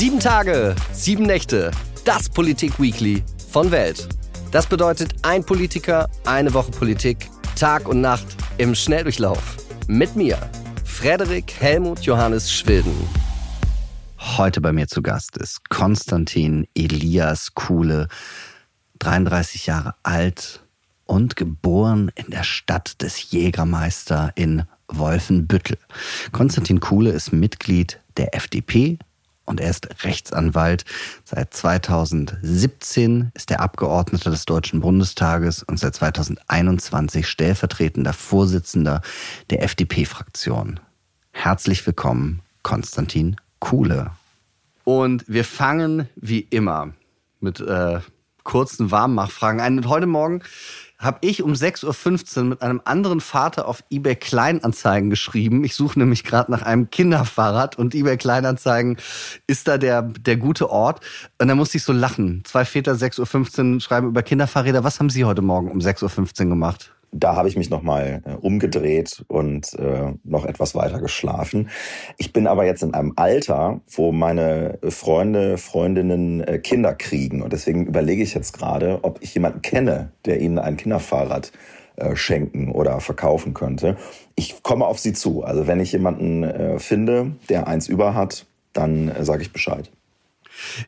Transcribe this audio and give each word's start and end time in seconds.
Sieben 0.00 0.18
Tage, 0.18 0.74
sieben 0.94 1.24
Nächte, 1.24 1.72
das 2.06 2.30
Politik-Weekly 2.30 3.22
von 3.50 3.70
Welt. 3.70 4.08
Das 4.50 4.66
bedeutet 4.66 5.12
ein 5.20 5.44
Politiker, 5.44 6.08
eine 6.24 6.54
Woche 6.54 6.70
Politik, 6.70 7.28
Tag 7.54 7.86
und 7.86 8.00
Nacht 8.00 8.24
im 8.56 8.74
Schnelldurchlauf. 8.74 9.58
Mit 9.88 10.16
mir, 10.16 10.38
Frederik 10.86 11.52
Helmut 11.60 12.00
Johannes 12.00 12.50
Schwilden. 12.50 12.94
Heute 14.18 14.62
bei 14.62 14.72
mir 14.72 14.88
zu 14.88 15.02
Gast 15.02 15.36
ist 15.36 15.68
Konstantin 15.68 16.66
Elias 16.74 17.54
Kuhle, 17.54 18.08
33 19.00 19.66
Jahre 19.66 19.96
alt 20.02 20.64
und 21.04 21.36
geboren 21.36 22.10
in 22.14 22.30
der 22.30 22.44
Stadt 22.44 23.02
des 23.02 23.32
Jägermeister 23.32 24.32
in 24.34 24.62
Wolfenbüttel. 24.88 25.76
Konstantin 26.32 26.80
Kuhle 26.80 27.10
ist 27.10 27.34
Mitglied 27.34 28.00
der 28.16 28.34
FDP 28.34 28.98
und 29.50 29.60
er 29.60 29.68
ist 29.68 30.04
Rechtsanwalt. 30.04 30.84
Seit 31.24 31.52
2017 31.52 33.32
ist 33.34 33.50
er 33.50 33.60
Abgeordneter 33.60 34.30
des 34.30 34.46
Deutschen 34.46 34.80
Bundestages 34.80 35.62
und 35.64 35.78
seit 35.78 35.96
2021 35.96 37.26
stellvertretender 37.26 38.12
Vorsitzender 38.12 39.02
der 39.50 39.62
FDP-Fraktion. 39.64 40.80
Herzlich 41.32 41.84
willkommen, 41.84 42.40
Konstantin 42.62 43.36
Kuhle. 43.58 44.12
Und 44.84 45.24
wir 45.26 45.44
fangen 45.44 46.08
wie 46.14 46.40
immer 46.40 46.92
mit 47.40 47.60
äh, 47.60 48.00
kurzen 48.44 48.90
Warmmachfragen 48.90 49.60
ein. 49.60 49.78
Und 49.78 49.88
heute 49.88 50.06
Morgen 50.06 50.42
habe 51.00 51.18
ich 51.22 51.42
um 51.42 51.54
6.15 51.54 52.36
Uhr 52.36 52.44
mit 52.44 52.62
einem 52.62 52.80
anderen 52.84 53.20
Vater 53.20 53.66
auf 53.66 53.82
eBay 53.90 54.14
Kleinanzeigen 54.14 55.08
geschrieben. 55.08 55.64
Ich 55.64 55.74
suche 55.74 55.98
nämlich 55.98 56.24
gerade 56.24 56.50
nach 56.50 56.62
einem 56.62 56.90
Kinderfahrrad 56.90 57.78
und 57.78 57.94
eBay 57.94 58.18
Kleinanzeigen 58.18 58.98
ist 59.46 59.66
da 59.66 59.78
der, 59.78 60.02
der 60.02 60.36
gute 60.36 60.70
Ort. 60.70 61.00
Und 61.38 61.48
da 61.48 61.54
musste 61.54 61.78
ich 61.78 61.84
so 61.84 61.92
lachen. 61.92 62.42
Zwei 62.44 62.66
Väter 62.66 62.92
6.15 62.92 63.74
Uhr 63.74 63.80
schreiben 63.80 64.08
über 64.08 64.22
Kinderfahrräder. 64.22 64.84
Was 64.84 65.00
haben 65.00 65.10
Sie 65.10 65.24
heute 65.24 65.42
Morgen 65.42 65.70
um 65.70 65.78
6.15 65.78 66.42
Uhr 66.44 66.50
gemacht? 66.50 66.92
Da 67.12 67.34
habe 67.34 67.48
ich 67.48 67.56
mich 67.56 67.70
nochmal 67.70 68.22
äh, 68.24 68.34
umgedreht 68.34 69.24
und 69.28 69.74
äh, 69.74 70.12
noch 70.24 70.44
etwas 70.44 70.74
weiter 70.74 71.00
geschlafen. 71.00 71.68
Ich 72.18 72.32
bin 72.32 72.46
aber 72.46 72.64
jetzt 72.64 72.82
in 72.82 72.94
einem 72.94 73.14
Alter, 73.16 73.80
wo 73.88 74.12
meine 74.12 74.78
Freunde, 74.88 75.58
Freundinnen 75.58 76.40
äh, 76.42 76.58
Kinder 76.58 76.94
kriegen. 76.94 77.42
Und 77.42 77.52
deswegen 77.52 77.86
überlege 77.86 78.22
ich 78.22 78.34
jetzt 78.34 78.52
gerade, 78.56 79.00
ob 79.02 79.22
ich 79.22 79.34
jemanden 79.34 79.62
kenne, 79.62 80.12
der 80.24 80.40
ihnen 80.40 80.58
ein 80.58 80.76
Kinderfahrrad 80.76 81.52
äh, 81.96 82.14
schenken 82.14 82.70
oder 82.70 83.00
verkaufen 83.00 83.54
könnte. 83.54 83.96
Ich 84.36 84.62
komme 84.62 84.86
auf 84.86 84.98
sie 84.98 85.12
zu. 85.12 85.42
Also 85.42 85.66
wenn 85.66 85.80
ich 85.80 85.92
jemanden 85.92 86.44
äh, 86.44 86.78
finde, 86.78 87.32
der 87.48 87.66
eins 87.66 87.88
über 87.88 88.14
hat, 88.14 88.46
dann 88.72 89.08
äh, 89.08 89.24
sage 89.24 89.42
ich 89.42 89.52
Bescheid. 89.52 89.90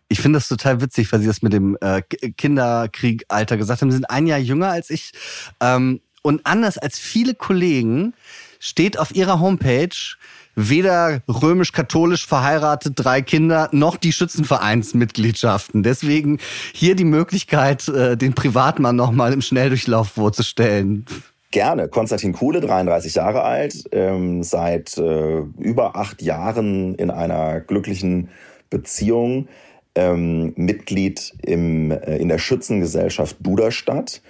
Ich 0.09 0.20
finde 0.20 0.39
das 0.39 0.48
total 0.48 0.81
witzig, 0.81 1.11
weil 1.12 1.20
Sie 1.20 1.27
das 1.27 1.42
mit 1.42 1.53
dem 1.53 1.79
äh, 1.81 2.03
Kinderkriegalter 2.03 3.57
gesagt 3.57 3.81
haben. 3.81 3.91
Sie 3.91 3.97
sind 3.97 4.11
ein 4.11 4.27
Jahr 4.27 4.39
jünger 4.39 4.70
als 4.70 4.91
ich. 4.91 5.12
Ähm, 5.61 6.01
und 6.23 6.41
anders 6.45 6.78
als 6.78 6.98
viele 6.98 7.34
Kollegen 7.34 8.15
steht 8.59 8.98
auf 8.98 9.15
ihrer 9.15 9.41
Homepage 9.41 10.17
weder 10.55 11.20
römisch-katholisch 11.29 12.27
verheiratet, 12.27 12.92
drei 12.97 13.23
Kinder, 13.23 13.69
noch 13.73 13.97
die 13.97 14.12
Schützenvereinsmitgliedschaften. 14.12 15.83
Deswegen 15.83 16.39
hier 16.73 16.95
die 16.95 17.05
Möglichkeit, 17.05 17.89
äh, 17.89 18.17
den 18.17 18.34
Privatmann 18.34 18.97
nochmal 18.97 19.33
im 19.33 19.41
Schnelldurchlauf 19.41 20.09
vorzustellen. 20.09 21.06
Gerne. 21.51 21.89
Konstantin 21.89 22.33
Kuhle, 22.33 22.61
33 22.61 23.14
Jahre 23.14 23.42
alt, 23.42 23.84
ähm, 23.92 24.42
seit 24.42 24.97
äh, 24.97 25.41
über 25.59 25.97
acht 25.97 26.23
Jahren 26.23 26.95
in 26.95 27.11
einer 27.11 27.61
glücklichen 27.61 28.31
Beziehung, 28.70 29.48
ähm, 29.95 30.55
Mitglied 30.57 31.34
im, 31.42 31.91
äh, 31.91 32.17
in 32.17 32.29
der 32.29 32.39
Schützengesellschaft 32.39 33.36
Duderstadt 33.41 34.23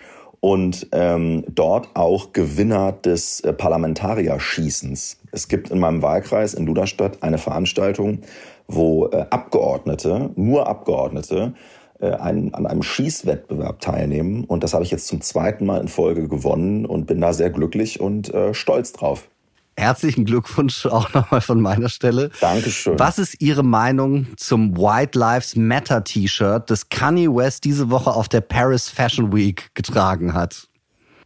und 0.43 0.89
ähm, 0.91 1.45
dort 1.49 1.91
auch 1.95 2.33
Gewinner 2.33 2.91
des 2.91 3.41
äh, 3.41 3.53
Parlamentarierschießens. 3.53 5.19
Es 5.31 5.47
gibt 5.47 5.71
in 5.71 5.79
meinem 5.79 6.03
Wahlkreis 6.03 6.55
in 6.55 6.67
Duderstadt 6.67 7.23
eine 7.23 7.39
Veranstaltung, 7.39 8.23
wo 8.67 9.07
äh, 9.07 9.25
Abgeordnete, 9.31 10.31
nur 10.35 10.67
Abgeordnete, 10.67 11.55
äh, 12.01 12.11
ein, 12.11 12.53
an 12.55 12.67
einem 12.67 12.83
Schießwettbewerb 12.83 13.81
teilnehmen. 13.81 14.43
Und 14.43 14.65
das 14.65 14.75
habe 14.75 14.83
ich 14.83 14.91
jetzt 14.91 15.07
zum 15.07 15.21
zweiten 15.21 15.65
Mal 15.65 15.81
in 15.81 15.87
Folge 15.87 16.27
gewonnen 16.27 16.87
und 16.87 17.07
bin 17.07 17.21
da 17.21 17.33
sehr 17.33 17.51
glücklich 17.51 18.01
und 18.01 18.35
äh, 18.35 18.53
stolz 18.53 18.93
drauf. 18.93 19.29
Herzlichen 19.77 20.25
Glückwunsch 20.25 20.87
auch 20.87 21.13
nochmal 21.15 21.41
von 21.41 21.61
meiner 21.61 21.89
Stelle. 21.89 22.31
Dankeschön. 22.41 22.99
Was 22.99 23.19
ist 23.19 23.41
Ihre 23.41 23.63
Meinung 23.63 24.27
zum 24.37 24.77
White 24.77 25.19
Lives 25.19 25.57
Matter 25.57 26.05
T-Shirt, 26.05 26.71
das 26.71 26.89
Kanye 26.89 27.29
West 27.29 27.65
diese 27.65 27.91
Woche 27.91 28.11
auf 28.11 28.29
der 28.29 28.43
Paris 28.43 28.89
Fashion 28.89 29.33
Week 29.33 29.71
getragen 29.75 30.35
hat? 30.35 30.69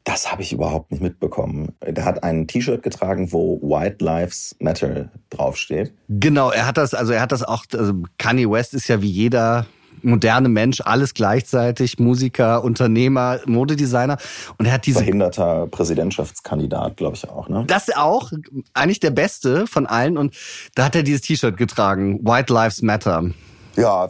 Das 0.05 0.31
habe 0.31 0.43
ich 0.43 0.53
überhaupt 0.53 0.93
nicht 0.93 1.03
mitbekommen. 1.03 1.75
Der 1.85 2.05
hat 2.05 2.23
ein 2.23 2.47
T-Shirt 2.47 2.85
getragen, 2.85 3.33
wo 3.33 3.61
White 3.61 4.05
Lives 4.05 4.55
Matter 4.61 5.11
draufsteht. 5.31 5.93
Genau, 6.09 6.51
er 6.51 6.67
hat 6.67 6.77
das, 6.77 6.95
also 6.95 7.13
er 7.13 7.21
hat 7.21 7.33
das 7.33 7.43
auch, 7.43 7.65
also 7.73 8.05
Kanye 8.17 8.49
West 8.49 8.73
ist 8.73 8.87
ja 8.87 9.03
wie 9.03 9.11
jeder 9.11 9.67
moderne 10.07 10.49
Mensch, 10.49 10.81
alles 10.85 11.13
gleichzeitig, 11.13 11.99
Musiker, 11.99 12.65
Unternehmer, 12.65 13.41
Modedesigner. 13.47 14.17
Und 14.59 14.67
er 14.67 14.73
hat 14.73 14.87
diese. 14.87 14.99
Verhinderter 14.99 15.67
Präsidentschaftskandidat, 15.67 16.97
glaube 16.97 17.17
ich 17.17 17.29
auch, 17.29 17.49
ne? 17.49 17.65
Das 17.67 17.95
auch, 17.95 18.33
eigentlich 18.75 19.01
der 19.01 19.11
Beste 19.11 19.67
von 19.67 19.87
allen. 19.87 20.17
Und 20.17 20.35
da 20.75 20.85
hat 20.85 20.97
er 20.97 21.03
dieses 21.03 21.21
T-Shirt 21.23 21.57
getragen, 21.57 22.21
White 22.25 22.53
Lives 22.53 22.83
Matter. 22.83 23.31
Ja, 23.77 24.09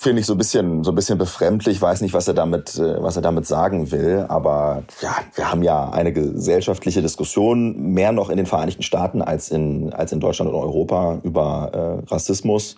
finde 0.00 0.20
ich 0.20 0.26
so 0.26 0.34
ein 0.34 0.38
bisschen 0.38 0.84
so 0.84 0.92
ein 0.92 0.94
bisschen 0.94 1.18
befremdlich, 1.18 1.82
weiß 1.82 2.02
nicht, 2.02 2.14
was 2.14 2.28
er 2.28 2.34
damit 2.34 2.78
äh, 2.78 3.02
was 3.02 3.16
er 3.16 3.22
damit 3.22 3.46
sagen 3.46 3.90
will, 3.90 4.24
aber 4.28 4.84
ja, 5.02 5.16
wir 5.34 5.50
haben 5.50 5.64
ja 5.64 5.90
eine 5.90 6.12
gesellschaftliche 6.12 7.02
Diskussion 7.02 7.92
mehr 7.92 8.12
noch 8.12 8.30
in 8.30 8.36
den 8.36 8.46
Vereinigten 8.46 8.84
Staaten 8.84 9.22
als 9.22 9.50
in 9.50 9.92
als 9.92 10.12
in 10.12 10.20
Deutschland 10.20 10.52
und 10.52 10.56
Europa 10.56 11.18
über 11.24 12.02
äh, 12.06 12.12
Rassismus 12.12 12.76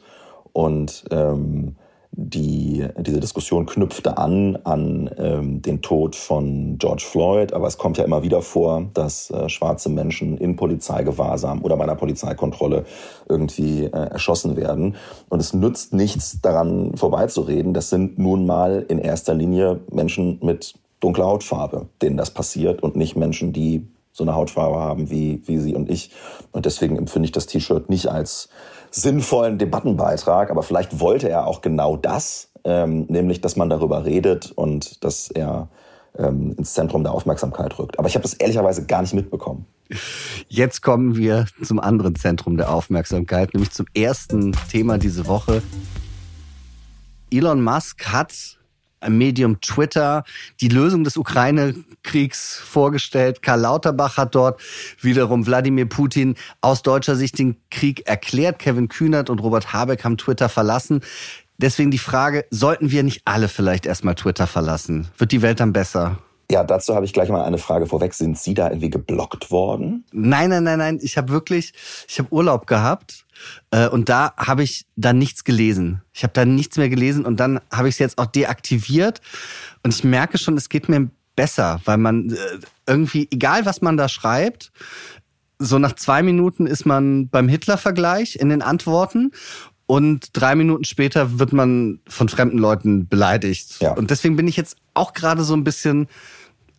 und 0.54 1.04
ähm, 1.10 1.76
die, 2.12 2.84
diese 2.98 3.21
Diskussion 3.21 3.66
knüpfte 3.66 4.19
an 4.19 4.56
an 4.65 5.10
ähm, 5.16 5.62
den 5.62 5.81
Tod 5.81 6.16
von 6.16 6.76
George 6.78 7.04
Floyd, 7.06 7.53
aber 7.53 7.69
es 7.69 7.78
kommt 7.78 7.98
ja 7.98 8.04
immer 8.04 8.22
wieder 8.22 8.43
vor, 8.43 8.88
dass 8.94 9.31
äh, 9.31 9.48
schwarze 9.48 9.88
Menschen 9.88 10.37
in 10.37 10.56
Polizeigewahrsam 10.56 11.62
oder 11.62 11.76
bei 11.76 11.84
einer 11.84 11.94
Polizeikontrolle 11.94 12.84
irgendwie 13.28 13.84
äh, 13.84 13.91
erschossen 13.91 14.56
werden. 14.56 14.97
Und 15.28 15.41
es 15.41 15.54
nützt 15.54 15.93
nichts 15.93 16.41
daran 16.41 16.97
vorbeizureden. 16.97 17.75
Das 17.75 17.91
sind 17.91 18.19
nun 18.19 18.44
mal 18.44 18.84
in 18.88 18.99
erster 18.99 19.34
Linie 19.34 19.81
Menschen 19.91 20.41
mit 20.43 20.75
dunkler 20.99 21.26
Hautfarbe, 21.26 21.88
denen 22.03 22.16
das 22.16 22.32
passiert 22.32 22.82
und 22.82 22.97
nicht 22.97 23.16
Menschen, 23.16 23.53
die 23.53 23.87
so 24.12 24.25
eine 24.25 24.34
Hautfarbe 24.34 24.76
haben 24.76 25.10
wie, 25.10 25.43
wie 25.47 25.59
Sie 25.59 25.75
und 25.75 25.88
ich. 25.88 26.10
Und 26.53 26.66
deswegen 26.66 26.97
empfinde 26.97 27.26
ich 27.26 27.32
das 27.32 27.47
T-Shirt 27.47 27.88
nicht 27.88 28.09
als 28.09 28.49
sinnvollen 28.90 29.58
Debattenbeitrag, 29.58 30.50
aber 30.50 30.62
vielleicht 30.62 31.00
wollte 31.00 31.28
er 31.28 31.46
auch 31.46 31.60
genau 31.60 31.96
das, 31.96 32.50
ähm, 32.64 33.06
nämlich, 33.08 33.40
dass 33.40 33.56
man 33.56 33.70
darüber 33.70 34.04
redet 34.04 34.52
und 34.52 35.04
dass 35.04 35.30
er 35.30 35.68
ähm, 36.18 36.54
ins 36.56 36.74
Zentrum 36.74 37.02
der 37.02 37.12
Aufmerksamkeit 37.12 37.78
rückt. 37.78 37.98
Aber 37.98 38.08
ich 38.08 38.14
habe 38.14 38.22
das 38.22 38.34
ehrlicherweise 38.34 38.86
gar 38.86 39.02
nicht 39.02 39.14
mitbekommen. 39.14 39.66
Jetzt 40.48 40.82
kommen 40.82 41.16
wir 41.16 41.46
zum 41.62 41.80
anderen 41.80 42.14
Zentrum 42.14 42.56
der 42.56 42.72
Aufmerksamkeit, 42.72 43.54
nämlich 43.54 43.72
zum 43.72 43.86
ersten 43.94 44.52
Thema 44.70 44.98
diese 44.98 45.26
Woche. 45.26 45.62
Elon 47.32 47.62
Musk 47.62 48.12
hat 48.12 48.58
Medium 49.09 49.61
Twitter 49.61 50.25
die 50.61 50.69
Lösung 50.69 51.05
des 51.05 51.16
Ukraine-Kriegs 51.16 52.59
vorgestellt. 52.59 53.43
Karl 53.43 53.61
Lauterbach 53.61 54.16
hat 54.16 54.34
dort 54.34 54.61
wiederum 55.00 55.47
Wladimir 55.47 55.87
Putin 55.87 56.34
aus 56.61 56.83
deutscher 56.83 57.16
Sicht 57.16 57.38
den 57.38 57.56
Krieg 57.71 58.06
erklärt. 58.06 58.59
Kevin 58.59 58.88
Kühnert 58.88 59.31
und 59.31 59.41
Robert 59.41 59.72
Habeck 59.72 60.05
haben 60.05 60.19
Twitter 60.19 60.49
verlassen. 60.49 61.00
Deswegen 61.58 61.91
die 61.91 61.99
Frage, 61.99 62.47
sollten 62.50 62.91
wir 62.91 63.02
nicht 63.02 63.23
alle 63.26 63.49
vielleicht 63.49 63.85
erstmal 63.85 64.14
Twitter 64.14 64.47
verlassen? 64.47 65.08
Wird 65.19 65.32
die 65.32 65.43
Welt 65.43 65.61
dann 65.61 65.73
besser? 65.73 66.19
Ja, 66.50 66.64
dazu 66.64 66.97
habe 66.97 67.05
ich 67.05 67.12
gleich 67.12 67.29
mal 67.29 67.44
eine 67.44 67.58
Frage 67.58 67.87
vorweg. 67.87 68.12
Sind 68.12 68.37
Sie 68.37 68.55
da 68.55 68.69
irgendwie 68.69 68.91
geblockt 68.91 69.52
worden? 69.52 70.05
Nein, 70.11 70.50
nein, 70.50 70.64
nein, 70.64 70.79
nein. 70.79 70.99
Ich 71.00 71.17
habe 71.17 71.29
wirklich, 71.29 71.73
ich 72.08 72.19
habe 72.19 72.32
Urlaub 72.32 72.67
gehabt 72.67 73.25
äh, 73.70 73.88
und 73.88 74.08
da 74.08 74.35
habe 74.37 74.64
ich 74.64 74.87
dann 74.97 75.19
nichts 75.19 75.44
gelesen. 75.44 76.02
Ich 76.12 76.25
habe 76.25 76.32
da 76.32 76.44
nichts 76.44 76.76
mehr 76.76 76.88
gelesen 76.88 77.25
und 77.25 77.38
dann 77.38 77.61
habe 77.73 77.88
ich 77.88 77.94
es 77.94 77.99
jetzt 78.00 78.19
auch 78.19 78.26
deaktiviert 78.26 79.20
und 79.85 79.94
ich 79.94 80.02
merke 80.02 80.38
schon, 80.38 80.56
es 80.56 80.69
geht 80.69 80.88
mir 80.88 81.08
besser, 81.37 81.81
weil 81.85 81.99
man 81.99 82.31
äh, 82.31 82.37
irgendwie, 82.87 83.29
egal 83.31 83.64
was 83.64 83.81
man 83.81 83.96
da 83.96 84.08
schreibt, 84.08 84.73
so 85.61 85.79
nach 85.79 85.94
zwei 85.94 86.23
Minuten 86.23 86.67
ist 86.67 86.85
man 86.85 87.29
beim 87.29 87.49
Hitler-Vergleich 87.49 88.37
in 88.37 88.49
den 88.49 88.62
Antworten 88.62 89.31
und 89.87 90.31
drei 90.32 90.55
Minuten 90.55 90.85
später 90.85 91.38
wird 91.38 91.53
man 91.53 92.00
von 92.08 92.29
fremden 92.29 92.58
Leuten 92.58 93.08
beleidigt. 93.08 93.81
Ja. 93.81 93.93
Und 93.93 94.11
deswegen 94.11 94.37
bin 94.37 94.49
ich 94.49 94.56
jetzt 94.56 94.76
auch 94.94 95.12
gerade 95.12 95.43
so 95.43 95.55
ein 95.55 95.64
bisschen 95.64 96.08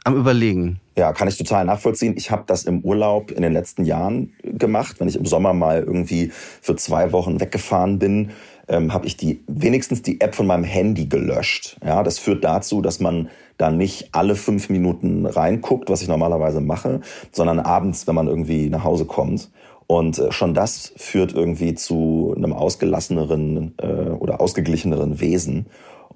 am 0.03 0.15
Überlegen. 0.15 0.79
Ja, 0.97 1.13
kann 1.13 1.27
ich 1.27 1.37
total 1.37 1.65
nachvollziehen. 1.65 2.15
Ich 2.17 2.31
habe 2.31 2.43
das 2.47 2.65
im 2.65 2.81
Urlaub 2.81 3.31
in 3.31 3.41
den 3.41 3.53
letzten 3.53 3.85
Jahren 3.85 4.33
gemacht. 4.43 4.99
Wenn 4.99 5.07
ich 5.07 5.15
im 5.15 5.25
Sommer 5.25 5.53
mal 5.53 5.83
irgendwie 5.83 6.31
für 6.61 6.75
zwei 6.75 7.11
Wochen 7.11 7.39
weggefahren 7.39 7.99
bin, 7.99 8.31
ähm, 8.67 8.93
habe 8.93 9.05
ich 9.05 9.17
die 9.17 9.43
wenigstens 9.47 10.01
die 10.01 10.21
App 10.21 10.35
von 10.35 10.47
meinem 10.47 10.63
Handy 10.63 11.05
gelöscht. 11.05 11.77
Ja, 11.85 12.03
das 12.03 12.19
führt 12.19 12.43
dazu, 12.43 12.81
dass 12.81 12.99
man 12.99 13.29
da 13.57 13.69
nicht 13.69 14.09
alle 14.13 14.35
fünf 14.35 14.69
Minuten 14.69 15.25
reinguckt, 15.25 15.89
was 15.89 16.01
ich 16.01 16.07
normalerweise 16.07 16.61
mache, 16.61 17.01
sondern 17.31 17.59
abends, 17.59 18.07
wenn 18.07 18.15
man 18.15 18.27
irgendwie 18.27 18.69
nach 18.69 18.83
Hause 18.83 19.05
kommt. 19.05 19.51
Und 19.87 20.19
äh, 20.19 20.31
schon 20.31 20.53
das 20.53 20.93
führt 20.95 21.33
irgendwie 21.33 21.75
zu 21.75 22.33
einem 22.35 22.53
ausgelasseneren 22.53 23.75
äh, 23.77 24.11
oder 24.11 24.41
ausgeglicheneren 24.41 25.19
Wesen 25.19 25.67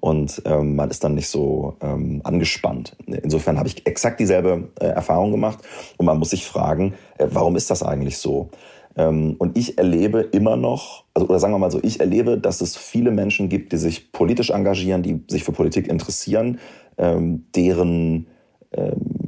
und 0.06 0.40
ähm, 0.44 0.76
man 0.76 0.88
ist 0.88 1.02
dann 1.02 1.16
nicht 1.16 1.28
so 1.28 1.74
ähm, 1.80 2.20
angespannt. 2.22 2.96
Insofern 3.06 3.58
habe 3.58 3.66
ich 3.66 3.84
exakt 3.88 4.20
dieselbe 4.20 4.68
äh, 4.78 4.86
Erfahrung 4.86 5.32
gemacht 5.32 5.58
und 5.96 6.06
man 6.06 6.16
muss 6.16 6.30
sich 6.30 6.46
fragen, 6.46 6.94
äh, 7.18 7.26
warum 7.28 7.56
ist 7.56 7.70
das 7.70 7.82
eigentlich 7.82 8.18
so? 8.18 8.50
Ähm, 8.96 9.34
und 9.38 9.58
ich 9.58 9.78
erlebe 9.78 10.20
immer 10.20 10.56
noch, 10.56 11.02
also, 11.12 11.28
oder 11.28 11.40
sagen 11.40 11.54
wir 11.54 11.58
mal 11.58 11.72
so, 11.72 11.80
ich 11.82 11.98
erlebe, 11.98 12.38
dass 12.38 12.60
es 12.60 12.76
viele 12.76 13.10
Menschen 13.10 13.48
gibt, 13.48 13.72
die 13.72 13.78
sich 13.78 14.12
politisch 14.12 14.50
engagieren, 14.50 15.02
die 15.02 15.24
sich 15.26 15.42
für 15.42 15.50
Politik 15.50 15.88
interessieren, 15.88 16.60
ähm, 16.98 17.46
deren 17.56 18.28
ähm, 18.70 19.25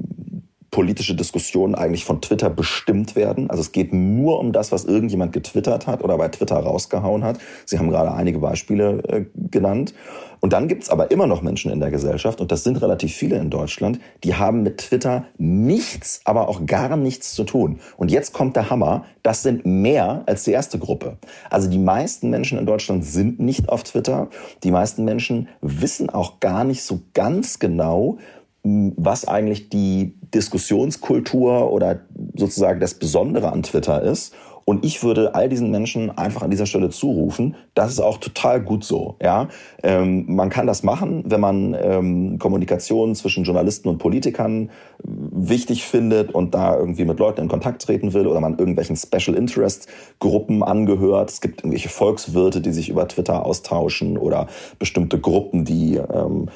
politische 0.78 1.16
Diskussionen 1.16 1.74
eigentlich 1.74 2.04
von 2.04 2.20
Twitter 2.20 2.50
bestimmt 2.50 3.16
werden. 3.16 3.50
Also 3.50 3.62
es 3.62 3.72
geht 3.72 3.92
nur 3.92 4.38
um 4.38 4.52
das, 4.52 4.70
was 4.70 4.84
irgendjemand 4.84 5.32
getwittert 5.32 5.88
hat 5.88 6.04
oder 6.04 6.16
bei 6.16 6.28
Twitter 6.28 6.54
rausgehauen 6.54 7.24
hat. 7.24 7.40
Sie 7.64 7.80
haben 7.80 7.90
gerade 7.90 8.12
einige 8.12 8.38
Beispiele 8.38 9.02
äh, 9.08 9.24
genannt. 9.34 9.92
Und 10.38 10.52
dann 10.52 10.68
gibt's 10.68 10.88
aber 10.88 11.10
immer 11.10 11.26
noch 11.26 11.42
Menschen 11.42 11.72
in 11.72 11.80
der 11.80 11.90
Gesellschaft, 11.90 12.40
und 12.40 12.52
das 12.52 12.62
sind 12.62 12.80
relativ 12.80 13.12
viele 13.12 13.38
in 13.38 13.50
Deutschland, 13.50 13.98
die 14.22 14.36
haben 14.36 14.62
mit 14.62 14.78
Twitter 14.78 15.24
nichts, 15.36 16.20
aber 16.24 16.48
auch 16.48 16.64
gar 16.64 16.96
nichts 16.96 17.34
zu 17.34 17.42
tun. 17.42 17.80
Und 17.96 18.12
jetzt 18.12 18.32
kommt 18.32 18.54
der 18.54 18.70
Hammer, 18.70 19.04
das 19.24 19.42
sind 19.42 19.66
mehr 19.66 20.22
als 20.26 20.44
die 20.44 20.52
erste 20.52 20.78
Gruppe. 20.78 21.18
Also 21.50 21.68
die 21.68 21.78
meisten 21.78 22.30
Menschen 22.30 22.56
in 22.56 22.66
Deutschland 22.66 23.04
sind 23.04 23.40
nicht 23.40 23.68
auf 23.68 23.82
Twitter. 23.82 24.28
Die 24.62 24.70
meisten 24.70 25.04
Menschen 25.04 25.48
wissen 25.60 26.08
auch 26.08 26.38
gar 26.38 26.62
nicht 26.62 26.84
so 26.84 27.00
ganz 27.14 27.58
genau, 27.58 28.18
was 28.96 29.26
eigentlich 29.26 29.68
die 29.68 30.18
Diskussionskultur 30.34 31.70
oder 31.72 32.00
sozusagen 32.34 32.80
das 32.80 32.94
Besondere 32.94 33.52
an 33.52 33.62
Twitter 33.62 34.02
ist 34.02 34.34
und 34.68 34.84
ich 34.84 35.02
würde 35.02 35.34
all 35.34 35.48
diesen 35.48 35.70
Menschen 35.70 36.10
einfach 36.18 36.42
an 36.42 36.50
dieser 36.50 36.66
Stelle 36.66 36.90
zurufen, 36.90 37.56
das 37.72 37.90
ist 37.90 38.00
auch 38.00 38.18
total 38.18 38.60
gut 38.60 38.84
so. 38.84 39.16
Ja, 39.22 39.48
ähm, 39.82 40.26
man 40.28 40.50
kann 40.50 40.66
das 40.66 40.82
machen, 40.82 41.24
wenn 41.26 41.40
man 41.40 41.74
ähm, 41.80 42.38
Kommunikation 42.38 43.14
zwischen 43.14 43.44
Journalisten 43.44 43.88
und 43.88 43.96
Politikern 43.96 44.68
wichtig 45.02 45.84
findet 45.84 46.34
und 46.34 46.54
da 46.54 46.76
irgendwie 46.76 47.06
mit 47.06 47.18
Leuten 47.18 47.40
in 47.40 47.48
Kontakt 47.48 47.80
treten 47.80 48.12
will 48.12 48.26
oder 48.26 48.40
man 48.40 48.58
irgendwelchen 48.58 48.94
Special 48.94 49.34
Interest 49.34 49.88
Gruppen 50.18 50.62
angehört. 50.62 51.30
Es 51.30 51.40
gibt 51.40 51.60
irgendwelche 51.60 51.88
Volkswirte, 51.88 52.60
die 52.60 52.72
sich 52.72 52.90
über 52.90 53.08
Twitter 53.08 53.46
austauschen 53.46 54.18
oder 54.18 54.48
bestimmte 54.78 55.18
Gruppen, 55.18 55.64
die 55.64 55.96
ähm, 55.96 56.50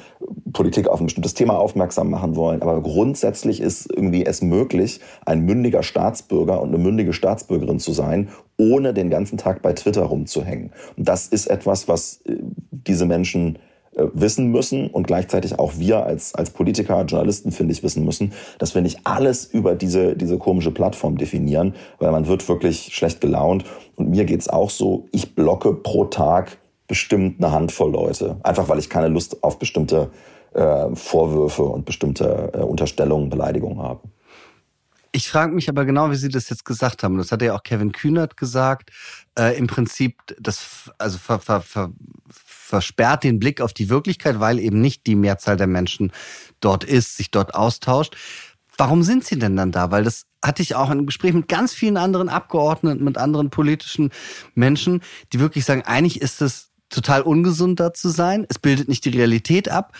Politik 0.51 0.87
auf 0.87 0.99
ein 0.99 1.07
bestimmtes 1.07 1.33
Thema 1.33 1.57
aufmerksam 1.57 2.11
machen 2.11 2.35
wollen. 2.35 2.61
Aber 2.61 2.79
grundsätzlich 2.81 3.59
ist 3.59 3.91
irgendwie 3.91 4.23
es 4.23 4.43
möglich, 4.43 4.99
ein 5.25 5.39
mündiger 5.39 5.81
Staatsbürger 5.81 6.61
und 6.61 6.67
eine 6.67 6.77
mündige 6.77 7.11
Staatsbürgerin 7.11 7.79
zu 7.79 7.91
sein 7.91 8.02
sein, 8.03 8.29
ohne 8.57 8.93
den 8.93 9.09
ganzen 9.09 9.37
Tag 9.37 9.61
bei 9.61 9.73
Twitter 9.73 10.03
rumzuhängen. 10.03 10.71
Und 10.97 11.07
das 11.07 11.27
ist 11.27 11.47
etwas, 11.47 11.87
was 11.87 12.21
äh, 12.25 12.37
diese 12.71 13.05
Menschen 13.05 13.57
äh, 13.95 14.05
wissen 14.13 14.47
müssen 14.47 14.87
und 14.87 15.07
gleichzeitig 15.07 15.59
auch 15.59 15.73
wir 15.77 16.05
als, 16.05 16.33
als 16.35 16.49
Politiker, 16.49 17.03
Journalisten, 17.05 17.51
finde 17.51 17.73
ich, 17.73 17.83
wissen 17.83 18.03
müssen, 18.03 18.33
dass 18.59 18.73
wir 18.75 18.81
nicht 18.81 19.01
alles 19.03 19.45
über 19.45 19.75
diese, 19.75 20.15
diese 20.15 20.37
komische 20.37 20.71
Plattform 20.71 21.17
definieren, 21.17 21.75
weil 21.99 22.11
man 22.11 22.27
wird 22.27 22.47
wirklich 22.49 22.89
schlecht 22.93 23.21
gelaunt. 23.21 23.65
Und 23.95 24.09
mir 24.09 24.25
geht's 24.25 24.49
auch 24.49 24.69
so, 24.69 25.05
ich 25.11 25.35
blocke 25.35 25.73
pro 25.73 26.05
Tag 26.05 26.57
bestimmt 26.87 27.43
eine 27.43 27.51
Handvoll 27.51 27.91
Leute, 27.91 28.37
einfach 28.43 28.67
weil 28.67 28.79
ich 28.79 28.89
keine 28.89 29.07
Lust 29.07 29.43
auf 29.43 29.59
bestimmte 29.59 30.09
äh, 30.53 30.95
Vorwürfe 30.95 31.63
und 31.63 31.85
bestimmte 31.85 32.51
äh, 32.53 32.57
Unterstellungen, 32.59 33.29
Beleidigungen 33.29 33.81
habe. 33.81 34.01
Ich 35.15 35.29
frage 35.29 35.53
mich 35.53 35.69
aber 35.69 35.85
genau, 35.85 36.09
wie 36.09 36.15
Sie 36.15 36.29
das 36.29 36.49
jetzt 36.49 36.65
gesagt 36.65 37.03
haben. 37.03 37.19
Das 37.19 37.31
hat 37.31 37.43
ja 37.43 37.55
auch 37.55 37.61
Kevin 37.61 37.91
Kühnert 37.91 38.35
gesagt. 38.35 38.89
Äh, 39.37 39.55
Im 39.59 39.67
Prinzip, 39.67 40.17
das 40.39 40.91
also 40.97 41.19
ver, 41.19 41.39
ver, 41.39 41.61
ver, 41.61 41.91
versperrt 42.29 43.23
den 43.23 43.39
Blick 43.39 43.61
auf 43.61 43.73
die 43.73 43.89
Wirklichkeit, 43.89 44.39
weil 44.39 44.57
eben 44.57 44.81
nicht 44.81 45.05
die 45.05 45.15
Mehrzahl 45.15 45.55
der 45.55 45.67
Menschen 45.67 46.11
dort 46.61 46.83
ist, 46.83 47.15
sich 47.15 47.29
dort 47.29 47.53
austauscht. 47.53 48.17
Warum 48.75 49.03
sind 49.03 49.23
Sie 49.23 49.37
denn 49.37 49.55
dann 49.55 49.71
da? 49.71 49.91
Weil 49.91 50.03
das 50.03 50.25
hatte 50.43 50.63
ich 50.63 50.73
auch 50.73 50.89
in 50.89 51.05
Gespräch 51.05 51.33
mit 51.33 51.47
ganz 51.47 51.73
vielen 51.73 51.97
anderen 51.97 52.27
Abgeordneten, 52.27 53.03
mit 53.03 53.19
anderen 53.19 53.51
politischen 53.51 54.09
Menschen, 54.55 55.01
die 55.31 55.39
wirklich 55.39 55.63
sagen, 55.63 55.83
eigentlich 55.83 56.21
ist 56.21 56.41
es 56.41 56.71
total 56.89 57.21
ungesund, 57.21 57.79
da 57.79 57.93
zu 57.93 58.09
sein. 58.09 58.47
Es 58.49 58.57
bildet 58.57 58.87
nicht 58.87 59.05
die 59.05 59.09
Realität 59.09 59.69
ab. 59.69 59.93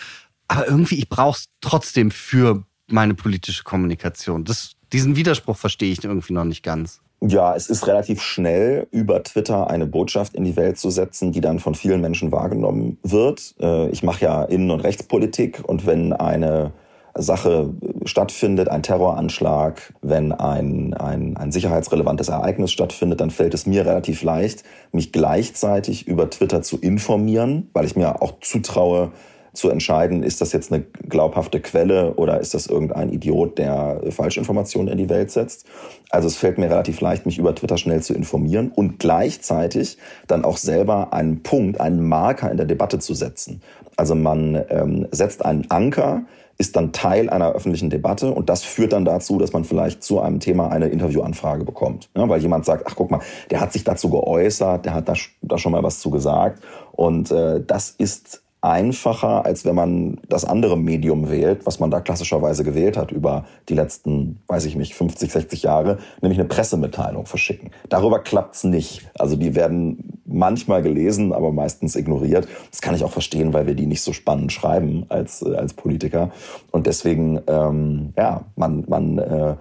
Aber 0.48 0.66
irgendwie, 0.66 0.96
ich 0.96 1.08
brauche 1.08 1.38
es 1.38 1.46
trotzdem 1.60 2.10
für 2.10 2.64
meine 2.88 3.14
politische 3.14 3.62
Kommunikation. 3.62 4.44
Das 4.44 4.74
diesen 4.94 5.16
Widerspruch 5.16 5.56
verstehe 5.56 5.92
ich 5.92 6.02
irgendwie 6.02 6.32
noch 6.32 6.44
nicht 6.44 6.62
ganz. 6.62 7.00
Ja, 7.20 7.54
es 7.54 7.68
ist 7.68 7.86
relativ 7.86 8.22
schnell, 8.22 8.86
über 8.90 9.22
Twitter 9.22 9.68
eine 9.68 9.86
Botschaft 9.86 10.34
in 10.34 10.44
die 10.44 10.56
Welt 10.56 10.78
zu 10.78 10.90
setzen, 10.90 11.32
die 11.32 11.40
dann 11.40 11.58
von 11.58 11.74
vielen 11.74 12.00
Menschen 12.00 12.32
wahrgenommen 12.32 12.98
wird. 13.02 13.54
Äh, 13.60 13.88
ich 13.88 14.02
mache 14.02 14.24
ja 14.24 14.44
Innen- 14.44 14.70
und 14.70 14.80
Rechtspolitik 14.80 15.62
und 15.66 15.86
wenn 15.86 16.12
eine 16.12 16.72
Sache 17.16 17.72
stattfindet, 18.04 18.68
ein 18.68 18.82
Terroranschlag, 18.82 19.94
wenn 20.02 20.32
ein, 20.32 20.94
ein, 20.94 21.36
ein 21.36 21.52
sicherheitsrelevantes 21.52 22.28
Ereignis 22.28 22.72
stattfindet, 22.72 23.20
dann 23.20 23.30
fällt 23.30 23.54
es 23.54 23.66
mir 23.66 23.86
relativ 23.86 24.22
leicht, 24.22 24.64
mich 24.92 25.12
gleichzeitig 25.12 26.06
über 26.06 26.28
Twitter 26.28 26.62
zu 26.62 26.78
informieren, 26.78 27.70
weil 27.72 27.84
ich 27.84 27.96
mir 27.96 28.20
auch 28.20 28.34
zutraue, 28.40 29.12
zu 29.54 29.70
entscheiden, 29.70 30.22
ist 30.22 30.40
das 30.40 30.52
jetzt 30.52 30.72
eine 30.72 30.84
glaubhafte 31.08 31.60
Quelle 31.60 32.14
oder 32.14 32.40
ist 32.40 32.54
das 32.54 32.66
irgendein 32.66 33.12
Idiot, 33.12 33.58
der 33.58 34.00
Falschinformationen 34.10 34.92
in 34.92 34.98
die 34.98 35.08
Welt 35.08 35.30
setzt. 35.30 35.66
Also 36.10 36.28
es 36.28 36.36
fällt 36.36 36.58
mir 36.58 36.70
relativ 36.70 37.00
leicht, 37.00 37.26
mich 37.26 37.38
über 37.38 37.54
Twitter 37.54 37.78
schnell 37.78 38.02
zu 38.02 38.14
informieren 38.14 38.70
und 38.74 38.98
gleichzeitig 38.98 39.98
dann 40.26 40.44
auch 40.44 40.56
selber 40.56 41.12
einen 41.12 41.42
Punkt, 41.42 41.80
einen 41.80 42.06
Marker 42.06 42.50
in 42.50 42.56
der 42.56 42.66
Debatte 42.66 42.98
zu 42.98 43.14
setzen. 43.14 43.62
Also 43.96 44.14
man 44.14 44.62
ähm, 44.68 45.06
setzt 45.12 45.44
einen 45.44 45.70
Anker, 45.70 46.22
ist 46.56 46.76
dann 46.76 46.92
Teil 46.92 47.30
einer 47.30 47.52
öffentlichen 47.52 47.90
Debatte 47.90 48.30
und 48.30 48.48
das 48.48 48.62
führt 48.62 48.92
dann 48.92 49.04
dazu, 49.04 49.38
dass 49.38 49.52
man 49.52 49.64
vielleicht 49.64 50.02
zu 50.02 50.20
einem 50.20 50.40
Thema 50.40 50.68
eine 50.70 50.88
Interviewanfrage 50.88 51.64
bekommt. 51.64 52.10
Ja, 52.16 52.28
weil 52.28 52.40
jemand 52.40 52.64
sagt, 52.64 52.84
ach 52.86 52.94
guck 52.96 53.10
mal, 53.10 53.20
der 53.50 53.60
hat 53.60 53.72
sich 53.72 53.84
dazu 53.84 54.08
geäußert, 54.10 54.84
der 54.84 54.94
hat 54.94 55.08
da, 55.08 55.14
da 55.42 55.58
schon 55.58 55.72
mal 55.72 55.82
was 55.82 55.98
zu 56.00 56.10
gesagt 56.10 56.62
und 56.92 57.30
äh, 57.30 57.60
das 57.64 57.90
ist 57.90 58.43
einfacher, 58.64 59.44
als 59.44 59.66
wenn 59.66 59.74
man 59.74 60.20
das 60.28 60.46
andere 60.46 60.78
Medium 60.78 61.30
wählt, 61.30 61.66
was 61.66 61.80
man 61.80 61.90
da 61.90 62.00
klassischerweise 62.00 62.64
gewählt 62.64 62.96
hat 62.96 63.12
über 63.12 63.44
die 63.68 63.74
letzten, 63.74 64.40
weiß 64.46 64.64
ich 64.64 64.74
nicht, 64.74 64.94
50, 64.94 65.30
60 65.30 65.62
Jahre, 65.62 65.98
nämlich 66.22 66.40
eine 66.40 66.48
Pressemitteilung 66.48 67.26
verschicken. 67.26 67.70
Darüber 67.90 68.20
klappt's 68.20 68.64
nicht. 68.64 69.06
Also 69.18 69.36
die 69.36 69.54
werden 69.54 70.18
manchmal 70.24 70.80
gelesen, 70.80 71.34
aber 71.34 71.52
meistens 71.52 71.94
ignoriert. 71.94 72.48
Das 72.70 72.80
kann 72.80 72.94
ich 72.94 73.04
auch 73.04 73.12
verstehen, 73.12 73.52
weil 73.52 73.66
wir 73.66 73.74
die 73.74 73.86
nicht 73.86 74.02
so 74.02 74.14
spannend 74.14 74.50
schreiben 74.50 75.04
als, 75.10 75.42
äh, 75.42 75.54
als 75.54 75.74
Politiker. 75.74 76.30
Und 76.70 76.86
deswegen, 76.86 77.42
ähm, 77.46 78.14
ja, 78.16 78.46
man, 78.56 78.84
man 78.88 79.18
äh, 79.18 79.56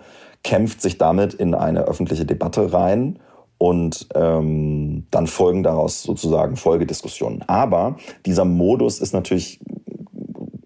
kämpft 0.46 0.82
sich 0.82 0.98
damit 0.98 1.34
in 1.34 1.56
eine 1.56 1.82
öffentliche 1.82 2.26
Debatte 2.26 2.72
rein 2.72 3.20
und 3.64 4.10
ähm, 4.14 5.06
dann 5.10 5.26
folgen 5.26 5.64
daraus 5.64 6.04
sozusagen 6.04 6.58
Folgediskussionen. 6.58 7.44
Aber 7.48 7.96
dieser 8.26 8.44
Modus 8.44 9.00
ist 9.00 9.14
natürlich 9.14 9.62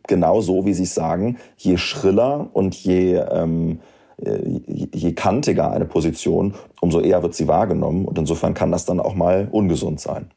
genau 0.07 0.41
so, 0.41 0.65
wie 0.65 0.73
Sie 0.73 0.81
es 0.81 0.95
sagen, 0.95 1.37
je 1.57 1.77
schriller 1.77 2.49
und 2.53 2.73
je, 2.73 3.17
ähm, 3.17 3.81
je, 4.17 4.87
je 4.91 5.13
kantiger 5.13 5.69
eine 5.69 5.85
Position, 5.85 6.55
umso 6.81 6.99
eher 6.99 7.21
wird 7.21 7.35
sie 7.35 7.47
wahrgenommen 7.47 8.03
und 8.03 8.17
insofern 8.17 8.55
kann 8.55 8.71
das 8.71 8.85
dann 8.85 8.99
auch 8.99 9.13
mal 9.13 9.47
ungesund 9.51 9.99
sein. 9.99 10.31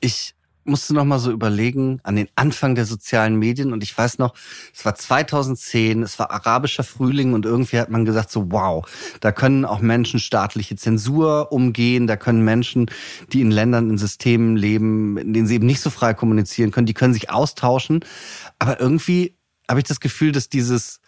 Ich 0.00 0.34
musste 0.68 0.94
noch 0.94 1.04
mal 1.04 1.18
so 1.18 1.30
überlegen 1.30 2.00
an 2.02 2.16
den 2.16 2.28
Anfang 2.36 2.74
der 2.74 2.84
sozialen 2.84 3.36
Medien 3.36 3.72
und 3.72 3.82
ich 3.82 3.96
weiß 3.96 4.18
noch, 4.18 4.34
es 4.74 4.84
war 4.84 4.94
2010, 4.94 6.02
es 6.02 6.18
war 6.18 6.30
arabischer 6.30 6.84
Frühling 6.84 7.32
und 7.32 7.46
irgendwie 7.46 7.78
hat 7.80 7.90
man 7.90 8.04
gesagt 8.04 8.30
so 8.30 8.52
wow, 8.52 8.86
da 9.20 9.32
können 9.32 9.64
auch 9.64 9.80
Menschen 9.80 10.20
staatliche 10.20 10.76
Zensur 10.76 11.52
umgehen, 11.52 12.06
da 12.06 12.16
können 12.16 12.44
Menschen, 12.44 12.90
die 13.32 13.40
in 13.40 13.50
Ländern 13.50 13.90
in 13.90 13.98
Systemen 13.98 14.56
leben, 14.56 15.16
in 15.16 15.32
denen 15.32 15.46
sie 15.46 15.56
eben 15.56 15.66
nicht 15.66 15.80
so 15.80 15.90
frei 15.90 16.14
kommunizieren 16.14 16.70
können, 16.70 16.86
die 16.86 16.94
können 16.94 17.14
sich 17.14 17.30
austauschen, 17.30 18.04
aber 18.58 18.80
irgendwie 18.80 19.36
habe 19.68 19.80
ich 19.80 19.86
das 19.86 20.00
Gefühl, 20.00 20.32
dass 20.32 20.48
dieses 20.48 21.00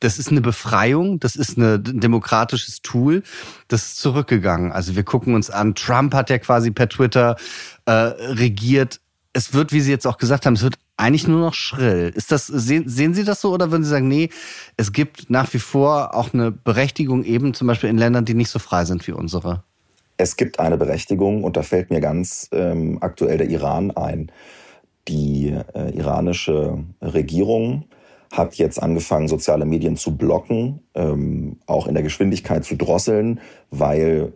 das 0.00 0.18
ist 0.18 0.30
eine 0.30 0.40
Befreiung, 0.40 1.18
das 1.18 1.34
ist 1.34 1.58
ein 1.58 1.82
demokratisches 1.82 2.82
Tool, 2.82 3.22
das 3.66 3.86
ist 3.86 3.98
zurückgegangen. 3.98 4.70
Also 4.70 4.94
wir 4.94 5.02
gucken 5.02 5.34
uns 5.34 5.50
an, 5.50 5.74
Trump 5.74 6.14
hat 6.14 6.30
ja 6.30 6.38
quasi 6.38 6.70
per 6.70 6.88
Twitter 6.88 7.36
äh, 7.88 7.92
regiert. 8.34 9.00
es 9.32 9.54
wird, 9.54 9.72
wie 9.72 9.80
Sie 9.80 9.90
jetzt 9.90 10.06
auch 10.06 10.18
gesagt 10.18 10.46
haben, 10.46 10.54
es 10.54 10.62
wird 10.62 10.74
eigentlich 10.98 11.26
nur 11.26 11.40
noch 11.40 11.54
schrill. 11.54 12.12
Ist 12.14 12.32
das, 12.32 12.46
sehen, 12.46 12.88
sehen 12.88 13.14
Sie 13.14 13.24
das 13.24 13.40
so 13.40 13.52
oder 13.52 13.70
würden 13.70 13.84
Sie 13.84 13.90
sagen, 13.90 14.08
nee, 14.08 14.30
es 14.76 14.92
gibt 14.92 15.30
nach 15.30 15.52
wie 15.54 15.58
vor 15.58 16.14
auch 16.14 16.34
eine 16.34 16.50
Berechtigung 16.50 17.24
eben 17.24 17.54
zum 17.54 17.66
Beispiel 17.66 17.88
in 17.88 17.96
Ländern, 17.96 18.24
die 18.24 18.34
nicht 18.34 18.50
so 18.50 18.58
frei 18.58 18.84
sind 18.84 19.06
wie 19.06 19.12
unsere? 19.12 19.62
Es 20.16 20.36
gibt 20.36 20.58
eine 20.58 20.76
Berechtigung 20.76 21.44
und 21.44 21.56
da 21.56 21.62
fällt 21.62 21.90
mir 21.90 22.00
ganz 22.00 22.48
ähm, 22.52 22.98
aktuell 23.00 23.38
der 23.38 23.48
Iran 23.48 23.92
ein. 23.92 24.32
Die 25.06 25.56
äh, 25.74 25.96
iranische 25.96 26.84
Regierung 27.00 27.84
hat 28.32 28.56
jetzt 28.56 28.82
angefangen, 28.82 29.28
soziale 29.28 29.64
Medien 29.64 29.96
zu 29.96 30.16
blocken, 30.16 30.80
ähm, 30.94 31.58
auch 31.66 31.86
in 31.86 31.94
der 31.94 32.02
Geschwindigkeit 32.02 32.64
zu 32.64 32.76
drosseln, 32.76 33.40
weil 33.70 34.32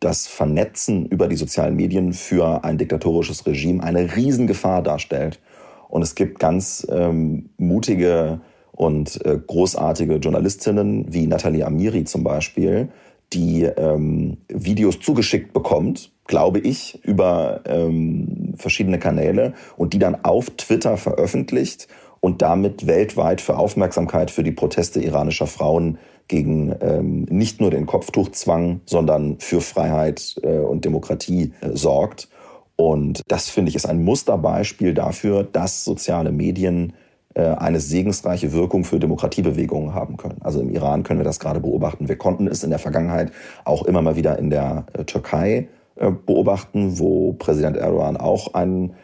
das 0.00 0.26
Vernetzen 0.26 1.06
über 1.06 1.28
die 1.28 1.36
sozialen 1.36 1.76
Medien 1.76 2.12
für 2.12 2.64
ein 2.64 2.78
diktatorisches 2.78 3.46
Regime 3.46 3.82
eine 3.82 4.16
Riesengefahr 4.16 4.82
darstellt. 4.82 5.40
Und 5.88 6.02
es 6.02 6.14
gibt 6.14 6.38
ganz 6.38 6.86
ähm, 6.90 7.50
mutige 7.56 8.40
und 8.72 9.24
äh, 9.24 9.38
großartige 9.38 10.16
Journalistinnen 10.16 11.12
wie 11.12 11.26
Nathalie 11.26 11.64
Amiri 11.64 12.04
zum 12.04 12.24
Beispiel, 12.24 12.88
die 13.32 13.62
ähm, 13.62 14.38
Videos 14.48 15.00
zugeschickt 15.00 15.52
bekommt, 15.52 16.12
glaube 16.26 16.58
ich, 16.60 17.00
über 17.04 17.60
ähm, 17.66 18.54
verschiedene 18.56 18.98
Kanäle 18.98 19.54
und 19.76 19.92
die 19.92 19.98
dann 19.98 20.24
auf 20.24 20.50
Twitter 20.50 20.96
veröffentlicht 20.96 21.88
und 22.20 22.42
damit 22.42 22.86
weltweit 22.86 23.40
für 23.40 23.58
Aufmerksamkeit 23.58 24.30
für 24.30 24.42
die 24.42 24.52
Proteste 24.52 25.00
iranischer 25.00 25.46
Frauen 25.46 25.98
gegen 26.28 26.74
ähm, 26.80 27.22
nicht 27.30 27.60
nur 27.60 27.70
den 27.70 27.86
Kopftuchzwang, 27.86 28.80
sondern 28.86 29.38
für 29.38 29.60
Freiheit 29.60 30.36
äh, 30.42 30.58
und 30.58 30.84
Demokratie 30.84 31.52
äh, 31.60 31.70
sorgt. 31.74 32.28
Und 32.76 33.22
das 33.28 33.48
finde 33.48 33.70
ich 33.70 33.76
ist 33.76 33.86
ein 33.86 34.02
Musterbeispiel 34.02 34.94
dafür, 34.94 35.44
dass 35.44 35.84
soziale 35.84 36.32
Medien 36.32 36.94
äh, 37.34 37.42
eine 37.42 37.80
segensreiche 37.80 38.52
Wirkung 38.52 38.84
für 38.84 38.98
Demokratiebewegungen 38.98 39.94
haben 39.94 40.16
können. 40.16 40.40
Also 40.40 40.60
im 40.60 40.70
Iran 40.70 41.02
können 41.02 41.20
wir 41.20 41.24
das 41.24 41.40
gerade 41.40 41.60
beobachten. 41.60 42.08
Wir 42.08 42.16
konnten 42.16 42.46
es 42.46 42.64
in 42.64 42.70
der 42.70 42.78
Vergangenheit 42.78 43.32
auch 43.64 43.84
immer 43.84 44.02
mal 44.02 44.16
wieder 44.16 44.38
in 44.38 44.50
der 44.50 44.86
äh, 44.92 45.04
Türkei 45.04 45.68
äh, 45.96 46.10
beobachten, 46.10 46.98
wo 46.98 47.34
Präsident 47.34 47.76
Erdogan 47.76 48.16
auch 48.16 48.54
ein 48.54 48.94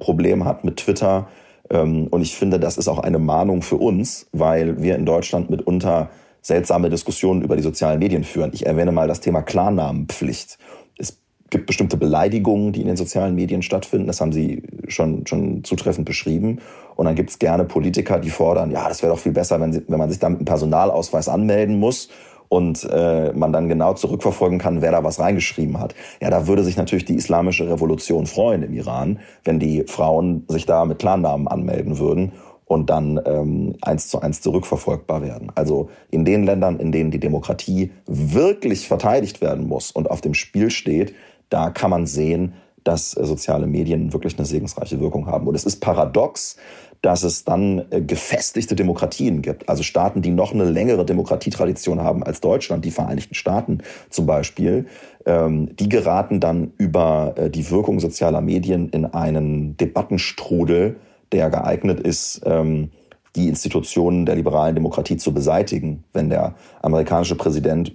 Problem 0.00 0.46
hat 0.46 0.64
mit 0.64 0.78
Twitter. 0.78 1.28
Ähm, 1.70 2.08
und 2.10 2.22
ich 2.22 2.34
finde, 2.36 2.58
das 2.58 2.78
ist 2.78 2.88
auch 2.88 2.98
eine 2.98 3.18
Mahnung 3.18 3.60
für 3.60 3.76
uns, 3.76 4.26
weil 4.32 4.82
wir 4.82 4.96
in 4.96 5.04
Deutschland 5.04 5.50
mitunter 5.50 6.08
seltsame 6.42 6.90
Diskussionen 6.90 7.42
über 7.42 7.56
die 7.56 7.62
sozialen 7.62 7.98
Medien 7.98 8.24
führen. 8.24 8.50
Ich 8.52 8.66
erwähne 8.66 8.92
mal 8.92 9.08
das 9.08 9.20
Thema 9.20 9.42
Klarnamenpflicht. 9.42 10.58
Es 10.98 11.18
gibt 11.50 11.66
bestimmte 11.66 11.96
Beleidigungen, 11.96 12.72
die 12.72 12.80
in 12.80 12.86
den 12.86 12.96
sozialen 12.96 13.34
Medien 13.34 13.62
stattfinden. 13.62 14.06
Das 14.06 14.20
haben 14.20 14.32
Sie 14.32 14.62
schon, 14.88 15.26
schon 15.26 15.64
zutreffend 15.64 16.06
beschrieben. 16.06 16.60
Und 16.96 17.06
dann 17.06 17.14
gibt 17.14 17.30
es 17.30 17.38
gerne 17.38 17.64
Politiker, 17.64 18.18
die 18.18 18.30
fordern, 18.30 18.70
ja, 18.70 18.88
das 18.88 19.02
wäre 19.02 19.12
doch 19.12 19.20
viel 19.20 19.32
besser, 19.32 19.60
wenn, 19.60 19.72
sie, 19.72 19.82
wenn 19.88 19.98
man 19.98 20.10
sich 20.10 20.18
dann 20.18 20.32
mit 20.32 20.40
einem 20.40 20.46
Personalausweis 20.46 21.28
anmelden 21.28 21.78
muss 21.78 22.08
und 22.48 22.88
äh, 22.90 23.32
man 23.32 23.52
dann 23.52 23.68
genau 23.68 23.94
zurückverfolgen 23.94 24.58
kann, 24.58 24.82
wer 24.82 24.92
da 24.92 25.04
was 25.04 25.20
reingeschrieben 25.20 25.78
hat. 25.78 25.94
Ja, 26.20 26.30
da 26.30 26.46
würde 26.46 26.64
sich 26.64 26.76
natürlich 26.76 27.04
die 27.04 27.14
islamische 27.14 27.68
Revolution 27.68 28.26
freuen 28.26 28.62
im 28.62 28.72
Iran, 28.72 29.20
wenn 29.44 29.58
die 29.58 29.84
Frauen 29.86 30.44
sich 30.48 30.66
da 30.66 30.84
mit 30.84 30.98
Klarnamen 30.98 31.46
anmelden 31.46 31.98
würden 31.98 32.32
und 32.68 32.90
dann 32.90 33.20
ähm, 33.24 33.74
eins 33.80 34.08
zu 34.08 34.20
eins 34.20 34.40
zurückverfolgbar 34.42 35.22
werden. 35.22 35.50
Also 35.54 35.88
in 36.10 36.24
den 36.24 36.44
Ländern, 36.44 36.78
in 36.78 36.92
denen 36.92 37.10
die 37.10 37.18
Demokratie 37.18 37.90
wirklich 38.06 38.86
verteidigt 38.86 39.40
werden 39.40 39.66
muss 39.66 39.90
und 39.90 40.10
auf 40.10 40.20
dem 40.20 40.34
Spiel 40.34 40.70
steht, 40.70 41.14
da 41.48 41.70
kann 41.70 41.90
man 41.90 42.06
sehen, 42.06 42.52
dass 42.84 43.16
äh, 43.16 43.24
soziale 43.24 43.66
Medien 43.66 44.12
wirklich 44.12 44.36
eine 44.38 44.46
segensreiche 44.46 45.00
Wirkung 45.00 45.26
haben. 45.26 45.46
Und 45.46 45.54
es 45.54 45.64
ist 45.64 45.80
paradox, 45.80 46.56
dass 47.02 47.22
es 47.22 47.44
dann 47.44 47.84
äh, 47.90 48.02
gefestigte 48.02 48.74
Demokratien 48.74 49.40
gibt, 49.40 49.68
also 49.68 49.82
Staaten, 49.82 50.20
die 50.20 50.30
noch 50.30 50.52
eine 50.52 50.64
längere 50.64 51.04
Demokratietradition 51.04 52.02
haben 52.02 52.22
als 52.22 52.40
Deutschland, 52.40 52.84
die 52.84 52.90
Vereinigten 52.90 53.34
Staaten 53.34 53.78
zum 54.10 54.26
Beispiel, 54.26 54.86
ähm, 55.24 55.74
die 55.76 55.88
geraten 55.88 56.40
dann 56.40 56.72
über 56.76 57.34
äh, 57.36 57.50
die 57.50 57.70
Wirkung 57.70 58.00
sozialer 58.00 58.40
Medien 58.40 58.88
in 58.90 59.04
einen 59.06 59.76
Debattenstrudel, 59.76 60.96
der 61.32 61.50
geeignet 61.50 62.00
ist, 62.00 62.42
ähm, 62.44 62.90
die 63.36 63.48
Institutionen 63.48 64.26
der 64.26 64.36
liberalen 64.36 64.74
Demokratie 64.74 65.16
zu 65.16 65.32
beseitigen. 65.32 66.04
Wenn 66.12 66.30
der 66.30 66.54
amerikanische 66.82 67.36
Präsident, 67.36 67.92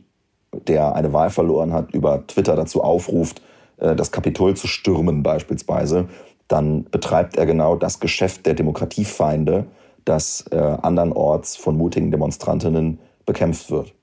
der 0.68 0.96
eine 0.96 1.14
Wahl 1.14 1.30
verloren 1.30 1.74
hat, 1.74 1.94
über 1.94 2.26
Twitter 2.28 2.56
dazu 2.56 2.84
aufruft, 2.84 3.42
äh, 3.78 3.96
das 3.96 4.12
Kapitol 4.12 4.56
zu 4.56 4.68
stürmen 4.68 5.24
beispielsweise, 5.24 6.08
dann 6.48 6.86
betreibt 6.86 7.38
er 7.38 7.46
genau 7.46 7.76
das 7.76 8.00
Geschäft 8.00 8.46
der 8.46 8.54
Demokratiefeinde, 8.54 9.66
das 10.06 10.46
äh, 10.52 10.58
andernorts 10.58 11.56
von 11.56 11.78
mutigen 11.78 12.12
Demonstrantinnen 12.12 13.00
bekämpft 13.26 13.72
wird. 13.72 13.94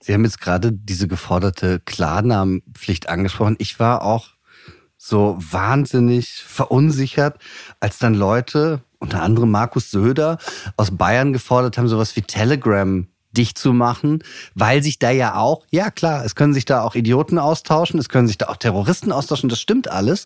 Sie 0.00 0.12
haben 0.12 0.24
jetzt 0.24 0.40
gerade 0.40 0.72
diese 0.72 1.08
geforderte 1.08 1.80
Klarnamenpflicht 1.80 3.08
angesprochen. 3.08 3.56
Ich 3.58 3.80
war 3.80 4.04
auch 4.04 4.33
so 5.06 5.36
wahnsinnig 5.38 6.42
verunsichert, 6.46 7.38
als 7.78 7.98
dann 7.98 8.14
Leute, 8.14 8.80
unter 8.98 9.22
anderem 9.22 9.50
Markus 9.50 9.90
Söder 9.90 10.38
aus 10.78 10.96
Bayern 10.96 11.34
gefordert 11.34 11.76
haben, 11.76 11.88
sowas 11.88 12.16
wie 12.16 12.22
Telegram 12.22 13.06
dicht 13.32 13.58
zu 13.58 13.74
machen, 13.74 14.22
weil 14.54 14.82
sich 14.82 14.98
da 14.98 15.10
ja 15.10 15.34
auch, 15.34 15.66
ja 15.70 15.90
klar, 15.90 16.24
es 16.24 16.34
können 16.34 16.54
sich 16.54 16.64
da 16.64 16.82
auch 16.82 16.94
Idioten 16.94 17.38
austauschen, 17.38 18.00
es 18.00 18.08
können 18.08 18.28
sich 18.28 18.38
da 18.38 18.46
auch 18.46 18.56
Terroristen 18.56 19.12
austauschen, 19.12 19.50
das 19.50 19.60
stimmt 19.60 19.90
alles. 19.90 20.24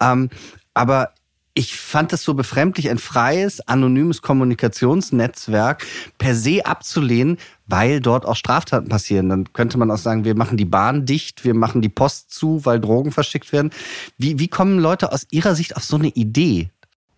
Ähm, 0.00 0.30
aber 0.74 1.12
ich 1.54 1.76
fand 1.76 2.12
es 2.12 2.22
so 2.22 2.34
befremdlich, 2.34 2.90
ein 2.90 2.98
freies, 2.98 3.60
anonymes 3.60 4.22
Kommunikationsnetzwerk 4.22 5.84
per 6.16 6.34
se 6.34 6.64
abzulehnen, 6.64 7.38
weil 7.66 8.00
dort 8.00 8.24
auch 8.24 8.36
Straftaten 8.36 8.88
passieren. 8.88 9.28
Dann 9.28 9.52
könnte 9.52 9.76
man 9.76 9.90
auch 9.90 9.98
sagen, 9.98 10.24
wir 10.24 10.36
machen 10.36 10.56
die 10.56 10.64
Bahn 10.64 11.06
dicht, 11.06 11.44
wir 11.44 11.54
machen 11.54 11.82
die 11.82 11.88
Post 11.88 12.32
zu, 12.32 12.64
weil 12.64 12.80
Drogen 12.80 13.10
verschickt 13.10 13.52
werden. 13.52 13.70
Wie, 14.16 14.38
wie 14.38 14.48
kommen 14.48 14.78
Leute 14.78 15.12
aus 15.12 15.26
Ihrer 15.30 15.54
Sicht 15.54 15.76
auf 15.76 15.84
so 15.84 15.96
eine 15.96 16.08
Idee? 16.08 16.70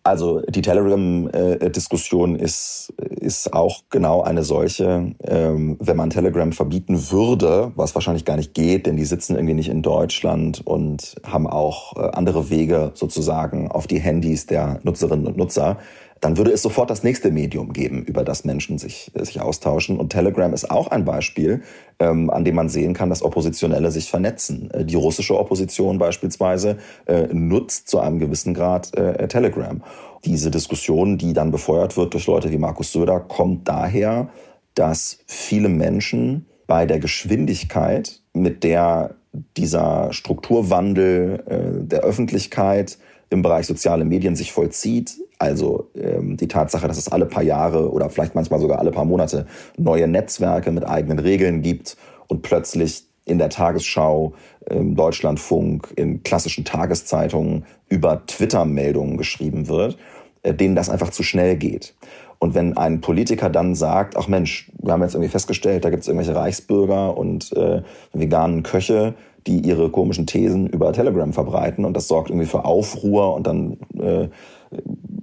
Also 0.05 0.41
die 0.49 0.63
Telegram-Diskussion 0.63 2.35
ist, 2.35 2.93
ist 2.99 3.53
auch 3.53 3.83
genau 3.89 4.23
eine 4.23 4.43
solche. 4.43 5.15
Ähm, 5.23 5.77
wenn 5.81 5.97
man 5.97 6.11
Telegram 6.11 6.51
verbieten 6.51 7.11
würde, 7.13 7.71
was 7.77 7.95
wahrscheinlich 7.95 8.25
gar 8.25 8.37
nicht 8.37 8.53
geht, 8.53 8.87
denn 8.87 8.97
die 8.97 9.05
sitzen 9.05 9.37
irgendwie 9.37 9.55
nicht 9.55 9.69
in 9.69 9.83
Deutschland 9.83 10.61
und 10.67 11.15
haben 11.25 11.47
auch 11.47 11.97
äh, 11.97 12.11
andere 12.15 12.51
Wege 12.51 12.91
sozusagen 12.95 13.71
auf 13.71 13.87
die 13.87 14.01
Handys 14.01 14.47
der 14.47 14.81
Nutzerinnen 14.83 15.27
und 15.29 15.37
Nutzer, 15.37 15.79
dann 16.23 16.37
würde 16.37 16.53
es 16.53 16.63
sofort 16.63 16.89
das 16.89 17.03
nächste 17.03 17.33
Medium 17.33 17.73
geben, 17.73 18.05
über 18.05 18.23
das 18.23 18.45
Menschen 18.45 18.79
sich, 18.79 19.11
äh, 19.15 19.25
sich 19.25 19.41
austauschen. 19.41 19.99
Und 19.99 20.11
Telegram 20.11 20.55
ist 20.55 20.71
auch 20.71 20.87
ein 20.87 21.05
Beispiel, 21.05 21.63
ähm, 21.99 22.31
an 22.31 22.45
dem 22.45 22.55
man 22.55 22.69
sehen 22.69 22.95
kann, 22.95 23.11
dass 23.11 23.23
Oppositionelle 23.23 23.91
sich 23.91 24.09
vernetzen. 24.09 24.71
Äh, 24.71 24.85
die 24.85 24.95
russische 24.95 25.37
Opposition 25.37 25.99
beispielsweise 25.99 26.79
äh, 27.07 27.27
nutzt 27.33 27.89
zu 27.89 27.99
einem 27.99 28.21
gewissen 28.21 28.55
Grad 28.55 28.97
äh, 28.97 29.27
Telegram. 29.27 29.83
Diese 30.25 30.53
Diskussion, 30.53 31.19
die 31.19 31.33
dann 31.33 31.51
befeuert 31.51 31.97
wird 31.97 32.15
durch 32.15 32.29
Leute 32.29 32.53
wie 32.53 32.59
Markus 32.59 32.93
Söder, 32.93 33.19
kommt 33.19 33.69
daher, 33.69 34.29
dass 34.75 35.19
viele 35.27 35.69
Menschen 35.69 36.47
bei 36.69 36.87
der 36.87 37.01
Geschwindigkeit, 37.01 38.21
mit 38.33 38.63
der 38.63 39.17
dieser 39.57 40.13
Strukturwandel 40.13 41.43
äh, 41.49 41.85
der 41.85 42.03
Öffentlichkeit 42.03 42.99
im 43.31 43.43
Bereich 43.43 43.67
soziale 43.67 44.05
Medien 44.05 44.37
sich 44.37 44.53
vollzieht, 44.53 45.17
also 45.43 45.91
ähm, 45.97 46.37
die 46.37 46.47
Tatsache, 46.47 46.87
dass 46.87 46.99
es 46.99 47.11
alle 47.11 47.27
paar 47.27 47.43
Jahre 47.43 47.91
oder 47.91 48.09
vielleicht 48.11 48.37
manchmal 48.37 48.61
sogar 48.61 48.79
alle 48.79 48.93
paar 48.93 49.05
Monate 49.05 49.47
neue 49.77 50.07
Netzwerke 50.07 50.71
mit 50.71 50.87
eigenen 50.87 51.19
Regeln 51.19 51.63
gibt 51.63 51.97
und 52.29 52.43
plötzlich 52.43 53.03
in 53.25 53.39
der 53.39 53.49
Tagesschau, 53.49 54.35
im 54.71 54.95
Deutschlandfunk, 54.95 55.89
in 55.97 56.23
klassischen 56.23 56.65
Tageszeitungen 56.65 57.65
über 57.89 58.25
Twitter-Meldungen 58.25 59.17
geschrieben 59.17 59.67
wird, 59.67 59.99
äh, 60.45 60.55
denen 60.55 60.77
das 60.77 60.89
einfach 60.89 61.11
zu 61.11 61.25
schnell 61.25 61.57
geht. 61.57 61.95
Und 62.39 62.55
wenn 62.55 62.77
ein 62.77 63.01
Politiker 63.01 63.51
dann 63.51 63.75
sagt, 63.75 64.17
ach 64.17 64.29
Mensch, 64.29 64.71
wir 64.81 64.93
haben 64.93 65.03
jetzt 65.03 65.15
irgendwie 65.15 65.31
festgestellt, 65.31 65.85
da 65.85 65.91
gibt 65.91 66.03
es 66.03 66.09
irgendwelche 66.09 66.37
Reichsbürger 66.37 67.17
und 67.17 67.53
äh, 67.57 67.83
veganen 68.13 68.63
Köche, 68.63 69.15
die 69.49 69.59
ihre 69.59 69.91
komischen 69.91 70.27
Thesen 70.27 70.69
über 70.69 70.93
Telegram 70.93 71.33
verbreiten 71.33 71.85
und 71.85 71.97
das 71.97 72.07
sorgt 72.07 72.31
irgendwie 72.31 72.47
für 72.47 72.65
Aufruhr 72.65 73.35
und 73.35 73.47
dann 73.49 73.79
äh, 73.99 74.29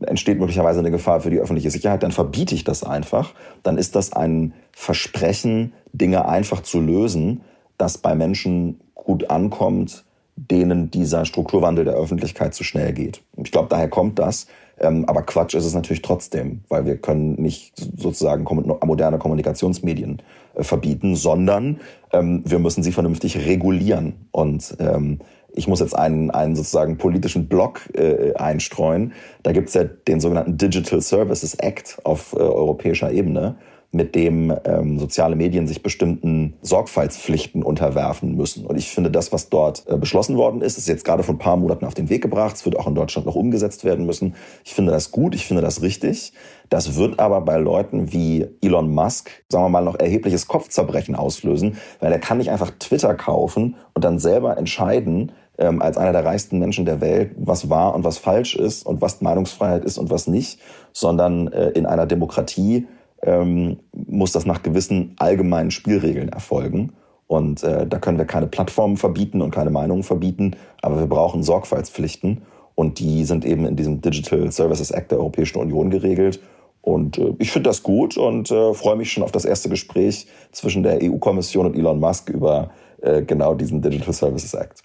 entsteht 0.09 0.39
möglicherweise 0.39 0.79
eine 0.79 0.91
Gefahr 0.91 1.21
für 1.21 1.29
die 1.29 1.39
öffentliche 1.39 1.71
Sicherheit, 1.71 2.03
dann 2.03 2.11
verbiete 2.11 2.55
ich 2.55 2.63
das 2.63 2.83
einfach. 2.83 3.33
Dann 3.63 3.77
ist 3.77 3.95
das 3.95 4.13
ein 4.13 4.53
Versprechen, 4.71 5.73
Dinge 5.93 6.27
einfach 6.27 6.61
zu 6.61 6.79
lösen, 6.81 7.41
das 7.77 7.97
bei 7.97 8.15
Menschen 8.15 8.81
gut 8.95 9.29
ankommt, 9.29 10.03
denen 10.35 10.91
dieser 10.91 11.25
Strukturwandel 11.25 11.85
der 11.85 11.95
Öffentlichkeit 11.95 12.53
zu 12.53 12.63
schnell 12.63 12.93
geht. 12.93 13.21
Ich 13.37 13.51
glaube, 13.51 13.67
daher 13.69 13.89
kommt 13.89 14.19
das. 14.19 14.47
Ähm, 14.79 15.05
aber 15.05 15.23
Quatsch 15.23 15.55
ist 15.55 15.65
es 15.65 15.73
natürlich 15.73 16.01
trotzdem, 16.01 16.61
weil 16.69 16.85
wir 16.85 16.97
können 16.97 17.33
nicht 17.33 17.73
sozusagen 17.97 18.45
moderne 18.85 19.17
Kommunikationsmedien 19.17 20.21
äh, 20.55 20.63
verbieten, 20.63 21.15
sondern 21.15 21.81
ähm, 22.13 22.43
wir 22.45 22.59
müssen 22.59 22.83
sie 22.83 22.93
vernünftig 22.93 23.45
regulieren. 23.45 24.27
Und 24.31 24.77
ähm, 24.79 25.19
ich 25.53 25.67
muss 25.67 25.79
jetzt 25.79 25.97
einen, 25.97 26.31
einen 26.31 26.55
sozusagen 26.55 26.97
politischen 26.97 27.47
Block 27.47 27.81
äh, 27.93 28.33
einstreuen. 28.35 29.13
Da 29.43 29.51
gibt's 29.51 29.73
ja 29.73 29.83
den 29.83 30.19
sogenannten 30.19 30.57
Digital 30.57 31.01
Services 31.01 31.55
Act 31.55 31.97
auf 32.03 32.33
äh, 32.33 32.37
europäischer 32.37 33.11
Ebene 33.11 33.55
mit 33.91 34.13
dem 34.13 34.53
ähm, 34.65 34.99
soziale 34.99 35.35
Medien 35.35 35.65
sich 35.67 35.81
bestimmten 35.81 36.53
Sorgfaltspflichten 36.61 37.63
unterwerfen 37.63 38.35
müssen. 38.35 38.65
Und 38.65 38.77
ich 38.77 38.91
finde, 38.91 39.09
das, 39.09 39.33
was 39.33 39.49
dort 39.49 39.85
äh, 39.87 39.97
beschlossen 39.97 40.37
worden 40.37 40.61
ist, 40.61 40.77
ist 40.77 40.87
jetzt 40.87 41.05
gerade 41.05 41.23
vor 41.23 41.33
ein 41.33 41.39
paar 41.39 41.57
Monaten 41.57 41.85
auf 41.85 41.95
den 41.95 42.09
Weg 42.09 42.21
gebracht. 42.21 42.55
Es 42.55 42.65
wird 42.65 42.77
auch 42.77 42.85
in 42.85 42.93
Deutschland 42.93 43.25
noch 43.25 43.35
umgesetzt 43.35 43.83
werden 43.85 44.05
müssen. 44.05 44.35
Ich 44.63 44.75
finde 44.75 44.91
das 44.91 45.11
gut, 45.11 45.33
ich 45.33 45.45
finde 45.45 45.63
das 45.63 45.81
richtig. 45.81 46.33
Das 46.69 46.97
wird 46.97 47.19
aber 47.19 47.41
bei 47.41 47.57
Leuten 47.57 48.13
wie 48.13 48.45
Elon 48.61 48.93
Musk, 48.93 49.31
sagen 49.49 49.65
wir 49.65 49.69
mal, 49.69 49.83
noch 49.83 49.97
erhebliches 49.97 50.47
Kopfzerbrechen 50.47 51.15
auslösen, 51.15 51.77
weil 51.99 52.11
er 52.11 52.19
kann 52.19 52.37
nicht 52.37 52.51
einfach 52.51 52.71
Twitter 52.77 53.15
kaufen 53.15 53.75
und 53.95 54.03
dann 54.03 54.19
selber 54.19 54.55
entscheiden, 54.55 55.31
ähm, 55.57 55.81
als 55.81 55.97
einer 55.97 56.13
der 56.13 56.25
reichsten 56.25 56.59
Menschen 56.59 56.85
der 56.85 57.01
Welt, 57.01 57.31
was 57.37 57.71
wahr 57.71 57.95
und 57.95 58.03
was 58.03 58.19
falsch 58.19 58.55
ist 58.55 58.85
und 58.85 59.01
was 59.01 59.21
Meinungsfreiheit 59.21 59.83
ist 59.83 59.97
und 59.97 60.11
was 60.11 60.27
nicht, 60.27 60.59
sondern 60.93 61.47
äh, 61.47 61.69
in 61.69 61.87
einer 61.87 62.05
Demokratie 62.05 62.87
ähm, 63.23 63.79
muss 63.93 64.31
das 64.31 64.45
nach 64.45 64.63
gewissen 64.63 65.15
allgemeinen 65.17 65.71
Spielregeln 65.71 66.29
erfolgen. 66.29 66.93
Und 67.27 67.63
äh, 67.63 67.85
da 67.85 67.99
können 67.99 68.17
wir 68.17 68.25
keine 68.25 68.47
Plattformen 68.47 68.97
verbieten 68.97 69.41
und 69.41 69.51
keine 69.51 69.69
Meinungen 69.69 70.03
verbieten, 70.03 70.55
aber 70.81 70.99
wir 70.99 71.07
brauchen 71.07 71.43
Sorgfaltspflichten. 71.43 72.41
Und 72.75 72.99
die 72.99 73.25
sind 73.25 73.45
eben 73.45 73.65
in 73.65 73.75
diesem 73.75 74.01
Digital 74.01 74.51
Services 74.51 74.89
Act 74.89 75.11
der 75.11 75.19
Europäischen 75.19 75.59
Union 75.59 75.89
geregelt. 75.89 76.39
Und 76.81 77.17
äh, 77.17 77.33
ich 77.37 77.51
finde 77.51 77.69
das 77.69 77.83
gut 77.83 78.17
und 78.17 78.51
äh, 78.51 78.73
freue 78.73 78.95
mich 78.95 79.11
schon 79.11 79.23
auf 79.23 79.31
das 79.31 79.45
erste 79.45 79.69
Gespräch 79.69 80.27
zwischen 80.51 80.83
der 80.83 80.99
EU-Kommission 81.03 81.65
und 81.65 81.75
Elon 81.75 81.99
Musk 81.99 82.29
über 82.29 82.71
äh, 83.01 83.21
genau 83.21 83.53
diesen 83.53 83.81
Digital 83.81 84.13
Services 84.13 84.53
Act. 84.53 84.81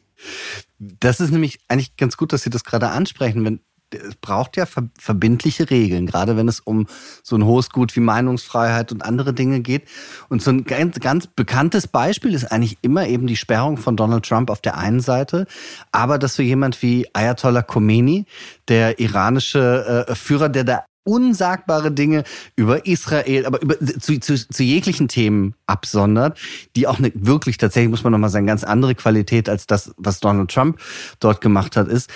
Das 0.79 1.21
ist 1.21 1.31
nämlich 1.31 1.61
eigentlich 1.69 1.97
ganz 1.97 2.17
gut, 2.17 2.33
dass 2.33 2.43
Sie 2.43 2.51
das 2.51 2.65
gerade 2.65 2.89
ansprechen. 2.89 3.45
Wenn 3.45 3.61
es 3.95 4.15
braucht 4.17 4.57
ja 4.57 4.67
verbindliche 4.99 5.71
Regeln, 5.71 6.07
gerade 6.07 6.37
wenn 6.37 6.49
es 6.49 6.61
um 6.61 6.87
so 7.23 7.37
ein 7.37 7.45
hohes 7.45 7.71
Gut 7.71 7.95
wie 7.97 8.01
Meinungsfreiheit 8.01 8.93
und 8.93 9.05
andere 9.05 9.33
Dinge 9.33 9.61
geht. 9.61 9.85
Und 10.29 10.43
so 10.43 10.51
ein 10.51 10.65
ganz, 10.65 11.01
ganz 11.01 11.27
bekanntes 11.27 11.87
Beispiel 11.87 12.35
ist 12.35 12.51
eigentlich 12.51 12.79
immer 12.83 13.07
eben 13.07 13.27
die 13.27 13.37
Sperrung 13.37 13.77
von 13.77 13.97
Donald 13.97 14.27
Trump 14.27 14.51
auf 14.51 14.61
der 14.61 14.77
einen 14.77 15.01
Seite, 15.01 15.47
aber 15.93 16.19
dass 16.19 16.35
so 16.35 16.43
jemand 16.43 16.83
wie 16.83 17.07
Ayatollah 17.13 17.63
Khomeini, 17.63 18.27
der 18.69 18.99
iranische 18.99 20.07
äh, 20.09 20.15
Führer, 20.15 20.49
der 20.49 20.65
da 20.65 20.85
unsagbare 21.05 21.93
Dinge 21.93 22.25
über 22.57 22.87
Israel, 22.87 23.47
aber 23.47 23.63
über, 23.63 23.79
zu, 23.79 24.19
zu, 24.19 24.49
zu 24.49 24.63
jeglichen 24.63 25.09
Themen 25.09 25.55
absondert, 25.67 26.39
die 26.77 26.87
auch 26.87 26.99
eine, 26.99 27.13
wirklich 27.15 27.59
tatsächlich, 27.59 27.91
muss 27.91 28.05
man 28.05 28.13
nochmal 28.13 28.31
sagen, 28.31 28.47
ganz 28.47 28.65
andere 28.65 28.95
Qualität 28.95 29.49
als 29.49 29.67
das, 29.67 29.95
was 29.97 30.21
Donald 30.21 30.51
Trump 30.51 30.81
dort 31.21 31.41
gemacht 31.41 31.77
hat, 31.77 31.89
ist, 31.89 32.11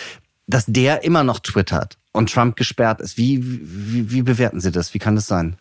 dass 0.48 0.64
der 0.66 1.04
immer 1.04 1.22
noch 1.22 1.38
twittert 1.38 1.98
und 2.12 2.32
Trump 2.32 2.56
gesperrt 2.56 3.00
ist. 3.00 3.16
Wie, 3.16 3.40
wie, 3.44 4.10
wie 4.10 4.22
bewerten 4.22 4.60
Sie 4.60 4.72
das? 4.72 4.94
Wie 4.94 4.98
kann 4.98 5.14
das 5.14 5.26
sein? 5.26 5.56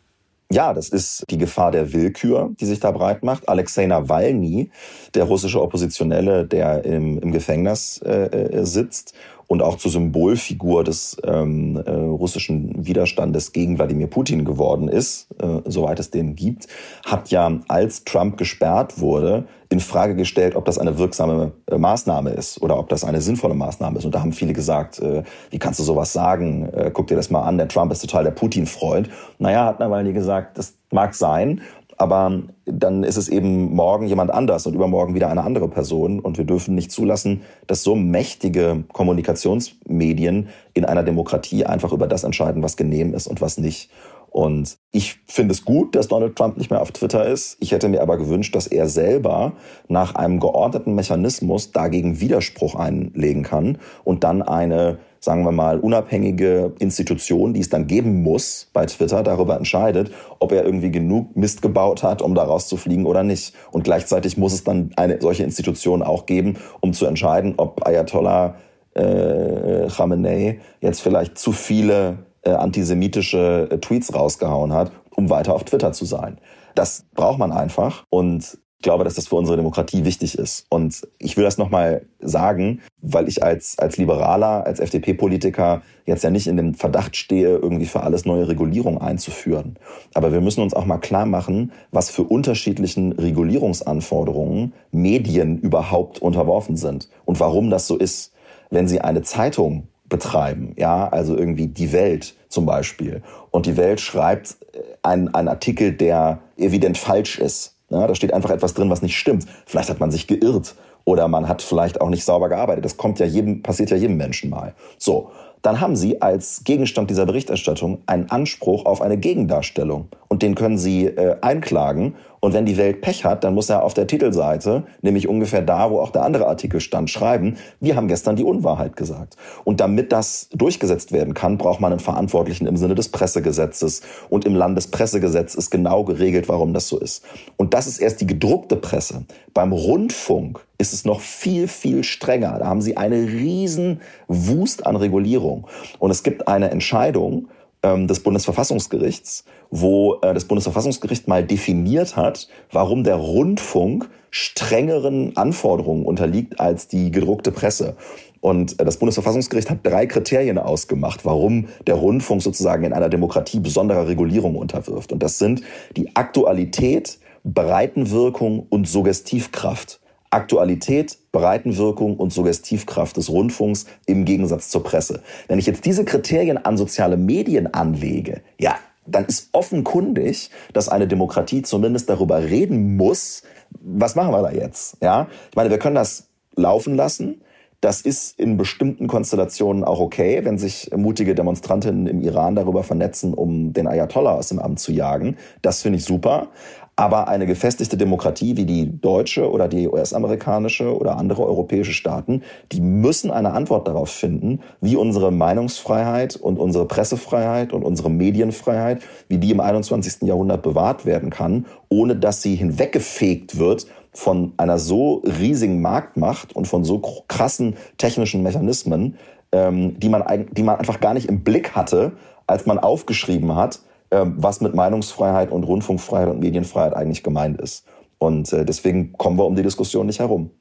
Ja, 0.50 0.74
das 0.74 0.88
ist 0.88 1.26
die 1.30 1.38
Gefahr 1.38 1.72
der 1.72 1.92
Willkür, 1.92 2.52
die 2.60 2.66
sich 2.66 2.80
da 2.80 2.92
breit 2.92 3.22
macht. 3.22 3.50
Alexei 3.50 3.86
Nawalny, 3.86 4.72
der 5.14 5.26
russische 5.26 5.62
Oppositionelle, 5.62 6.46
der 6.46 6.86
im, 6.86 7.20
im 7.20 7.32
Gefängnis 7.34 8.02
äh, 8.06 8.28
äh 8.28 8.66
sitzt 8.66 9.14
und 9.48 9.62
auch 9.62 9.78
zur 9.78 9.92
Symbolfigur 9.92 10.84
des 10.84 11.18
ähm, 11.24 11.82
äh, 11.86 11.90
russischen 11.92 12.86
Widerstandes 12.86 13.54
gegen 13.54 13.78
Wladimir 13.78 14.08
Putin 14.08 14.46
geworden 14.46 14.90
ist, 14.90 15.28
äh, 15.42 15.62
soweit 15.66 16.00
es 16.00 16.12
den 16.12 16.36
gibt, 16.36 16.68
hat 17.06 17.30
ja, 17.30 17.60
als 17.68 18.04
Trump 18.04 18.38
gesperrt 18.38 19.00
wurde, 19.00 19.48
in 19.70 19.80
Frage 19.80 20.16
gestellt, 20.16 20.56
ob 20.56 20.66
das 20.66 20.78
eine 20.78 20.98
wirksame 20.98 21.52
äh, 21.70 21.78
Maßnahme 21.78 22.32
ist 22.32 22.62
oder 22.62 22.78
ob 22.78 22.90
das 22.90 23.04
eine 23.04 23.22
sinnvolle 23.22 23.54
Maßnahme 23.54 23.98
ist. 23.98 24.06
Und 24.06 24.16
da 24.16 24.22
haben 24.22 24.34
viele 24.34 24.54
gesagt, 24.54 25.00
äh, 25.00 25.24
wie 25.50 25.60
kannst 25.60 25.80
du 25.80 25.84
sowas 25.84 26.14
sagen? 26.14 26.70
Äh, 26.74 26.92
guck 26.94 27.08
dir 27.08 27.16
das 27.16 27.30
mal 27.30 27.42
an, 27.42 27.58
der 27.58 27.68
Trump 27.68 27.92
ist 27.92 28.00
total 28.00 28.24
der 28.24 28.32
Putin-Freund. 28.32 29.10
Naja, 29.40 29.66
hat 29.66 29.80
Nawalny 29.80 30.14
gesagt, 30.14 30.58
das 30.58 30.76
mag 30.92 31.16
sein, 31.16 31.62
aber 31.98 32.44
dann 32.66 33.04
ist 33.04 33.18
es 33.18 33.28
eben 33.28 33.74
morgen 33.74 34.06
jemand 34.08 34.32
anders 34.32 34.68
und 34.68 34.76
übermorgen 34.76 35.16
wieder 35.16 35.30
eine 35.30 35.44
andere 35.44 35.68
Person. 35.68 36.20
Und 36.20 36.38
wir 36.38 36.46
dürfen 36.46 36.76
nicht 36.76 36.92
zulassen, 36.92 37.42
dass 37.66 37.84
so 37.84 37.96
mächtige 37.96 38.84
Kommunikationsmedien 38.94 40.50
in 40.76 40.86
einer 40.86 41.04
Demokratie 41.04 41.66
einfach 41.66 41.92
über 41.92 42.08
das 42.08 42.24
entscheiden, 42.24 42.62
was 42.62 42.78
genehm 42.78 43.16
ist 43.16 43.26
und 43.26 43.42
was 43.42 43.58
nicht. 43.58 43.90
Und 44.38 44.78
ich 44.92 45.16
finde 45.26 45.54
es 45.54 45.66
gut, 45.66 45.96
dass 45.96 46.10
Donald 46.10 46.36
Trump 46.36 46.58
nicht 46.58 46.70
mehr 46.70 46.84
auf 46.84 46.92
Twitter 46.92 47.26
ist. 47.26 47.58
Ich 47.60 47.72
hätte 47.72 47.90
mir 47.90 48.04
aber 48.04 48.18
gewünscht, 48.18 48.54
dass 48.54 48.68
er 48.68 48.88
selber 48.88 49.54
nach 49.88 50.14
einem 50.14 50.40
geordneten 50.40 50.94
Mechanismus 50.94 51.72
dagegen 51.72 52.22
Widerspruch 52.22 52.76
einlegen 52.76 53.42
kann 53.42 53.80
und 54.04 54.24
dann 54.24 54.44
eine 54.44 55.00
sagen 55.22 55.44
wir 55.44 55.52
mal, 55.52 55.80
unabhängige 55.80 56.76
Institution, 56.78 57.56
die 57.56 57.62
es 57.62 57.70
dann 57.70 57.88
geben 57.88 58.22
muss 58.22 58.70
bei 58.74 58.86
Twitter, 58.86 59.24
darüber 59.24 59.58
entscheidet, 59.58 60.12
ob 60.38 60.52
er 60.52 60.64
irgendwie 60.64 60.92
genug 60.92 61.36
Mist 61.36 61.64
gebaut 61.64 62.04
hat, 62.04 62.22
um 62.22 62.36
da 62.36 62.44
rauszufliegen 62.44 63.08
oder 63.08 63.24
nicht. 63.24 63.56
Und 63.72 63.86
gleichzeitig 63.86 64.38
muss 64.38 64.54
es 64.54 64.64
dann 64.64 64.92
eine 64.98 65.20
solche 65.20 65.44
Institution 65.44 66.04
auch 66.04 66.28
geben, 66.28 66.58
um 66.80 66.94
zu 66.94 67.08
entscheiden, 67.08 67.56
ob 67.58 67.88
Ayatollah 67.88 68.54
äh, 68.94 69.88
Khamenei 69.88 70.60
jetzt 70.80 71.02
vielleicht 71.02 71.40
zu 71.40 71.52
viele 71.52 72.27
äh, 72.48 72.52
antisemitische 72.52 73.68
äh, 73.70 73.78
Tweets 73.80 74.14
rausgehauen 74.14 74.72
hat, 74.72 74.92
um 75.16 75.30
weiter 75.30 75.54
auf 75.54 75.66
Twitter 75.66 75.92
zu 75.92 76.06
sein. 76.06 76.38
Das 76.76 77.06
braucht 77.14 77.40
man 77.40 77.52
einfach. 77.52 78.06
Und 78.10 78.58
ich 78.80 78.84
glaube, 78.84 79.04
dass 79.04 79.16
das 79.16 79.28
für 79.28 79.36
unsere 79.36 79.58
Demokratie 79.58 80.06
wichtig 80.06 80.38
ist. 80.38 80.66
Und 80.70 81.06
ich 81.18 81.36
will 81.36 81.44
das 81.44 81.58
nochmal 81.58 82.06
sagen, 82.20 82.82
weil 83.02 83.28
ich 83.28 83.44
als, 83.44 83.78
als 83.80 83.98
Liberaler, 83.98 84.66
als 84.66 84.80
FDP-Politiker 84.80 85.82
jetzt 86.06 86.24
ja 86.24 86.30
nicht 86.30 86.48
in 86.48 86.56
den 86.56 86.76
Verdacht 86.76 87.18
stehe, 87.18 87.58
irgendwie 87.58 87.88
für 87.88 88.04
alles 88.04 88.26
neue 88.26 88.48
Regulierung 88.48 89.02
einzuführen. 89.02 89.78
Aber 90.14 90.32
wir 90.32 90.42
müssen 90.42 90.62
uns 90.62 90.76
auch 90.76 90.86
mal 90.86 91.00
klar 91.00 91.26
machen, 91.26 91.74
was 91.92 92.12
für 92.12 92.24
unterschiedlichen 92.24 93.14
Regulierungsanforderungen 93.14 94.74
Medien 94.92 95.60
überhaupt 95.60 96.20
unterworfen 96.22 96.78
sind 96.78 97.10
und 97.26 97.40
warum 97.40 97.72
das 97.72 97.88
so 97.88 97.98
ist. 97.98 98.32
Wenn 98.70 98.88
Sie 98.88 99.02
eine 99.02 99.24
Zeitung 99.24 99.88
betreiben, 100.10 100.74
ja, 100.78 101.08
also 101.10 101.38
irgendwie 101.38 101.68
die 101.68 101.92
Welt 101.92 102.36
zum 102.50 102.66
Beispiel, 102.66 103.22
und 103.52 103.66
die 103.66 103.78
Welt 103.78 104.00
schreibt 104.00 104.58
einen, 105.04 105.34
einen 105.34 105.48
Artikel, 105.48 105.94
der 105.94 106.40
evident 106.58 106.98
falsch 106.98 107.40
ist, 107.40 107.76
ja, 107.90 108.06
da 108.06 108.16
steht 108.16 108.34
einfach 108.34 108.50
etwas 108.50 108.74
drin, 108.74 108.90
was 108.90 109.02
nicht 109.02 109.18
stimmt. 109.18 109.46
Vielleicht 109.66 109.90
hat 109.90 110.00
man 110.00 110.12
sich 110.12 110.28
geirrt 110.28 110.76
oder 111.06 111.30
man 111.30 111.48
hat 111.48 111.62
vielleicht 111.62 112.02
auch 112.02 112.10
nicht 112.10 112.26
sauber 112.26 112.50
gearbeitet. 112.50 112.84
Das 112.84 112.98
kommt 112.98 113.20
ja 113.20 113.26
jedem, 113.26 113.64
passiert 113.64 113.92
ja 113.92 113.98
jedem 113.98 114.18
Menschen 114.18 114.50
mal. 114.50 114.74
So 114.98 115.32
dann 115.62 115.82
haben 115.82 115.96
Sie 115.96 116.22
als 116.22 116.64
Gegenstand 116.64 117.10
dieser 117.10 117.26
Berichterstattung 117.26 118.00
einen 118.06 118.30
Anspruch 118.30 118.86
auf 118.86 119.02
eine 119.02 119.18
Gegendarstellung. 119.18 120.08
Und 120.28 120.42
den 120.42 120.56
können 120.56 120.78
Sie 120.78 121.06
äh, 121.06 121.36
einklagen. 121.42 122.16
Und 122.48 122.54
wenn 122.54 122.66
die 122.66 122.78
Welt 122.78 123.02
Pech 123.02 123.26
hat, 123.26 123.44
dann 123.44 123.54
muss 123.54 123.70
er 123.70 123.84
auf 123.84 123.94
der 123.94 124.08
Titelseite, 124.08 124.84
nämlich 125.02 125.28
ungefähr 125.28 125.62
da, 125.62 125.92
wo 125.92 126.00
auch 126.00 126.12
der 126.12 126.24
andere 126.24 126.48
Artikel 126.48 126.80
stand, 126.80 127.10
schreiben, 127.10 127.58
wir 127.82 127.98
haben 127.98 128.08
gestern 128.08 128.38
die 128.38 128.46
Unwahrheit 128.46 128.96
gesagt. 128.96 129.36
Und 129.66 129.82
damit 129.82 130.14
das 130.14 130.48
durchgesetzt 130.54 131.12
werden 131.12 131.34
kann, 131.34 131.58
braucht 131.58 131.82
man 131.82 131.92
einen 131.92 132.00
Verantwortlichen 132.00 132.66
im 132.66 132.78
Sinne 132.78 132.96
des 132.96 133.10
Pressegesetzes. 133.10 134.02
Und 134.30 134.46
im 134.46 134.56
Landespressegesetz 134.56 135.56
ist 135.56 135.72
genau 135.72 136.06
geregelt, 136.06 136.48
warum 136.48 136.74
das 136.74 136.88
so 136.88 136.98
ist. 136.98 137.26
Und 137.58 137.74
das 137.74 137.86
ist 137.86 137.98
erst 137.98 138.22
die 138.22 138.28
gedruckte 138.28 138.78
Presse. 138.78 139.26
Beim 139.54 139.74
Rundfunk 139.74 140.66
ist 140.78 140.94
es 140.94 141.04
noch 141.04 141.20
viel, 141.20 141.68
viel 141.68 142.06
strenger. 142.06 142.60
Da 142.60 142.68
haben 142.68 142.82
sie 142.82 142.96
eine 142.96 143.18
riesen 143.18 144.00
Wust 144.30 144.86
an 144.86 144.96
Regulierung. 144.96 145.68
Und 146.00 146.12
es 146.12 146.24
gibt 146.24 146.48
eine 146.48 146.72
Entscheidung 146.72 147.50
des 147.84 148.22
Bundesverfassungsgerichts, 148.22 149.46
wo 149.70 150.16
äh, 150.22 150.34
das 150.34 150.46
Bundesverfassungsgericht 150.46 151.28
mal 151.28 151.44
definiert 151.44 152.16
hat, 152.16 152.48
warum 152.72 153.04
der 153.04 153.16
Rundfunk 153.16 154.10
strengeren 154.30 155.38
Anforderungen 155.38 156.06
unterliegt 156.06 156.60
als 156.60 156.88
die 156.88 157.12
gedruckte 157.12 157.52
Presse. 157.52 157.96
Und 158.42 158.80
äh, 158.80 158.86
das 158.86 158.98
Bundesverfassungsgericht 158.98 159.70
hat 159.70 159.80
drei 159.84 160.06
Kriterien 160.06 160.58
ausgemacht, 160.58 161.26
warum 161.26 161.68
der 161.86 161.96
Rundfunk 161.96 162.42
sozusagen 162.42 162.84
in 162.84 162.94
einer 162.94 163.10
Demokratie 163.10 163.60
besonderer 163.60 164.08
Regulierung 164.08 164.56
unterwirft. 164.56 165.12
Und 165.12 165.24
das 165.24 165.38
sind 165.38 165.62
die 165.96 166.16
Aktualität, 166.16 167.20
Breitenwirkung 167.44 168.66
und 168.70 168.88
Suggestivkraft. 168.88 170.00
Aktualität, 170.30 171.18
Breitenwirkung 171.32 172.18
und 172.18 172.34
Suggestivkraft 172.34 173.18
des 173.18 173.30
Rundfunks 173.30 173.86
im 174.06 174.26
Gegensatz 174.26 174.70
zur 174.70 174.84
Presse. 174.84 175.22
Wenn 175.48 175.60
ich 175.60 175.66
jetzt 175.66 175.86
diese 175.86 176.06
Kriterien 176.06 176.58
an 176.58 176.78
soziale 176.78 177.18
Medien 177.18 177.74
anlege, 177.74 178.42
ja, 178.60 178.76
dann 179.06 179.26
ist 179.26 179.50
offenkundig, 179.54 180.50
dass 180.74 180.90
eine 180.90 181.08
Demokratie 181.08 181.62
zumindest 181.62 182.10
darüber 182.10 182.44
reden 182.44 182.98
muss, 182.98 183.44
was 183.72 184.16
machen 184.16 184.32
wir 184.32 184.42
da 184.42 184.52
jetzt? 184.52 184.98
Ja, 185.02 185.28
ich 185.50 185.56
meine, 185.56 185.70
wir 185.70 185.80
können 185.80 185.96
das 185.96 186.28
laufen 186.56 186.96
lassen. 186.96 187.42
Das 187.80 188.02
ist 188.02 188.40
in 188.40 188.58
bestimmten 188.58 189.08
Konstellationen 189.08 189.84
auch 189.84 190.00
okay, 190.00 190.44
wenn 190.44 190.58
sich 190.58 190.90
mutige 190.96 191.36
Demonstrantinnen 191.36 192.08
im 192.08 192.22
Iran 192.22 192.56
darüber 192.56 192.84
vernetzen, 192.84 193.36
um 193.36 193.72
den 193.72 193.88
Ayatollah 193.88 194.34
aus 194.34 194.50
dem 194.50 194.58
Amt 194.58 194.80
zu 194.80 194.92
jagen. 194.92 195.38
Das 195.62 195.84
finde 195.84 196.00
ich 196.00 196.06
super. 196.06 196.50
Aber 197.00 197.28
eine 197.28 197.46
gefestigte 197.46 197.96
Demokratie 197.96 198.58
wie 198.58 198.66
die 198.66 199.00
deutsche 199.00 199.52
oder 199.52 199.68
die 199.68 199.88
US-amerikanische 199.88 200.98
oder 200.98 201.16
andere 201.18 201.46
europäische 201.46 201.94
Staaten, 201.94 202.42
die 202.72 202.82
müssen 202.82 203.30
eine 203.30 203.54
Antwort 203.54 203.88
darauf 203.88 204.10
finden, 204.10 204.62
wie 204.82 204.96
unsere 204.96 205.32
Meinungsfreiheit 205.32 206.36
und 206.38 206.58
unsere 206.58 206.88
Pressefreiheit 206.88 207.72
und 207.72 207.84
unsere 207.84 208.10
Medienfreiheit, 208.10 209.04
wie 209.30 209.38
die 209.38 209.52
im 209.52 209.60
21. 209.60 210.24
Jahrhundert 210.24 210.64
bewahrt 210.64 211.06
werden 211.06 211.30
kann, 211.30 211.68
ohne 211.88 212.16
dass 212.16 212.42
sie 212.42 212.56
hinweggefegt 212.56 213.60
wird 213.60 213.86
von 214.12 214.54
einer 214.58 214.80
so 214.80 215.22
riesigen 215.24 215.84
Marktmacht 215.84 216.56
und 216.56 216.68
von 216.68 216.84
so 216.84 217.00
krassen 217.28 217.76
technischen 218.00 218.42
Mechanismen, 218.42 219.18
ähm, 219.52 220.00
die, 220.00 220.10
man, 220.10 220.48
die 220.52 220.64
man 220.64 220.78
einfach 220.78 221.00
gar 221.00 221.14
nicht 221.14 221.30
im 221.30 221.44
Blick 221.44 221.76
hatte, 221.76 222.14
als 222.48 222.66
man 222.66 222.80
aufgeschrieben 222.80 223.56
hat, 223.56 223.82
was 224.10 224.62
mit 224.62 224.74
Meinungsfreiheit 224.74 225.52
und 225.52 225.64
Rundfunkfreiheit 225.64 226.30
und 226.30 226.40
Medienfreiheit 226.40 226.96
eigentlich 226.96 227.24
gemeint 227.24 227.60
ist. 227.60 227.86
Und 228.18 228.52
äh, 228.54 228.66
deswegen 228.66 229.14
kommen 229.14 229.38
wir 229.38 229.46
um 229.46 229.56
die 229.56 229.64
Diskussion 229.64 230.08
nicht 230.08 230.20
herum. 230.20 230.52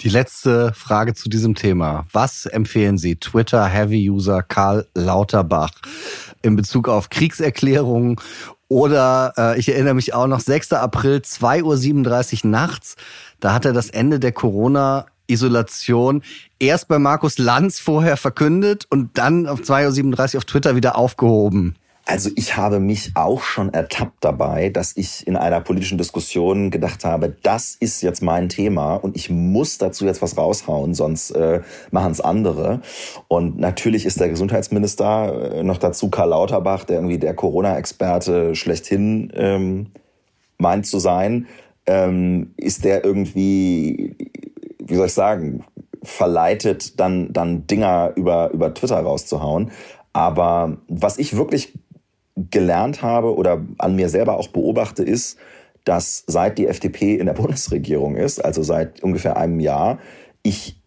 Die 0.00 0.08
letzte 0.08 0.72
Frage 0.74 1.14
zu 1.14 1.28
diesem 1.28 1.54
Thema. 1.54 2.06
Was 2.12 2.46
empfehlen 2.46 2.98
Sie 2.98 3.16
Twitter-Heavy-User 3.16 4.42
Karl 4.42 4.86
Lauterbach 4.94 5.72
in 6.42 6.56
Bezug 6.56 6.88
auf 6.88 7.08
Kriegserklärungen 7.08 8.16
oder 8.68 9.34
äh, 9.36 9.58
ich 9.60 9.68
erinnere 9.68 9.94
mich 9.94 10.14
auch 10.14 10.26
noch 10.26 10.40
6. 10.40 10.72
April 10.72 11.18
2.37 11.18 12.44
Uhr 12.44 12.50
nachts, 12.50 12.96
da 13.38 13.52
hat 13.52 13.66
er 13.66 13.74
das 13.74 13.90
Ende 13.90 14.18
der 14.18 14.32
Corona-Isolation 14.32 16.22
erst 16.58 16.88
bei 16.88 16.98
Markus 16.98 17.36
Lanz 17.36 17.78
vorher 17.78 18.16
verkündet 18.16 18.86
und 18.88 19.18
dann 19.18 19.46
auf 19.46 19.60
2.37 19.60 20.34
Uhr 20.34 20.38
auf 20.38 20.44
Twitter 20.46 20.74
wieder 20.74 20.96
aufgehoben. 20.96 21.76
Also 22.04 22.30
ich 22.34 22.56
habe 22.56 22.80
mich 22.80 23.12
auch 23.14 23.42
schon 23.42 23.72
ertappt 23.72 24.24
dabei, 24.24 24.70
dass 24.70 24.96
ich 24.96 25.24
in 25.26 25.36
einer 25.36 25.60
politischen 25.60 25.98
Diskussion 25.98 26.70
gedacht 26.70 27.04
habe, 27.04 27.36
das 27.42 27.76
ist 27.78 28.02
jetzt 28.02 28.22
mein 28.22 28.48
Thema 28.48 28.96
und 28.96 29.16
ich 29.16 29.30
muss 29.30 29.78
dazu 29.78 30.04
jetzt 30.04 30.20
was 30.20 30.36
raushauen, 30.36 30.94
sonst 30.94 31.30
äh, 31.30 31.60
machen 31.92 32.10
es 32.10 32.20
andere. 32.20 32.80
Und 33.28 33.58
natürlich 33.58 34.04
ist 34.04 34.18
der 34.18 34.28
Gesundheitsminister 34.28 35.52
äh, 35.52 35.62
noch 35.62 35.78
dazu 35.78 36.10
Karl 36.10 36.30
Lauterbach, 36.30 36.84
der 36.84 36.96
irgendwie 36.96 37.18
der 37.18 37.34
Corona-Experte 37.34 38.56
schlechthin 38.56 39.32
ähm, 39.36 39.86
meint 40.58 40.86
zu 40.86 40.98
sein, 40.98 41.46
ähm, 41.86 42.52
ist 42.56 42.84
der 42.84 43.04
irgendwie, 43.04 44.16
wie 44.80 44.94
soll 44.96 45.06
ich 45.06 45.14
sagen, 45.14 45.64
verleitet, 46.02 46.98
dann, 46.98 47.32
dann 47.32 47.68
Dinger 47.68 48.12
über, 48.16 48.50
über 48.50 48.74
Twitter 48.74 48.98
rauszuhauen. 48.98 49.70
Aber 50.12 50.78
was 50.88 51.18
ich 51.18 51.36
wirklich 51.36 51.72
gelernt 52.36 53.02
habe 53.02 53.34
oder 53.34 53.62
an 53.78 53.96
mir 53.96 54.08
selber 54.08 54.38
auch 54.38 54.48
beobachte, 54.48 55.02
ist, 55.02 55.38
dass 55.84 56.24
seit 56.26 56.58
die 56.58 56.66
FDP 56.66 57.16
in 57.16 57.26
der 57.26 57.32
Bundesregierung 57.42 58.16
ist, 58.16 58.44
also 58.44 58.62
seit 58.62 59.02
ungefähr 59.02 59.36
einem 59.36 59.60
Jahr, 59.60 59.98
ich 60.42 60.80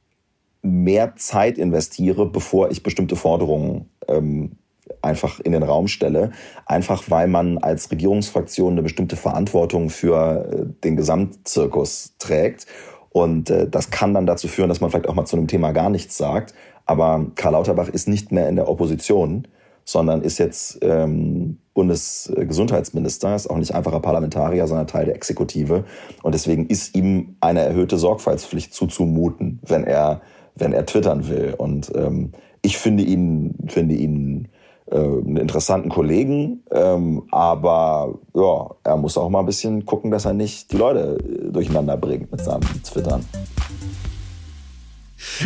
mehr 0.61 1.15
Zeit 1.15 1.57
investiere, 1.57 2.25
bevor 2.25 2.71
ich 2.71 2.81
bestimmte 2.81 3.15
Forderungen 3.15 3.89
ähm, 4.07 4.57
einfach 5.01 5.39
in 5.39 5.51
den 5.51 5.63
Raum 5.63 5.87
stelle. 5.87 6.31
Einfach 6.65 7.03
weil 7.09 7.27
man 7.27 7.57
als 7.59 7.91
Regierungsfraktion 7.91 8.73
eine 8.73 8.81
bestimmte 8.81 9.15
Verantwortung 9.15 9.89
für 9.89 10.49
äh, 10.51 10.65
den 10.83 10.95
Gesamtzirkus 10.95 12.15
trägt. 12.17 12.65
Und 13.09 13.49
äh, 13.49 13.69
das 13.69 13.91
kann 13.91 14.13
dann 14.13 14.25
dazu 14.25 14.47
führen, 14.47 14.69
dass 14.69 14.81
man 14.81 14.89
vielleicht 14.89 15.07
auch 15.07 15.15
mal 15.15 15.25
zu 15.25 15.37
einem 15.37 15.47
Thema 15.47 15.71
gar 15.71 15.89
nichts 15.89 16.17
sagt. 16.17 16.53
Aber 16.85 17.27
Karl 17.35 17.53
Lauterbach 17.53 17.89
ist 17.89 18.07
nicht 18.07 18.31
mehr 18.31 18.49
in 18.49 18.55
der 18.55 18.67
Opposition 18.67 19.47
sondern 19.85 20.23
ist 20.23 20.39
jetzt 20.39 20.79
ähm, 20.81 21.59
Bundesgesundheitsminister, 21.75 23.35
ist 23.35 23.49
auch 23.49 23.57
nicht 23.57 23.75
einfacher 23.75 23.99
Parlamentarier, 23.99 24.67
sondern 24.67 24.87
Teil 24.87 25.05
der 25.05 25.15
Exekutive. 25.15 25.85
Und 26.23 26.33
deswegen 26.33 26.65
ist 26.65 26.95
ihm 26.95 27.35
eine 27.39 27.61
erhöhte 27.61 27.97
Sorgfaltspflicht 27.97 28.73
zuzumuten, 28.73 29.59
wenn 29.65 29.83
er, 29.83 30.21
wenn 30.55 30.73
er 30.73 30.85
twittern 30.85 31.29
will. 31.29 31.53
Und 31.55 31.91
ähm, 31.95 32.31
ich 32.63 32.79
finde 32.79 33.03
ihn, 33.03 33.55
finde 33.67 33.93
ihn 33.93 34.47
äh, 34.91 34.97
einen 34.97 35.37
interessanten 35.37 35.89
Kollegen, 35.89 36.63
ähm, 36.71 37.23
aber 37.31 38.17
ja, 38.33 38.69
er 38.83 38.97
muss 38.97 39.17
auch 39.17 39.29
mal 39.29 39.41
ein 39.41 39.45
bisschen 39.45 39.85
gucken, 39.85 40.09
dass 40.09 40.25
er 40.25 40.33
nicht 40.33 40.71
die 40.71 40.77
Leute 40.77 41.17
durcheinander 41.51 41.95
bringt 41.95 42.31
mit 42.31 42.41
seinem 42.41 42.61
Twittern. 42.83 43.23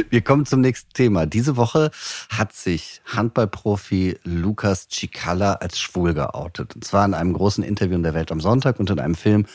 Wir 0.10 0.21
kommen 0.21 0.45
zum 0.45 0.62
nächsten 0.62 0.91
Thema. 0.93 1.25
Diese 1.25 1.58
Woche 1.58 1.91
hat 2.29 2.53
sich 2.53 3.01
Handballprofi 3.05 4.17
Lukas 4.23 4.88
Cicala 4.89 5.53
als 5.53 5.79
schwul 5.79 6.13
geoutet. 6.13 6.75
Und 6.75 6.84
zwar 6.84 7.05
in 7.05 7.13
einem 7.13 7.34
großen 7.34 7.63
Interview 7.63 7.95
in 7.95 8.03
der 8.03 8.13
Welt 8.13 8.32
am 8.32 8.41
Sonntag 8.41 8.79
und 8.79 8.89
in 8.89 8.99
einem 8.99 9.15
Film 9.15 9.45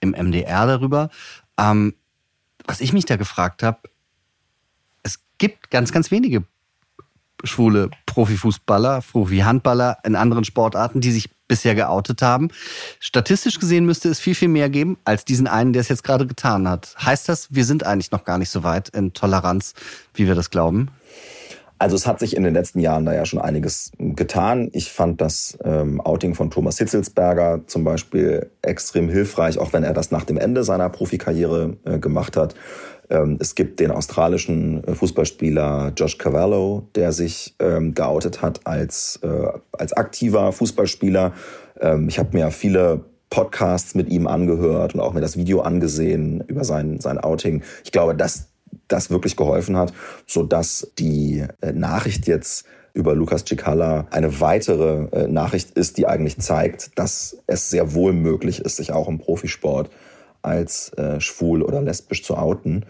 im 0.00 0.10
MDR 0.10 0.66
darüber. 0.66 1.10
Ähm, 1.58 1.94
was 2.66 2.80
ich 2.80 2.92
mich 2.92 3.04
da 3.04 3.16
gefragt 3.16 3.62
habe, 3.62 3.78
es 5.02 5.20
gibt 5.38 5.70
ganz, 5.70 5.92
ganz 5.92 6.10
wenige 6.10 6.44
schwule 7.44 7.90
Profifußballer, 8.06 9.02
Profi-Handballer 9.02 9.98
in 10.04 10.16
anderen 10.16 10.44
Sportarten, 10.44 11.00
die 11.00 11.10
sich 11.10 11.30
bisher 11.52 11.74
geoutet 11.74 12.22
haben. 12.22 12.48
Statistisch 12.98 13.60
gesehen 13.60 13.84
müsste 13.84 14.08
es 14.08 14.18
viel, 14.18 14.34
viel 14.34 14.48
mehr 14.48 14.70
geben 14.70 14.96
als 15.04 15.26
diesen 15.26 15.46
einen, 15.46 15.74
der 15.74 15.80
es 15.80 15.90
jetzt 15.90 16.02
gerade 16.02 16.26
getan 16.26 16.66
hat. 16.66 16.94
Heißt 16.98 17.28
das, 17.28 17.48
wir 17.50 17.66
sind 17.66 17.84
eigentlich 17.84 18.10
noch 18.10 18.24
gar 18.24 18.38
nicht 18.38 18.48
so 18.48 18.64
weit 18.64 18.88
in 18.88 19.12
Toleranz, 19.12 19.74
wie 20.14 20.26
wir 20.26 20.34
das 20.34 20.48
glauben? 20.48 20.88
Also 21.78 21.94
es 21.94 22.06
hat 22.06 22.20
sich 22.20 22.36
in 22.36 22.42
den 22.42 22.54
letzten 22.54 22.80
Jahren 22.80 23.04
da 23.04 23.12
ja 23.12 23.26
schon 23.26 23.38
einiges 23.38 23.92
getan. 23.98 24.70
Ich 24.72 24.90
fand 24.90 25.20
das 25.20 25.58
ähm, 25.62 26.00
Outing 26.00 26.34
von 26.34 26.48
Thomas 26.48 26.78
Hitzelsberger 26.78 27.62
zum 27.66 27.84
Beispiel 27.84 28.50
extrem 28.62 29.10
hilfreich, 29.10 29.58
auch 29.58 29.74
wenn 29.74 29.82
er 29.82 29.92
das 29.92 30.10
nach 30.10 30.24
dem 30.24 30.38
Ende 30.38 30.64
seiner 30.64 30.88
Profikarriere 30.88 31.76
äh, 31.84 31.98
gemacht 31.98 32.38
hat. 32.38 32.54
Ähm, 33.12 33.36
es 33.40 33.54
gibt 33.54 33.78
den 33.78 33.90
australischen 33.90 34.82
äh, 34.84 34.94
Fußballspieler 34.94 35.92
Josh 35.94 36.16
Cavallo, 36.16 36.88
der 36.94 37.12
sich 37.12 37.54
ähm, 37.58 37.94
geoutet 37.94 38.40
hat 38.40 38.66
als, 38.66 39.20
äh, 39.22 39.48
als 39.72 39.92
aktiver 39.92 40.50
Fußballspieler. 40.50 41.34
Ähm, 41.80 42.08
ich 42.08 42.18
habe 42.18 42.30
mir 42.32 42.50
viele 42.50 43.04
Podcasts 43.28 43.94
mit 43.94 44.08
ihm 44.08 44.26
angehört 44.26 44.94
und 44.94 45.00
auch 45.00 45.12
mir 45.12 45.20
das 45.20 45.36
Video 45.36 45.60
angesehen 45.60 46.42
über 46.46 46.64
sein, 46.64 47.00
sein 47.00 47.18
Outing. 47.18 47.62
Ich 47.84 47.92
glaube, 47.92 48.14
dass 48.14 48.48
das 48.88 49.10
wirklich 49.10 49.36
geholfen 49.36 49.76
hat, 49.76 49.92
so 50.26 50.42
dass 50.42 50.90
die 50.98 51.44
äh, 51.60 51.72
Nachricht 51.72 52.26
jetzt 52.26 52.64
über 52.94 53.14
Lukas 53.14 53.44
Cicala 53.46 54.06
eine 54.10 54.40
weitere 54.40 55.26
Nachricht 55.26 55.70
ist, 55.70 55.96
die 55.96 56.06
eigentlich 56.06 56.38
zeigt, 56.40 56.98
dass 56.98 57.38
es 57.46 57.70
sehr 57.70 57.94
wohl 57.94 58.12
möglich 58.12 58.60
ist, 58.60 58.76
sich 58.76 58.92
auch 58.92 59.08
im 59.08 59.18
Profisport 59.18 59.88
als 60.42 60.92
schwul 61.16 61.62
oder 61.62 61.80
lesbisch 61.80 62.22
zu 62.22 62.36
outen. 62.36 62.84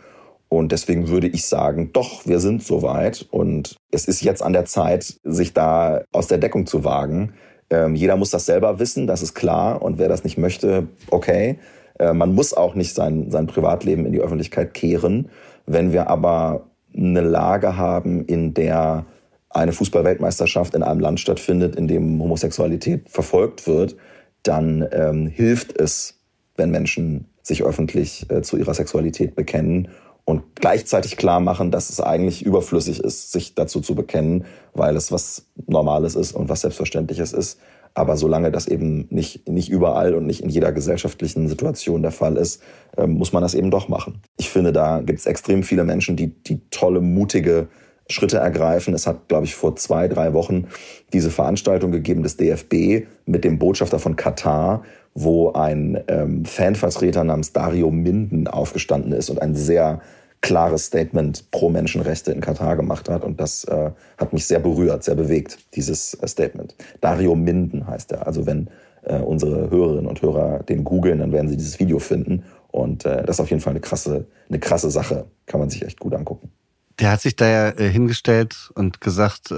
Und 0.52 0.70
deswegen 0.70 1.08
würde 1.08 1.28
ich 1.28 1.46
sagen, 1.46 1.94
doch, 1.94 2.26
wir 2.26 2.38
sind 2.38 2.62
soweit. 2.62 3.26
Und 3.30 3.76
es 3.90 4.04
ist 4.04 4.20
jetzt 4.20 4.42
an 4.42 4.52
der 4.52 4.66
Zeit, 4.66 5.18
sich 5.24 5.54
da 5.54 6.04
aus 6.12 6.26
der 6.26 6.36
Deckung 6.36 6.66
zu 6.66 6.84
wagen. 6.84 7.32
Ähm, 7.70 7.94
jeder 7.94 8.16
muss 8.16 8.28
das 8.28 8.44
selber 8.44 8.78
wissen, 8.78 9.06
das 9.06 9.22
ist 9.22 9.32
klar. 9.32 9.80
Und 9.80 9.98
wer 9.98 10.10
das 10.10 10.24
nicht 10.24 10.36
möchte, 10.36 10.88
okay. 11.08 11.58
Äh, 11.98 12.12
man 12.12 12.34
muss 12.34 12.52
auch 12.52 12.74
nicht 12.74 12.94
sein, 12.94 13.30
sein 13.30 13.46
Privatleben 13.46 14.04
in 14.04 14.12
die 14.12 14.20
Öffentlichkeit 14.20 14.74
kehren. 14.74 15.30
Wenn 15.64 15.94
wir 15.94 16.08
aber 16.08 16.66
eine 16.94 17.22
Lage 17.22 17.78
haben, 17.78 18.26
in 18.26 18.52
der 18.52 19.06
eine 19.48 19.72
Fußballweltmeisterschaft 19.72 20.74
in 20.74 20.82
einem 20.82 21.00
Land 21.00 21.18
stattfindet, 21.18 21.76
in 21.76 21.88
dem 21.88 22.20
Homosexualität 22.20 23.08
verfolgt 23.08 23.66
wird, 23.66 23.96
dann 24.42 24.86
ähm, 24.92 25.28
hilft 25.28 25.80
es, 25.80 26.20
wenn 26.56 26.70
Menschen 26.70 27.30
sich 27.42 27.64
öffentlich 27.64 28.26
äh, 28.30 28.42
zu 28.42 28.58
ihrer 28.58 28.74
Sexualität 28.74 29.34
bekennen 29.34 29.88
und 30.24 30.42
gleichzeitig 30.54 31.16
klar 31.16 31.40
machen, 31.40 31.70
dass 31.70 31.90
es 31.90 32.00
eigentlich 32.00 32.44
überflüssig 32.44 33.00
ist, 33.00 33.32
sich 33.32 33.54
dazu 33.54 33.80
zu 33.80 33.94
bekennen, 33.94 34.44
weil 34.72 34.96
es 34.96 35.10
was 35.10 35.46
Normales 35.66 36.14
ist 36.14 36.32
und 36.32 36.48
was 36.48 36.60
Selbstverständliches 36.60 37.32
ist. 37.32 37.58
Aber 37.94 38.16
solange 38.16 38.50
das 38.50 38.68
eben 38.68 39.06
nicht, 39.10 39.48
nicht 39.48 39.68
überall 39.68 40.14
und 40.14 40.26
nicht 40.26 40.42
in 40.42 40.48
jeder 40.48 40.72
gesellschaftlichen 40.72 41.48
Situation 41.48 42.02
der 42.02 42.12
Fall 42.12 42.36
ist, 42.36 42.62
äh, 42.96 43.06
muss 43.06 43.32
man 43.32 43.42
das 43.42 43.54
eben 43.54 43.70
doch 43.70 43.88
machen. 43.88 44.22
Ich 44.38 44.48
finde, 44.48 44.72
da 44.72 45.00
gibt 45.00 45.18
es 45.18 45.26
extrem 45.26 45.62
viele 45.62 45.84
Menschen, 45.84 46.16
die, 46.16 46.28
die 46.28 46.60
tolle, 46.70 47.00
mutige 47.00 47.68
Schritte 48.08 48.38
ergreifen. 48.38 48.94
Es 48.94 49.06
hat, 49.06 49.28
glaube 49.28 49.44
ich, 49.44 49.54
vor 49.54 49.76
zwei, 49.76 50.08
drei 50.08 50.32
Wochen 50.32 50.68
diese 51.12 51.30
Veranstaltung 51.30 51.92
gegeben 51.92 52.22
des 52.22 52.36
DFB 52.36 53.06
mit 53.26 53.44
dem 53.44 53.58
Botschafter 53.58 53.98
von 53.98 54.16
Katar, 54.16 54.84
wo 55.14 55.52
ein 55.52 56.02
ähm, 56.08 56.44
Fanvertreter 56.44 57.24
namens 57.24 57.52
Dario 57.52 57.90
Minden 57.90 58.48
aufgestanden 58.48 59.12
ist 59.12 59.30
und 59.30 59.40
ein 59.40 59.54
sehr 59.54 60.00
klares 60.40 60.86
Statement 60.86 61.50
pro 61.50 61.70
Menschenrechte 61.70 62.32
in 62.32 62.40
Katar 62.40 62.76
gemacht 62.76 63.08
hat. 63.08 63.24
Und 63.24 63.40
das 63.40 63.64
äh, 63.64 63.90
hat 64.18 64.32
mich 64.32 64.46
sehr 64.46 64.58
berührt, 64.58 65.04
sehr 65.04 65.14
bewegt, 65.14 65.58
dieses 65.74 66.14
äh, 66.14 66.26
Statement. 66.26 66.74
Dario 67.00 67.34
Minden 67.34 67.86
heißt 67.86 68.12
er. 68.12 68.26
Also 68.26 68.44
wenn 68.44 68.68
äh, 69.02 69.18
unsere 69.18 69.70
Hörerinnen 69.70 70.06
und 70.06 70.20
Hörer 70.20 70.62
den 70.64 70.84
googeln, 70.84 71.20
dann 71.20 71.32
werden 71.32 71.48
sie 71.48 71.56
dieses 71.56 71.78
Video 71.78 71.98
finden. 71.98 72.44
Und 72.68 73.04
äh, 73.04 73.22
das 73.24 73.36
ist 73.36 73.40
auf 73.40 73.50
jeden 73.50 73.62
Fall 73.62 73.72
eine 73.72 73.80
krasse, 73.80 74.26
eine 74.48 74.58
krasse 74.58 74.90
Sache. 74.90 75.26
Kann 75.46 75.60
man 75.60 75.70
sich 75.70 75.84
echt 75.84 76.00
gut 76.00 76.14
angucken. 76.14 76.50
Der 76.98 77.12
hat 77.12 77.20
sich 77.20 77.36
da 77.36 77.48
ja 77.48 77.68
äh, 77.70 77.88
hingestellt 77.88 78.70
und 78.74 79.00
gesagt, 79.00 79.52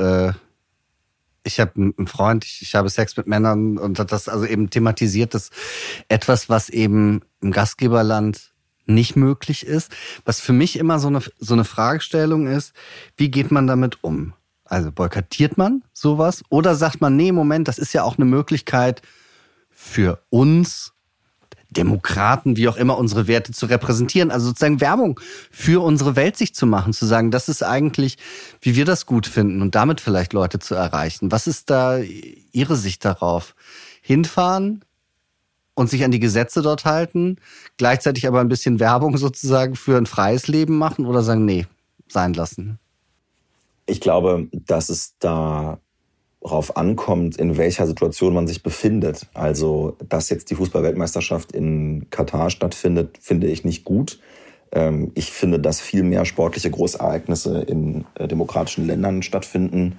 ich 1.44 1.60
habe 1.60 1.72
einen 1.76 2.06
Freund, 2.06 2.44
ich, 2.44 2.62
ich 2.62 2.74
habe 2.74 2.88
Sex 2.88 3.16
mit 3.16 3.26
Männern 3.26 3.78
und 3.78 3.98
das 4.10 4.28
also 4.28 4.46
eben 4.46 4.70
thematisiert, 4.70 5.34
dass 5.34 5.50
etwas, 6.08 6.48
was 6.48 6.70
eben 6.70 7.20
im 7.40 7.52
Gastgeberland 7.52 8.52
nicht 8.86 9.16
möglich 9.16 9.66
ist, 9.66 9.92
was 10.24 10.40
für 10.40 10.52
mich 10.52 10.78
immer 10.78 10.98
so 10.98 11.08
eine, 11.08 11.20
so 11.38 11.54
eine 11.54 11.64
Fragestellung 11.64 12.46
ist, 12.46 12.72
wie 13.16 13.30
geht 13.30 13.50
man 13.50 13.66
damit 13.66 14.02
um? 14.02 14.34
Also 14.64 14.90
boykottiert 14.90 15.58
man 15.58 15.84
sowas 15.92 16.42
oder 16.48 16.74
sagt 16.74 17.00
man, 17.00 17.16
nee, 17.16 17.32
Moment, 17.32 17.68
das 17.68 17.78
ist 17.78 17.92
ja 17.92 18.02
auch 18.02 18.16
eine 18.16 18.24
Möglichkeit 18.24 19.02
für 19.70 20.22
uns 20.30 20.93
Demokraten, 21.76 22.56
wie 22.56 22.68
auch 22.68 22.76
immer, 22.76 22.96
unsere 22.98 23.26
Werte 23.26 23.52
zu 23.52 23.66
repräsentieren. 23.66 24.30
Also 24.30 24.46
sozusagen 24.46 24.80
Werbung 24.80 25.20
für 25.50 25.82
unsere 25.82 26.16
Welt 26.16 26.36
sich 26.36 26.54
zu 26.54 26.66
machen, 26.66 26.92
zu 26.92 27.06
sagen, 27.06 27.30
das 27.30 27.48
ist 27.48 27.62
eigentlich, 27.62 28.16
wie 28.60 28.76
wir 28.76 28.84
das 28.84 29.06
gut 29.06 29.26
finden 29.26 29.62
und 29.62 29.74
damit 29.74 30.00
vielleicht 30.00 30.32
Leute 30.32 30.58
zu 30.58 30.74
erreichen. 30.74 31.30
Was 31.30 31.46
ist 31.46 31.70
da 31.70 31.98
Ihre 32.52 32.76
Sicht 32.76 33.04
darauf? 33.04 33.54
Hinfahren 34.00 34.84
und 35.74 35.90
sich 35.90 36.04
an 36.04 36.10
die 36.10 36.20
Gesetze 36.20 36.62
dort 36.62 36.84
halten, 36.84 37.36
gleichzeitig 37.76 38.26
aber 38.26 38.40
ein 38.40 38.48
bisschen 38.48 38.80
Werbung 38.80 39.16
sozusagen 39.16 39.76
für 39.76 39.96
ein 39.96 40.06
freies 40.06 40.48
Leben 40.48 40.78
machen 40.78 41.06
oder 41.06 41.22
sagen, 41.22 41.44
nee, 41.44 41.66
sein 42.08 42.32
lassen? 42.34 42.78
Ich 43.86 44.00
glaube, 44.00 44.48
dass 44.52 44.88
es 44.88 45.14
da 45.18 45.78
darauf 46.44 46.76
ankommt, 46.76 47.36
in 47.36 47.56
welcher 47.56 47.86
Situation 47.86 48.34
man 48.34 48.46
sich 48.46 48.62
befindet. 48.62 49.26
Also, 49.32 49.96
dass 50.08 50.28
jetzt 50.28 50.50
die 50.50 50.54
Fußballweltmeisterschaft 50.54 51.52
in 51.52 52.06
Katar 52.10 52.50
stattfindet, 52.50 53.18
finde 53.20 53.46
ich 53.46 53.64
nicht 53.64 53.84
gut. 53.84 54.20
Ähm, 54.70 55.10
ich 55.14 55.32
finde, 55.32 55.58
dass 55.58 55.80
viel 55.80 56.02
mehr 56.02 56.26
sportliche 56.26 56.70
Großereignisse 56.70 57.62
in 57.62 58.04
äh, 58.16 58.28
demokratischen 58.28 58.86
Ländern 58.86 59.22
stattfinden 59.22 59.98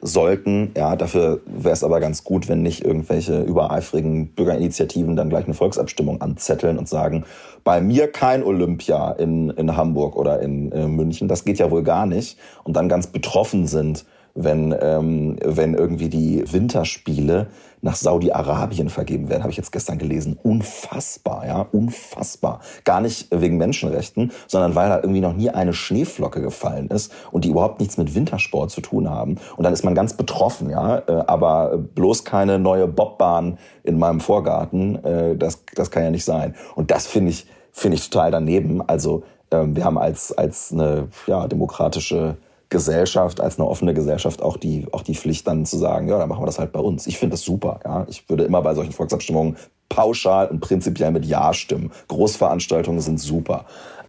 sollten. 0.00 0.72
Ja, 0.76 0.96
dafür 0.96 1.40
wäre 1.46 1.72
es 1.72 1.84
aber 1.84 2.00
ganz 2.00 2.24
gut, 2.24 2.48
wenn 2.48 2.62
nicht 2.62 2.84
irgendwelche 2.84 3.42
übereifrigen 3.42 4.28
Bürgerinitiativen 4.34 5.14
dann 5.14 5.30
gleich 5.30 5.44
eine 5.44 5.54
Volksabstimmung 5.54 6.20
anzetteln 6.20 6.76
und 6.76 6.88
sagen, 6.88 7.24
bei 7.62 7.80
mir 7.80 8.10
kein 8.10 8.42
Olympia 8.42 9.12
in, 9.12 9.50
in 9.50 9.76
Hamburg 9.76 10.16
oder 10.16 10.42
in, 10.42 10.72
in 10.72 10.96
München. 10.96 11.28
Das 11.28 11.44
geht 11.44 11.58
ja 11.58 11.70
wohl 11.70 11.84
gar 11.84 12.04
nicht. 12.04 12.36
Und 12.64 12.76
dann 12.76 12.88
ganz 12.88 13.06
betroffen 13.06 13.68
sind 13.68 14.04
wenn, 14.34 14.74
ähm, 14.80 15.36
wenn 15.44 15.74
irgendwie 15.74 16.08
die 16.08 16.44
Winterspiele 16.50 17.48
nach 17.82 17.96
Saudi-Arabien 17.96 18.88
vergeben 18.88 19.28
werden, 19.28 19.42
habe 19.42 19.50
ich 19.50 19.58
jetzt 19.58 19.70
gestern 19.70 19.98
gelesen. 19.98 20.38
Unfassbar, 20.42 21.46
ja, 21.46 21.66
unfassbar. 21.70 22.60
Gar 22.84 23.02
nicht 23.02 23.28
wegen 23.30 23.58
Menschenrechten, 23.58 24.32
sondern 24.46 24.74
weil 24.74 24.88
da 24.88 24.96
irgendwie 24.96 25.20
noch 25.20 25.34
nie 25.34 25.50
eine 25.50 25.74
Schneeflocke 25.74 26.40
gefallen 26.40 26.88
ist 26.88 27.12
und 27.30 27.44
die 27.44 27.50
überhaupt 27.50 27.80
nichts 27.80 27.98
mit 27.98 28.14
Wintersport 28.14 28.70
zu 28.70 28.80
tun 28.80 29.10
haben. 29.10 29.36
Und 29.56 29.64
dann 29.64 29.72
ist 29.72 29.84
man 29.84 29.94
ganz 29.94 30.14
betroffen, 30.14 30.70
ja, 30.70 30.98
äh, 31.06 31.24
aber 31.26 31.76
bloß 31.76 32.24
keine 32.24 32.58
neue 32.58 32.88
Bobbahn 32.88 33.58
in 33.82 33.98
meinem 33.98 34.20
Vorgarten, 34.20 35.04
äh, 35.04 35.36
das, 35.36 35.62
das 35.74 35.90
kann 35.90 36.04
ja 36.04 36.10
nicht 36.10 36.24
sein. 36.24 36.54
Und 36.74 36.90
das 36.90 37.06
finde 37.06 37.30
ich, 37.30 37.46
finde 37.70 37.96
ich 37.96 38.08
total 38.08 38.30
daneben. 38.30 38.80
Also 38.88 39.24
ähm, 39.50 39.76
wir 39.76 39.84
haben 39.84 39.98
als, 39.98 40.32
als 40.32 40.72
eine 40.72 41.08
ja, 41.26 41.46
demokratische 41.46 42.36
Gesellschaft, 42.74 43.40
als 43.40 43.56
eine 43.56 43.68
offene 43.68 43.94
Gesellschaft 43.94 44.42
auch 44.42 44.56
die, 44.56 44.88
auch 44.90 45.02
die 45.02 45.14
Pflicht 45.14 45.46
dann 45.46 45.64
zu 45.64 45.78
sagen, 45.78 46.08
ja, 46.08 46.18
dann 46.18 46.28
machen 46.28 46.42
wir 46.42 46.46
das 46.46 46.58
halt 46.58 46.72
bei 46.72 46.80
uns. 46.80 47.06
Ich 47.06 47.18
finde 47.18 47.34
das 47.34 47.42
super. 47.42 47.78
Ja. 47.84 48.04
Ich 48.08 48.28
würde 48.28 48.42
immer 48.42 48.62
bei 48.62 48.74
solchen 48.74 48.90
Volksabstimmungen 48.90 49.56
pauschal 49.88 50.48
und 50.48 50.58
prinzipiell 50.58 51.12
mit 51.12 51.24
Ja 51.24 51.54
stimmen. 51.54 51.92
Großveranstaltungen 52.08 53.00
sind 53.00 53.20
super. 53.20 53.66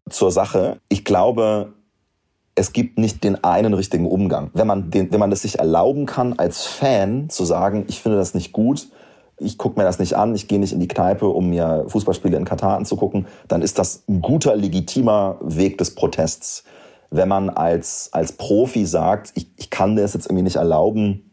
Zur 0.10 0.32
Sache, 0.32 0.78
ich 0.90 1.06
glaube, 1.06 1.74
es 2.56 2.74
gibt 2.74 2.98
nicht 2.98 3.24
den 3.24 3.44
einen 3.44 3.76
richtigen 3.76 4.08
Umgang. 4.08 4.50
Wenn 4.56 4.66
man, 4.66 4.90
den, 4.90 5.12
wenn 5.12 5.20
man 5.20 5.32
es 5.32 5.44
sich 5.44 5.60
erlauben 5.60 6.08
kann, 6.08 6.34
als 6.40 6.66
Fan 6.66 7.30
zu 7.30 7.46
sagen, 7.46 7.86
ich 7.88 8.02
finde 8.02 8.18
das 8.18 8.34
nicht 8.34 8.52
gut, 8.52 8.88
ich 9.38 9.60
gucke 9.60 9.80
mir 9.80 9.86
das 9.86 10.00
nicht 10.00 10.16
an, 10.16 10.34
ich 10.34 10.48
gehe 10.48 10.60
nicht 10.60 10.74
in 10.74 10.80
die 10.80 10.88
Kneipe, 10.88 11.28
um 11.28 11.52
mir 11.52 11.86
Fußballspiele 11.88 12.36
in 12.36 12.46
Katar 12.46 12.78
anzugucken, 12.78 13.28
dann 13.48 13.62
ist 13.62 13.78
das 13.78 14.06
ein 14.10 14.22
guter, 14.22 14.56
legitimer 14.56 15.38
Weg 15.42 15.78
des 15.78 15.94
Protests 15.94 16.64
wenn 17.12 17.28
man 17.28 17.50
als, 17.50 18.10
als 18.12 18.34
Profi 18.34 18.86
sagt, 18.86 19.32
ich, 19.36 19.48
ich 19.58 19.70
kann 19.70 19.96
das 19.96 20.14
jetzt 20.14 20.28
irgendwie 20.28 20.44
nicht 20.44 20.58
erlauben, 20.58 21.32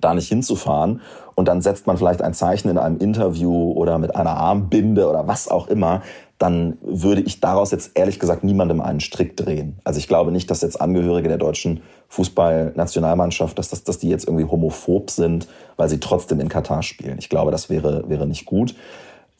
da 0.00 0.14
nicht 0.14 0.28
hinzufahren. 0.28 1.00
Und 1.34 1.48
dann 1.48 1.60
setzt 1.60 1.86
man 1.86 1.98
vielleicht 1.98 2.22
ein 2.22 2.34
Zeichen 2.34 2.68
in 2.68 2.78
einem 2.78 2.98
Interview 2.98 3.72
oder 3.72 3.98
mit 3.98 4.14
einer 4.16 4.36
Armbinde 4.36 5.08
oder 5.08 5.26
was 5.26 5.48
auch 5.48 5.68
immer, 5.68 6.02
dann 6.38 6.76
würde 6.82 7.22
ich 7.22 7.40
daraus 7.40 7.70
jetzt 7.70 7.92
ehrlich 7.94 8.18
gesagt 8.18 8.44
niemandem 8.44 8.80
einen 8.80 9.00
Strick 9.00 9.36
drehen. 9.36 9.78
Also 9.84 9.98
ich 9.98 10.08
glaube 10.08 10.32
nicht, 10.32 10.50
dass 10.50 10.60
jetzt 10.60 10.80
Angehörige 10.80 11.28
der 11.28 11.38
deutschen 11.38 11.82
Fußballnationalmannschaft, 12.08 13.58
dass, 13.58 13.70
das, 13.70 13.84
dass 13.84 13.98
die 13.98 14.10
jetzt 14.10 14.26
irgendwie 14.26 14.44
homophob 14.44 15.10
sind, 15.10 15.48
weil 15.76 15.88
sie 15.88 15.98
trotzdem 15.98 16.40
in 16.40 16.48
Katar 16.48 16.82
spielen. 16.82 17.18
Ich 17.18 17.30
glaube, 17.30 17.50
das 17.50 17.70
wäre, 17.70 18.08
wäre 18.08 18.26
nicht 18.26 18.44
gut 18.44 18.74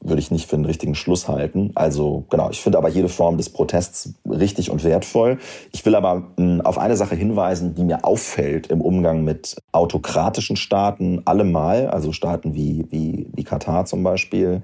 würde 0.00 0.20
ich 0.20 0.30
nicht 0.30 0.48
für 0.48 0.56
einen 0.56 0.64
richtigen 0.64 0.94
Schluss 0.94 1.28
halten. 1.28 1.72
Also 1.74 2.24
genau, 2.30 2.50
ich 2.50 2.60
finde 2.60 2.78
aber 2.78 2.88
jede 2.88 3.08
Form 3.08 3.36
des 3.36 3.48
Protests 3.48 4.14
richtig 4.28 4.70
und 4.70 4.84
wertvoll. 4.84 5.38
Ich 5.72 5.84
will 5.84 5.94
aber 5.94 6.24
hm, 6.36 6.60
auf 6.60 6.78
eine 6.78 6.96
Sache 6.96 7.16
hinweisen, 7.16 7.74
die 7.74 7.84
mir 7.84 8.04
auffällt 8.04 8.68
im 8.68 8.80
Umgang 8.80 9.24
mit 9.24 9.56
autokratischen 9.72 10.56
Staaten 10.56 11.22
allemal, 11.24 11.88
also 11.88 12.12
Staaten 12.12 12.54
wie, 12.54 12.86
wie, 12.90 13.26
wie 13.34 13.44
Katar 13.44 13.86
zum 13.86 14.02
Beispiel, 14.02 14.62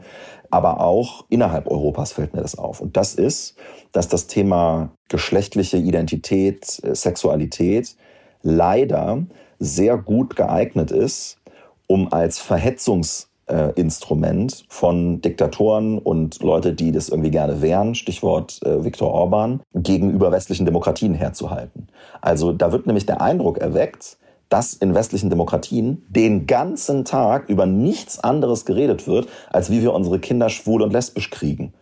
aber 0.50 0.80
auch 0.80 1.24
innerhalb 1.30 1.66
Europas 1.66 2.12
fällt 2.12 2.34
mir 2.34 2.42
das 2.42 2.58
auf. 2.58 2.80
Und 2.80 2.96
das 2.96 3.14
ist, 3.14 3.56
dass 3.92 4.08
das 4.08 4.26
Thema 4.26 4.92
geschlechtliche 5.08 5.78
Identität, 5.78 6.78
äh, 6.84 6.94
Sexualität 6.94 7.96
leider 8.42 9.24
sehr 9.58 9.96
gut 9.96 10.36
geeignet 10.36 10.90
ist, 10.90 11.38
um 11.86 12.12
als 12.12 12.38
Verhetzungs 12.38 13.28
äh, 13.46 13.72
Instrument 13.74 14.64
von 14.68 15.20
Diktatoren 15.20 15.98
und 15.98 16.42
Leute, 16.42 16.72
die 16.72 16.92
das 16.92 17.08
irgendwie 17.08 17.30
gerne 17.30 17.62
wehren, 17.62 17.94
Stichwort 17.94 18.60
äh, 18.64 18.84
Viktor 18.84 19.12
Orban, 19.12 19.60
gegenüber 19.74 20.32
westlichen 20.32 20.66
Demokratien 20.66 21.14
herzuhalten. 21.14 21.88
Also 22.20 22.52
da 22.52 22.72
wird 22.72 22.86
nämlich 22.86 23.06
der 23.06 23.20
Eindruck 23.20 23.58
erweckt, 23.58 24.18
dass 24.48 24.74
in 24.74 24.94
westlichen 24.94 25.30
Demokratien 25.30 26.04
den 26.10 26.46
ganzen 26.46 27.06
Tag 27.06 27.48
über 27.48 27.64
nichts 27.64 28.18
anderes 28.18 28.66
geredet 28.66 29.06
wird, 29.06 29.28
als 29.50 29.70
wie 29.70 29.80
wir 29.80 29.94
unsere 29.94 30.18
Kinder 30.18 30.50
schwul 30.50 30.82
und 30.82 30.92
lesbisch 30.92 31.30
kriegen. 31.30 31.72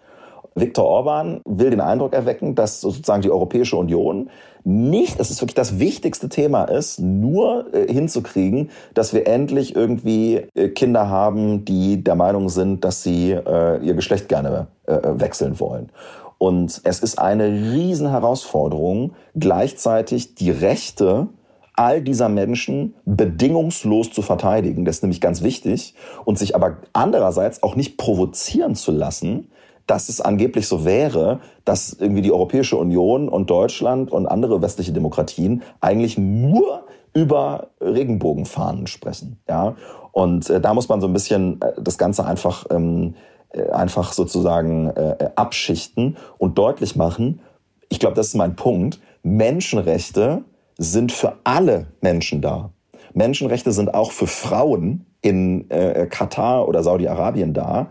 Viktor 0.55 0.85
Orban 0.85 1.41
will 1.45 1.71
den 1.71 1.81
Eindruck 1.81 2.13
erwecken, 2.13 2.55
dass 2.55 2.81
sozusagen 2.81 3.23
die 3.23 3.31
Europäische 3.31 3.77
Union 3.77 4.31
nicht, 4.65 5.19
das 5.19 5.31
ist 5.31 5.41
wirklich 5.41 5.55
das 5.55 5.79
wichtigste 5.79 6.29
Thema 6.29 6.65
ist, 6.65 6.99
nur 6.99 7.73
äh, 7.73 7.91
hinzukriegen, 7.91 8.71
dass 8.93 9.15
wir 9.15 9.27
endlich 9.27 9.75
irgendwie 9.75 10.47
äh, 10.55 10.69
Kinder 10.69 11.09
haben, 11.09 11.65
die 11.65 12.05
der 12.05 12.15
Meinung 12.15 12.49
sind, 12.49 12.85
dass 12.85 13.03
sie 13.03 13.31
äh, 13.31 13.79
ihr 13.83 13.95
Geschlecht 13.95 14.29
gerne 14.29 14.67
äh, 14.87 14.99
wechseln 15.15 15.59
wollen. 15.61 15.91
Und 16.37 16.81
es 16.85 17.01
ist 17.01 17.19
eine 17.19 17.47
riesen 17.49 18.11
Herausforderung, 18.11 19.13
gleichzeitig 19.35 20.35
die 20.35 20.51
Rechte 20.51 21.29
all 21.75 22.03
dieser 22.03 22.29
Menschen 22.29 22.95
bedingungslos 23.07 24.11
zu 24.11 24.23
verteidigen. 24.23 24.85
Das 24.85 24.97
ist 24.97 25.03
nämlich 25.03 25.21
ganz 25.21 25.43
wichtig. 25.43 25.95
Und 26.25 26.39
sich 26.39 26.55
aber 26.55 26.79
andererseits 26.93 27.63
auch 27.63 27.77
nicht 27.77 27.97
provozieren 27.97 28.75
zu 28.75 28.93
lassen, 28.93 29.51
dass 29.91 30.09
es 30.09 30.21
angeblich 30.21 30.69
so 30.69 30.85
wäre, 30.85 31.41
dass 31.65 31.93
irgendwie 31.93 32.23
die 32.23 32.31
Europäische 32.31 32.77
Union 32.77 33.29
und 33.29 33.51
Deutschland 33.51 34.13
und 34.13 34.29
andere 34.29 34.63
westliche 34.63 34.93
Demokratien 34.93 35.65
eigentlich 35.81 36.17
nur 36.17 36.85
über 37.13 37.71
Regenbogenfahnen 37.81 38.87
sprechen. 38.87 39.41
Ja? 39.49 39.75
Und 40.13 40.49
äh, 40.49 40.61
da 40.61 40.75
muss 40.75 40.89
man 40.89 41.01
so 41.01 41.09
ein 41.09 41.13
bisschen 41.13 41.61
äh, 41.61 41.73
das 41.77 41.99
Ganze 41.99 42.25
einfach, 42.25 42.67
ähm, 42.71 43.15
äh, 43.49 43.69
einfach 43.71 44.13
sozusagen 44.13 44.91
äh, 44.91 45.31
abschichten 45.35 46.17
und 46.39 46.57
deutlich 46.57 46.95
machen. 46.95 47.41
Ich 47.89 47.99
glaube, 47.99 48.15
das 48.15 48.29
ist 48.29 48.37
mein 48.37 48.55
Punkt. 48.55 49.01
Menschenrechte 49.25 50.45
sind 50.79 51.11
für 51.11 51.33
alle 51.43 51.89
Menschen 52.01 52.41
da. 52.41 52.71
Menschenrechte 53.13 53.73
sind 53.73 53.93
auch 53.93 54.13
für 54.13 54.29
Frauen 54.29 55.05
in 55.21 55.69
Katar 56.09 56.67
oder 56.67 56.83
Saudi-Arabien 56.83 57.53
da. 57.53 57.91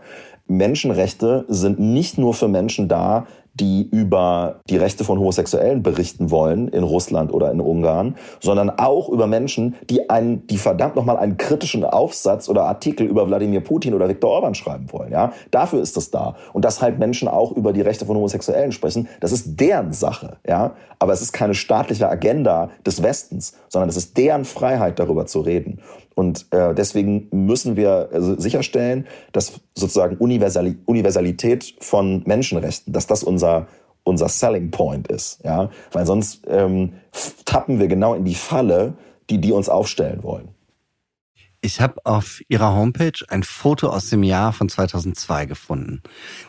Menschenrechte 0.50 1.44
sind 1.48 1.78
nicht 1.78 2.18
nur 2.18 2.34
für 2.34 2.48
Menschen 2.48 2.88
da, 2.88 3.26
die 3.54 3.88
über 3.90 4.60
die 4.68 4.76
Rechte 4.76 5.04
von 5.04 5.18
Homosexuellen 5.18 5.82
berichten 5.82 6.30
wollen 6.30 6.68
in 6.68 6.82
Russland 6.82 7.32
oder 7.32 7.50
in 7.50 7.60
Ungarn, 7.60 8.16
sondern 8.40 8.70
auch 8.70 9.08
über 9.08 9.26
Menschen, 9.26 9.76
die 9.88 10.08
einen, 10.08 10.46
die 10.46 10.58
verdammt 10.58 10.96
nochmal 10.96 11.16
einen 11.16 11.36
kritischen 11.36 11.84
Aufsatz 11.84 12.48
oder 12.48 12.64
Artikel 12.64 13.06
über 13.06 13.28
Wladimir 13.28 13.60
Putin 13.60 13.94
oder 13.94 14.08
Viktor 14.08 14.30
Orban 14.30 14.54
schreiben 14.54 14.86
wollen. 14.92 15.12
Ja, 15.12 15.32
dafür 15.50 15.82
ist 15.82 15.96
das 15.96 16.10
da. 16.10 16.36
Und 16.52 16.64
dass 16.64 16.80
halt 16.80 16.98
Menschen 16.98 17.28
auch 17.28 17.52
über 17.52 17.72
die 17.72 17.82
Rechte 17.82 18.06
von 18.06 18.16
Homosexuellen 18.16 18.72
sprechen, 18.72 19.08
das 19.20 19.32
ist 19.32 19.60
deren 19.60 19.92
Sache. 19.92 20.38
Ja, 20.46 20.74
aber 20.98 21.12
es 21.12 21.22
ist 21.22 21.32
keine 21.32 21.54
staatliche 21.54 22.08
Agenda 22.08 22.70
des 22.86 23.02
Westens, 23.02 23.54
sondern 23.68 23.88
es 23.88 23.96
ist 23.96 24.16
deren 24.16 24.44
Freiheit, 24.44 24.98
darüber 24.98 25.26
zu 25.26 25.40
reden. 25.40 25.80
Und 26.14 26.46
äh, 26.50 26.74
deswegen 26.74 27.28
müssen 27.30 27.76
wir 27.76 28.10
also 28.12 28.38
sicherstellen, 28.38 29.06
dass 29.32 29.60
sozusagen 29.74 30.16
Universalität 30.16 31.74
von 31.80 32.22
Menschenrechten, 32.26 32.92
dass 32.92 33.06
das 33.06 33.22
unser 33.22 33.66
unser 34.02 34.28
Selling 34.28 34.70
Point 34.70 35.08
ist, 35.08 35.40
ja, 35.44 35.70
weil 35.92 36.06
sonst 36.06 36.46
ähm, 36.48 36.94
tappen 37.44 37.78
wir 37.78 37.86
genau 37.86 38.14
in 38.14 38.24
die 38.24 38.34
Falle, 38.34 38.94
die 39.28 39.40
die 39.40 39.52
uns 39.52 39.68
aufstellen 39.68 40.22
wollen. 40.22 40.48
Ich 41.62 41.80
habe 41.80 42.00
auf 42.04 42.40
Ihrer 42.48 42.74
Homepage 42.74 43.12
ein 43.28 43.42
Foto 43.42 43.88
aus 43.88 44.08
dem 44.08 44.22
Jahr 44.22 44.54
von 44.54 44.70
2002 44.70 45.44
gefunden. 45.44 46.02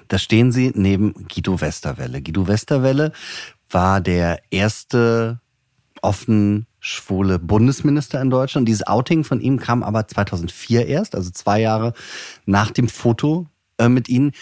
Da 0.07 0.17
stehen 0.17 0.53
Sie 0.53 0.71
neben 0.73 1.13
Guido 1.27 1.59
Westerwelle. 1.59 2.21
Guido 2.21 2.47
Westerwelle 2.47 3.11
war 3.69 3.99
der 3.99 4.39
erste 4.51 5.41
offen 6.01 6.65
schwule 6.81 7.39
Bundesminister 7.39 8.19
in 8.21 8.29
Deutschland. 8.29 8.67
Dieses 8.67 8.85
Outing 8.85 9.23
von 9.23 9.39
ihm 9.39 9.59
kam 9.59 9.83
aber 9.83 10.07
2004 10.07 10.87
erst, 10.87 11.15
also 11.15 11.29
zwei 11.29 11.61
Jahre 11.61 11.93
nach 12.45 12.71
dem 12.71 12.89
Foto 12.89 13.47
äh, 13.77 13.87
mit 13.87 14.09
Ihnen. 14.09 14.33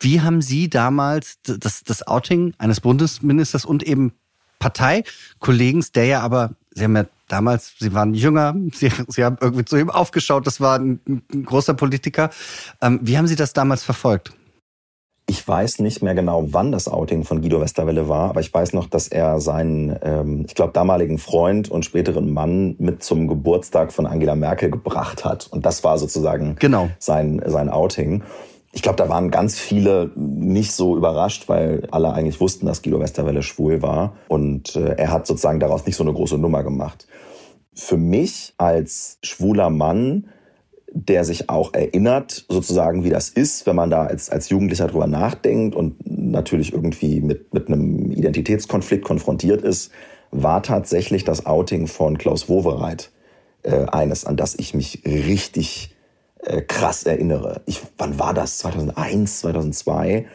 Wie 0.00 0.20
haben 0.20 0.40
Sie 0.40 0.70
damals 0.70 1.38
das, 1.42 1.82
das 1.82 2.06
Outing 2.06 2.54
eines 2.56 2.80
Bundesministers 2.80 3.64
und 3.64 3.82
eben 3.82 4.12
Parteikollegen, 4.60 5.84
der 5.94 6.06
ja 6.06 6.20
aber, 6.20 6.52
Sie 6.70 6.84
haben 6.84 6.96
ja 6.96 7.06
damals, 7.26 7.74
Sie 7.78 7.92
waren 7.92 8.14
jünger, 8.14 8.54
Sie, 8.72 8.90
Sie 9.08 9.24
haben 9.24 9.36
irgendwie 9.40 9.64
zu 9.64 9.76
ihm 9.76 9.90
aufgeschaut, 9.90 10.46
das 10.46 10.60
war 10.60 10.78
ein, 10.78 11.00
ein 11.06 11.44
großer 11.44 11.74
Politiker. 11.74 12.30
Ähm, 12.80 13.00
wie 13.02 13.18
haben 13.18 13.26
Sie 13.26 13.36
das 13.36 13.52
damals 13.52 13.82
verfolgt? 13.82 14.32
Ich 15.30 15.46
weiß 15.46 15.80
nicht 15.80 16.02
mehr 16.02 16.14
genau, 16.14 16.46
wann 16.52 16.72
das 16.72 16.88
Outing 16.88 17.22
von 17.22 17.42
Guido 17.42 17.60
Westerwelle 17.60 18.08
war, 18.08 18.30
aber 18.30 18.40
ich 18.40 18.52
weiß 18.52 18.72
noch, 18.72 18.86
dass 18.86 19.08
er 19.08 19.42
seinen, 19.42 19.94
ähm, 20.00 20.46
ich 20.48 20.54
glaube, 20.54 20.72
damaligen 20.72 21.18
Freund 21.18 21.70
und 21.70 21.84
späteren 21.84 22.32
Mann 22.32 22.76
mit 22.78 23.02
zum 23.02 23.28
Geburtstag 23.28 23.92
von 23.92 24.06
Angela 24.06 24.34
Merkel 24.34 24.70
gebracht 24.70 25.26
hat. 25.26 25.46
Und 25.50 25.66
das 25.66 25.84
war 25.84 25.98
sozusagen 25.98 26.56
genau. 26.58 26.88
sein, 26.98 27.42
sein 27.44 27.68
Outing. 27.68 28.22
Ich 28.72 28.80
glaube, 28.80 28.96
da 28.96 29.10
waren 29.10 29.30
ganz 29.30 29.58
viele 29.58 30.10
nicht 30.16 30.72
so 30.72 30.96
überrascht, 30.96 31.46
weil 31.46 31.86
alle 31.90 32.10
eigentlich 32.14 32.40
wussten, 32.40 32.64
dass 32.64 32.80
Guido 32.80 32.98
Westerwelle 32.98 33.42
schwul 33.42 33.82
war. 33.82 34.14
Und 34.28 34.76
äh, 34.76 34.94
er 34.96 35.12
hat 35.12 35.26
sozusagen 35.26 35.60
daraus 35.60 35.84
nicht 35.84 35.96
so 35.96 36.04
eine 36.04 36.14
große 36.14 36.38
Nummer 36.38 36.62
gemacht. 36.62 37.06
Für 37.74 37.98
mich 37.98 38.54
als 38.56 39.18
schwuler 39.22 39.68
Mann 39.68 40.28
der 40.92 41.24
sich 41.24 41.50
auch 41.50 41.74
erinnert, 41.74 42.46
sozusagen, 42.48 43.04
wie 43.04 43.10
das 43.10 43.28
ist, 43.28 43.66
wenn 43.66 43.76
man 43.76 43.90
da 43.90 44.04
als, 44.04 44.30
als 44.30 44.48
Jugendlicher 44.48 44.86
drüber 44.86 45.06
nachdenkt 45.06 45.74
und 45.76 45.96
natürlich 46.06 46.72
irgendwie 46.72 47.20
mit, 47.20 47.52
mit 47.52 47.68
einem 47.68 48.10
Identitätskonflikt 48.10 49.04
konfrontiert 49.04 49.62
ist, 49.62 49.90
war 50.30 50.62
tatsächlich 50.62 51.24
das 51.24 51.46
Outing 51.46 51.86
von 51.86 52.18
Klaus 52.18 52.48
Wowereit 52.48 53.10
äh, 53.62 53.84
eines, 53.86 54.24
an 54.24 54.36
das 54.36 54.54
ich 54.54 54.74
mich 54.74 55.02
richtig 55.04 55.94
äh, 56.38 56.62
krass 56.62 57.04
erinnere. 57.04 57.62
Ich, 57.66 57.82
wann 57.96 58.18
war 58.18 58.34
das? 58.34 58.58
2001, 58.58 59.40
2002? 59.40 60.26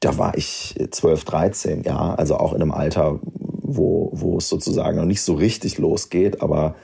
Da 0.00 0.18
war 0.18 0.36
ich 0.36 0.74
12, 0.90 1.24
13, 1.24 1.82
ja, 1.82 2.14
also 2.14 2.36
auch 2.36 2.52
in 2.52 2.62
einem 2.62 2.72
Alter, 2.72 3.20
wo, 3.22 4.10
wo 4.12 4.38
es 4.38 4.48
sozusagen 4.48 4.96
noch 4.96 5.04
nicht 5.04 5.22
so 5.22 5.34
richtig 5.34 5.78
losgeht, 5.78 6.42
aber 6.42 6.74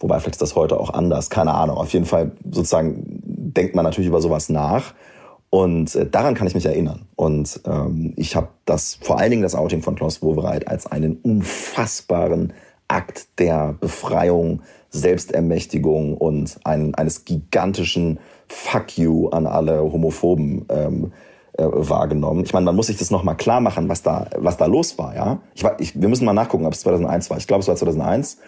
Wobei 0.00 0.20
vielleicht 0.20 0.36
ist 0.36 0.42
das 0.42 0.56
heute 0.56 0.78
auch 0.78 0.90
anders, 0.90 1.30
keine 1.30 1.54
Ahnung. 1.54 1.76
Auf 1.76 1.92
jeden 1.92 2.06
Fall 2.06 2.32
sozusagen 2.50 3.02
denkt 3.24 3.74
man 3.74 3.84
natürlich 3.84 4.08
über 4.08 4.20
sowas 4.20 4.48
nach. 4.48 4.94
Und 5.50 5.94
äh, 5.94 6.08
daran 6.08 6.34
kann 6.34 6.46
ich 6.46 6.54
mich 6.54 6.66
erinnern. 6.66 7.06
Und 7.14 7.60
ähm, 7.64 8.12
ich 8.16 8.34
habe 8.34 8.48
das, 8.64 8.98
vor 9.00 9.18
allen 9.18 9.30
Dingen 9.30 9.42
das 9.42 9.54
Outing 9.54 9.82
von 9.82 9.94
Klaus 9.94 10.20
Wowereit 10.22 10.66
als 10.66 10.86
einen 10.86 11.16
unfassbaren 11.18 12.52
Akt 12.88 13.38
der 13.38 13.74
Befreiung, 13.78 14.62
Selbstermächtigung 14.90 16.16
und 16.16 16.58
ein, 16.64 16.94
eines 16.94 17.24
gigantischen 17.24 18.18
Fuck 18.48 18.98
you 18.98 19.28
an 19.28 19.46
alle 19.46 19.80
Homophoben 19.80 20.66
ähm, 20.68 21.12
äh, 21.56 21.64
wahrgenommen. 21.64 22.44
Ich 22.44 22.52
meine, 22.52 22.64
man 22.64 22.76
muss 22.76 22.88
sich 22.88 22.96
das 22.96 23.10
nochmal 23.10 23.36
klar 23.36 23.60
machen, 23.60 23.88
was 23.88 24.02
da, 24.02 24.28
was 24.36 24.56
da 24.56 24.66
los 24.66 24.98
war. 24.98 25.14
Ja, 25.14 25.38
ich, 25.54 25.64
ich, 25.78 26.00
wir 26.00 26.08
müssen 26.08 26.24
mal 26.24 26.32
nachgucken, 26.32 26.66
ob 26.66 26.72
es 26.72 26.80
2001 26.80 27.30
war. 27.30 27.38
Ich 27.38 27.46
glaube, 27.46 27.60
es 27.60 27.68
war 27.68 27.76
2001. 27.76 28.38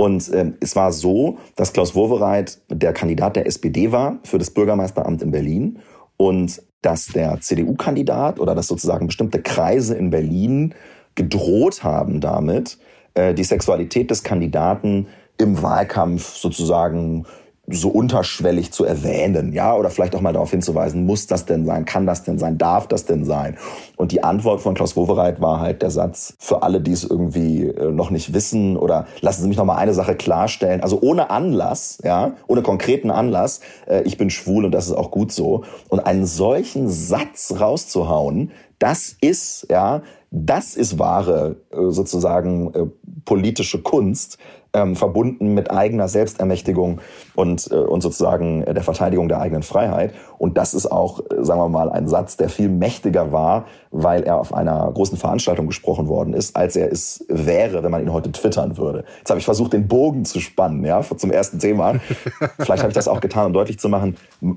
Und 0.00 0.32
ähm, 0.32 0.54
es 0.60 0.76
war 0.76 0.92
so, 0.92 1.38
dass 1.56 1.72
Klaus 1.72 1.96
Wowereit 1.96 2.60
der 2.70 2.92
Kandidat 2.92 3.34
der 3.34 3.46
SPD 3.48 3.90
war 3.90 4.20
für 4.22 4.38
das 4.38 4.52
Bürgermeisteramt 4.52 5.22
in 5.22 5.32
Berlin 5.32 5.80
und 6.16 6.62
dass 6.82 7.06
der 7.06 7.40
CDU-Kandidat 7.40 8.38
oder 8.38 8.54
dass 8.54 8.68
sozusagen 8.68 9.08
bestimmte 9.08 9.42
Kreise 9.42 9.96
in 9.96 10.10
Berlin 10.10 10.72
gedroht 11.16 11.82
haben 11.82 12.20
damit, 12.20 12.78
äh, 13.14 13.34
die 13.34 13.42
Sexualität 13.42 14.12
des 14.12 14.22
Kandidaten 14.22 15.08
im 15.36 15.60
Wahlkampf 15.62 16.36
sozusagen 16.36 17.26
so 17.70 17.88
unterschwellig 17.88 18.72
zu 18.72 18.84
erwähnen, 18.84 19.52
ja, 19.52 19.74
oder 19.74 19.90
vielleicht 19.90 20.14
auch 20.14 20.20
mal 20.20 20.32
darauf 20.32 20.50
hinzuweisen, 20.50 21.04
muss 21.04 21.26
das 21.26 21.44
denn 21.44 21.66
sein, 21.66 21.84
kann 21.84 22.06
das 22.06 22.24
denn 22.24 22.38
sein, 22.38 22.56
darf 22.56 22.86
das 22.86 23.04
denn 23.04 23.24
sein? 23.24 23.58
Und 23.96 24.12
die 24.12 24.24
Antwort 24.24 24.60
von 24.60 24.74
Klaus 24.74 24.96
Wowereit 24.96 25.40
war 25.40 25.60
halt 25.60 25.82
der 25.82 25.90
Satz, 25.90 26.34
für 26.38 26.62
alle, 26.62 26.80
die 26.80 26.92
es 26.92 27.04
irgendwie 27.04 27.66
äh, 27.66 27.90
noch 27.90 28.10
nicht 28.10 28.32
wissen, 28.32 28.76
oder 28.76 29.06
lassen 29.20 29.42
Sie 29.42 29.48
mich 29.48 29.58
noch 29.58 29.64
mal 29.64 29.76
eine 29.76 29.94
Sache 29.94 30.14
klarstellen, 30.14 30.82
also 30.82 30.98
ohne 31.00 31.30
Anlass, 31.30 31.98
ja, 32.02 32.32
ohne 32.46 32.62
konkreten 32.62 33.10
Anlass, 33.10 33.60
äh, 33.86 34.02
ich 34.02 34.16
bin 34.16 34.30
schwul 34.30 34.64
und 34.64 34.72
das 34.72 34.86
ist 34.86 34.94
auch 34.94 35.10
gut 35.10 35.32
so. 35.32 35.64
Und 35.88 36.00
einen 36.00 36.26
solchen 36.26 36.88
Satz 36.88 37.54
rauszuhauen, 37.60 38.52
das 38.78 39.16
ist, 39.20 39.66
ja, 39.70 40.02
das 40.30 40.76
ist 40.76 40.98
wahre 40.98 41.56
äh, 41.70 41.90
sozusagen 41.90 42.92
politische 43.24 43.82
Kunst, 43.82 44.38
ähm, 44.74 44.96
verbunden 44.96 45.54
mit 45.54 45.70
eigener 45.70 46.08
Selbstermächtigung 46.08 47.00
und, 47.34 47.70
äh, 47.70 47.74
und 47.74 48.02
sozusagen 48.02 48.64
der 48.64 48.82
Verteidigung 48.82 49.28
der 49.28 49.40
eigenen 49.40 49.62
Freiheit. 49.62 50.12
Und 50.36 50.58
das 50.58 50.74
ist 50.74 50.86
auch, 50.86 51.20
äh, 51.20 51.44
sagen 51.44 51.60
wir 51.60 51.68
mal, 51.68 51.90
ein 51.90 52.06
Satz, 52.08 52.36
der 52.36 52.48
viel 52.48 52.68
mächtiger 52.68 53.32
war, 53.32 53.66
weil 53.90 54.22
er 54.24 54.38
auf 54.38 54.52
einer 54.52 54.90
großen 54.92 55.16
Veranstaltung 55.16 55.66
gesprochen 55.66 56.08
worden 56.08 56.34
ist, 56.34 56.54
als 56.54 56.76
er 56.76 56.92
es 56.92 57.24
wäre, 57.28 57.82
wenn 57.82 57.90
man 57.90 58.02
ihn 58.02 58.12
heute 58.12 58.30
twittern 58.30 58.76
würde. 58.76 59.04
Jetzt 59.18 59.30
habe 59.30 59.40
ich 59.40 59.46
versucht, 59.46 59.72
den 59.72 59.88
Bogen 59.88 60.24
zu 60.24 60.40
spannen, 60.40 60.84
ja, 60.84 61.02
zum 61.02 61.30
ersten 61.30 61.58
Thema. 61.58 61.94
Vielleicht 62.58 62.82
habe 62.82 62.90
ich 62.90 62.94
das 62.94 63.08
auch 63.08 63.20
getan, 63.20 63.46
um 63.46 63.52
deutlich 63.52 63.78
zu 63.78 63.88
machen, 63.88 64.16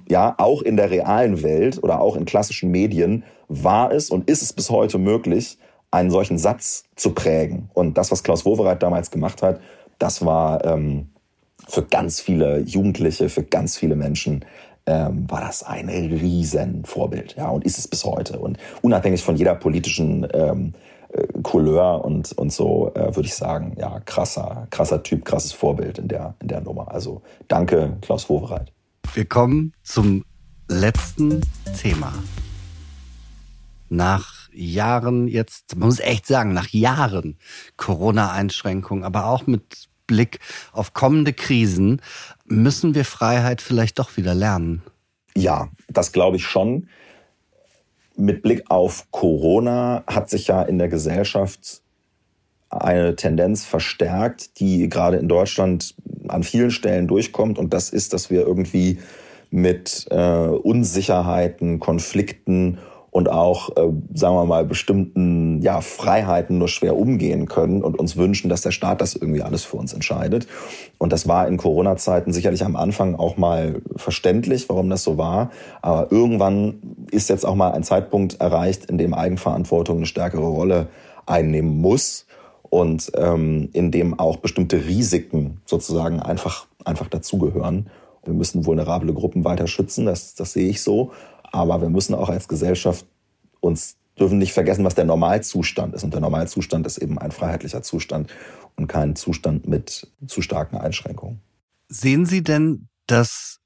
ja, 0.09 0.35
auch 0.37 0.61
in 0.61 0.75
der 0.75 0.91
realen 0.91 1.41
Welt 1.43 1.81
oder 1.81 2.01
auch 2.01 2.15
in 2.15 2.25
klassischen 2.25 2.71
Medien 2.71 3.23
war 3.47 3.91
es 3.91 4.09
und 4.09 4.29
ist 4.29 4.41
es 4.41 4.53
bis 4.53 4.69
heute 4.69 4.97
möglich, 4.97 5.57
einen 5.91 6.09
solchen 6.09 6.37
Satz 6.37 6.85
zu 6.95 7.13
prägen. 7.13 7.69
Und 7.73 7.97
das, 7.97 8.11
was 8.11 8.23
Klaus 8.23 8.45
Wowereit 8.45 8.81
damals 8.81 9.11
gemacht 9.11 9.43
hat, 9.43 9.59
das 10.01 10.25
war 10.25 10.65
ähm, 10.65 11.09
für 11.67 11.83
ganz 11.83 12.19
viele 12.19 12.59
Jugendliche, 12.59 13.29
für 13.29 13.43
ganz 13.43 13.77
viele 13.77 13.95
Menschen 13.95 14.43
ähm, 14.87 15.29
war 15.29 15.41
das 15.41 15.63
ein 15.63 15.89
riesen 15.89 16.85
Vorbild, 16.85 17.35
ja, 17.37 17.49
und 17.49 17.63
ist 17.63 17.77
es 17.77 17.87
bis 17.87 18.03
heute. 18.03 18.39
Und 18.39 18.57
unabhängig 18.81 19.21
von 19.21 19.35
jeder 19.35 19.53
politischen 19.53 20.27
ähm, 20.33 20.73
äh, 21.09 21.27
Couleur 21.43 22.03
und, 22.03 22.31
und 22.33 22.51
so, 22.51 22.91
äh, 22.95 23.15
würde 23.15 23.27
ich 23.27 23.35
sagen, 23.35 23.75
ja, 23.77 23.99
krasser, 23.99 24.67
krasser 24.71 25.03
Typ, 25.03 25.23
krasses 25.23 25.51
Vorbild 25.51 25.99
in 25.99 26.07
der, 26.07 26.33
in 26.41 26.47
der 26.47 26.61
Nummer. 26.61 26.91
Also 26.91 27.21
danke, 27.47 27.97
Klaus 28.01 28.27
Wowereit. 28.27 28.71
Wir 29.13 29.25
kommen 29.25 29.73
zum 29.83 30.25
letzten 30.67 31.41
Thema. 31.79 32.11
Nach 33.89 34.49
Jahren 34.53 35.27
jetzt, 35.27 35.75
man 35.75 35.89
muss 35.89 35.99
echt 35.99 36.25
sagen, 36.25 36.53
nach 36.53 36.69
Jahren 36.69 37.37
Corona-Einschränkungen, 37.77 39.03
aber 39.03 39.27
auch 39.27 39.47
mit 39.47 39.90
Blick 40.11 40.39
auf 40.73 40.93
kommende 40.93 41.31
Krisen, 41.31 42.01
müssen 42.45 42.95
wir 42.95 43.05
Freiheit 43.05 43.61
vielleicht 43.61 43.97
doch 43.97 44.17
wieder 44.17 44.35
lernen? 44.35 44.81
Ja, 45.37 45.69
das 45.87 46.11
glaube 46.11 46.35
ich 46.35 46.43
schon. 46.43 46.89
Mit 48.17 48.41
Blick 48.43 48.69
auf 48.69 49.09
Corona 49.11 50.03
hat 50.05 50.29
sich 50.29 50.47
ja 50.47 50.63
in 50.63 50.77
der 50.79 50.89
Gesellschaft 50.89 51.81
eine 52.69 53.15
Tendenz 53.15 53.63
verstärkt, 53.63 54.59
die 54.59 54.89
gerade 54.89 55.15
in 55.15 55.29
Deutschland 55.29 55.95
an 56.27 56.43
vielen 56.43 56.71
Stellen 56.71 57.07
durchkommt. 57.07 57.57
Und 57.57 57.73
das 57.73 57.89
ist, 57.89 58.11
dass 58.11 58.29
wir 58.29 58.45
irgendwie 58.45 58.99
mit 59.49 60.07
äh, 60.11 60.17
Unsicherheiten, 60.17 61.79
Konflikten 61.79 62.79
und 63.11 63.29
auch, 63.29 63.69
äh, 63.75 63.91
sagen 64.13 64.35
wir 64.35 64.45
mal, 64.45 64.65
bestimmten 64.65 65.61
ja, 65.61 65.81
Freiheiten 65.81 66.57
nur 66.57 66.69
schwer 66.69 66.95
umgehen 66.97 67.45
können 67.45 67.83
und 67.83 67.99
uns 67.99 68.15
wünschen, 68.15 68.49
dass 68.49 68.61
der 68.61 68.71
Staat 68.71 69.01
das 69.01 69.15
irgendwie 69.15 69.41
alles 69.41 69.65
für 69.65 69.77
uns 69.77 69.93
entscheidet. 69.93 70.47
Und 70.97 71.11
das 71.11 71.27
war 71.27 71.47
in 71.47 71.57
Corona-Zeiten 71.57 72.31
sicherlich 72.31 72.63
am 72.63 72.77
Anfang 72.77 73.15
auch 73.15 73.35
mal 73.35 73.81
verständlich, 73.97 74.69
warum 74.69 74.89
das 74.89 75.03
so 75.03 75.17
war. 75.17 75.51
Aber 75.81 76.09
irgendwann 76.09 76.75
ist 77.11 77.29
jetzt 77.29 77.45
auch 77.45 77.55
mal 77.55 77.73
ein 77.73 77.83
Zeitpunkt 77.83 78.39
erreicht, 78.39 78.85
in 78.85 78.97
dem 78.97 79.13
Eigenverantwortung 79.13 79.97
eine 79.97 80.05
stärkere 80.05 80.47
Rolle 80.47 80.87
einnehmen 81.25 81.81
muss 81.81 82.25
und 82.69 83.11
ähm, 83.17 83.69
in 83.73 83.91
dem 83.91 84.17
auch 84.17 84.37
bestimmte 84.37 84.85
Risiken 84.85 85.59
sozusagen 85.65 86.21
einfach, 86.21 86.67
einfach 86.85 87.09
dazugehören. 87.09 87.89
Wir 88.23 88.33
müssen 88.33 88.65
vulnerable 88.65 89.13
Gruppen 89.13 89.43
weiter 89.43 89.67
schützen, 89.67 90.05
das, 90.05 90.35
das 90.35 90.53
sehe 90.53 90.69
ich 90.69 90.81
so. 90.81 91.11
Aber 91.51 91.81
wir 91.81 91.89
müssen 91.89 92.15
auch 92.15 92.29
als 92.29 92.47
Gesellschaft 92.47 93.05
uns 93.59 93.97
dürfen 94.19 94.37
nicht 94.37 94.53
vergessen, 94.53 94.85
was 94.85 94.95
der 94.95 95.05
Normalzustand 95.05 95.93
ist. 95.93 96.03
Und 96.03 96.13
der 96.13 96.21
Normalzustand 96.21 96.85
ist 96.85 96.97
eben 96.97 97.17
ein 97.17 97.31
freiheitlicher 97.31 97.81
Zustand 97.81 98.31
und 98.75 98.87
kein 98.87 99.15
Zustand 99.15 99.67
mit 99.67 100.07
zu 100.27 100.41
starken 100.41 100.77
Einschränkungen. 100.77 101.41
Sehen 101.87 102.25
Sie 102.25 102.43
denn, 102.43 102.87
dass 103.07 103.59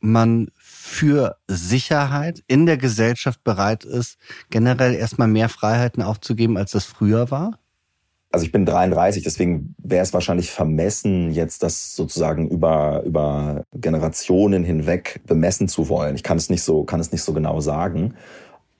man 0.00 0.48
für 0.56 1.36
Sicherheit 1.48 2.42
in 2.46 2.66
der 2.66 2.76
Gesellschaft 2.76 3.42
bereit 3.44 3.84
ist, 3.84 4.18
generell 4.50 4.94
erstmal 4.94 5.28
mehr 5.28 5.48
Freiheiten 5.48 6.02
aufzugeben, 6.02 6.56
als 6.56 6.72
das 6.72 6.84
früher 6.84 7.30
war? 7.30 7.58
Also 8.32 8.44
ich 8.44 8.52
bin 8.52 8.66
33, 8.66 9.22
deswegen 9.22 9.74
wäre 9.78 10.02
es 10.02 10.12
wahrscheinlich 10.12 10.50
vermessen, 10.50 11.30
jetzt 11.30 11.62
das 11.62 11.94
sozusagen 11.96 12.48
über, 12.48 13.02
über 13.04 13.64
Generationen 13.74 14.64
hinweg 14.64 15.20
bemessen 15.26 15.68
zu 15.68 15.88
wollen. 15.88 16.16
Ich 16.16 16.22
kann 16.22 16.36
es 16.36 16.50
nicht 16.50 16.62
so, 16.62 16.84
kann 16.84 17.00
es 17.00 17.12
nicht 17.12 17.22
so 17.22 17.32
genau 17.32 17.60
sagen. 17.60 18.14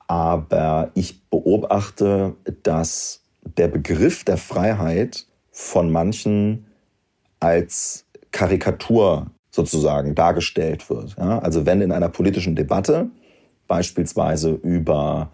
Aber 0.07 0.91
ich 0.93 1.27
beobachte, 1.29 2.35
dass 2.63 3.23
der 3.57 3.67
Begriff 3.67 4.23
der 4.23 4.37
Freiheit 4.37 5.25
von 5.51 5.91
manchen 5.91 6.65
als 7.39 8.05
Karikatur 8.31 9.27
sozusagen 9.51 10.13
dargestellt 10.13 10.89
wird. 10.89 11.15
Ja? 11.17 11.39
Also 11.39 11.65
wenn 11.65 11.81
in 11.81 11.91
einer 11.91 12.09
politischen 12.09 12.55
Debatte 12.55 13.09
beispielsweise 13.67 14.51
über 14.51 15.31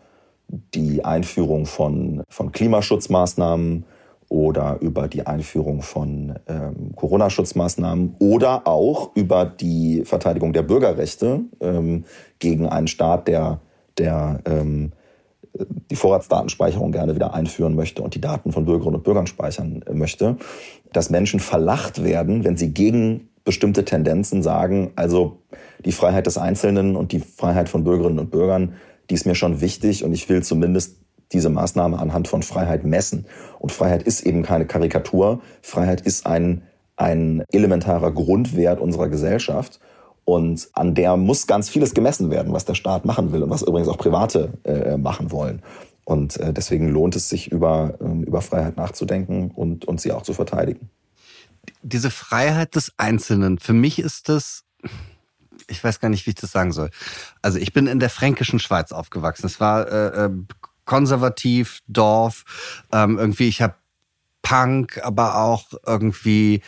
die 0.48 1.04
Einführung 1.04 1.66
von, 1.66 2.24
von 2.30 2.52
Klimaschutzmaßnahmen 2.52 3.86
oder 4.30 4.78
über 4.82 5.08
die 5.08 5.26
Einführung 5.26 5.82
von 5.82 6.40
ähm, 6.48 6.94
Corona-Schutzmaßnahmen 6.96 8.16
oder 8.20 8.68
auch 8.68 9.16
über 9.16 9.46
die 9.46 10.04
Verteidigung 10.06 10.54
der 10.54 10.64
Bürgerrechte 10.64 11.42
ähm, 11.60 12.06
gegen 12.40 12.68
einen 12.68 12.88
Staat, 12.88 13.28
der, 13.28 13.60
der 13.98 14.40
ähm, 14.46 14.92
die 15.92 15.96
Vorratsdatenspeicherung 15.96 16.92
gerne 16.92 17.16
wieder 17.16 17.34
einführen 17.34 17.76
möchte 17.76 18.02
und 18.02 18.16
die 18.16 18.22
Daten 18.22 18.52
von 18.52 18.66
Bürgerinnen 18.66 18.96
und 18.96 19.04
Bürgern 19.04 19.28
speichern 19.28 19.84
äh, 19.86 19.94
möchte, 19.94 20.38
dass 20.92 21.10
Menschen 21.10 21.40
verlacht 21.40 22.04
werden, 22.04 22.44
wenn 22.44 22.58
sie 22.58 22.74
gegen 22.74 23.30
bestimmte 23.44 23.86
Tendenzen 23.86 24.42
sagen, 24.42 24.92
also 24.96 25.40
die 25.86 25.92
Freiheit 25.92 26.28
des 26.28 26.38
Einzelnen 26.38 26.96
und 26.96 27.12
die 27.12 27.20
Freiheit 27.20 27.70
von 27.70 27.84
Bürgerinnen 27.84 28.20
und 28.20 28.32
Bürgern, 28.32 28.74
die 29.10 29.16
ist 29.16 29.26
mir 29.26 29.36
schon 29.36 29.62
wichtig 29.62 30.04
und 30.04 30.14
ich 30.14 30.30
will 30.30 30.44
zumindest 30.44 30.98
diese 31.34 31.50
Maßnahme 31.50 32.00
anhand 32.00 32.28
von 32.28 32.44
Freiheit 32.44 32.86
messen. 32.86 33.26
Und 33.60 33.72
Freiheit 33.72 34.04
ist 34.04 34.22
eben 34.22 34.44
keine 34.44 34.66
Karikatur. 34.66 35.42
Freiheit 35.62 36.02
ist 36.02 36.26
ein, 36.26 36.64
ein 36.96 37.44
elementarer 37.52 38.12
Grundwert 38.12 38.80
unserer 38.80 39.10
Gesellschaft. 39.10 39.80
Und 40.26 40.70
an 40.74 40.96
der 40.96 41.18
muss 41.18 41.48
ganz 41.48 41.70
vieles 41.70 41.94
gemessen 41.94 42.32
werden, 42.32 42.54
was 42.54 42.66
der 42.66 42.76
Staat 42.76 43.04
machen 43.04 43.32
will 43.34 43.44
und 43.44 43.50
was 43.50 43.62
übrigens 43.62 43.90
auch 43.90 43.98
Private 43.98 44.54
äh, 44.64 44.98
machen 44.98 45.32
wollen. 45.32 45.62
Und 46.06 46.38
äh, 46.38 46.54
deswegen 46.54 46.90
lohnt 46.90 47.16
es 47.16 47.30
sich, 47.30 47.52
über, 47.52 47.98
ähm, 48.02 48.24
über 48.24 48.42
Freiheit 48.42 48.78
nachzudenken 48.78 49.52
und, 49.52 49.86
und 49.86 50.02
sie 50.02 50.12
auch 50.12 50.22
zu 50.22 50.34
verteidigen. 50.34 50.90
Diese 51.82 52.12
Freiheit 52.12 52.76
des 52.76 52.92
Einzelnen, 52.98 53.60
für 53.60 53.74
mich 53.74 54.00
ist 54.00 54.30
das, 54.30 54.64
ich 55.68 55.84
weiß 55.84 56.00
gar 56.00 56.10
nicht, 56.10 56.26
wie 56.26 56.32
ich 56.32 56.36
das 56.36 56.52
sagen 56.52 56.74
soll. 56.74 56.90
Also 57.42 57.58
ich 57.58 57.74
bin 57.74 57.88
in 57.88 58.00
der 58.00 58.10
fränkischen 58.10 58.60
Schweiz 58.60 58.92
aufgewachsen. 58.92 59.46
Es 59.46 59.60
war 59.60 59.88
äh, 59.88 60.26
äh 60.26 60.30
konservativ, 60.86 61.82
Dorf, 61.88 62.44
ähm, 62.92 63.18
irgendwie, 63.18 63.48
ich 63.48 63.62
habe 63.62 63.76
Punk, 64.42 65.00
aber 65.04 65.38
auch 65.38 65.74
irgendwie, 65.86 66.62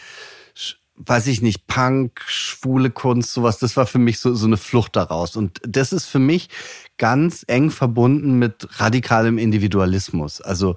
weiß 0.95 1.27
ich 1.27 1.41
nicht, 1.41 1.67
Punk, 1.67 2.21
schwule 2.25 2.89
Kunst, 2.89 3.33
sowas, 3.33 3.59
das 3.59 3.75
war 3.77 3.85
für 3.85 3.99
mich 3.99 4.19
so, 4.19 4.33
so 4.33 4.47
eine 4.47 4.57
Flucht 4.57 4.95
daraus. 4.95 5.35
Und 5.35 5.59
das 5.67 5.93
ist 5.93 6.05
für 6.05 6.19
mich 6.19 6.49
ganz 6.97 7.43
eng 7.47 7.69
verbunden 7.69 8.39
mit 8.39 8.67
radikalem 8.79 9.37
Individualismus. 9.37 10.41
Also 10.41 10.75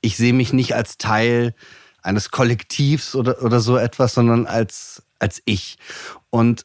ich 0.00 0.16
sehe 0.16 0.32
mich 0.32 0.52
nicht 0.52 0.74
als 0.74 0.98
Teil 0.98 1.54
eines 2.02 2.30
Kollektivs 2.30 3.16
oder, 3.16 3.42
oder 3.42 3.60
so 3.60 3.76
etwas, 3.76 4.14
sondern 4.14 4.46
als, 4.46 5.02
als 5.18 5.42
ich. 5.44 5.76
Und 6.30 6.64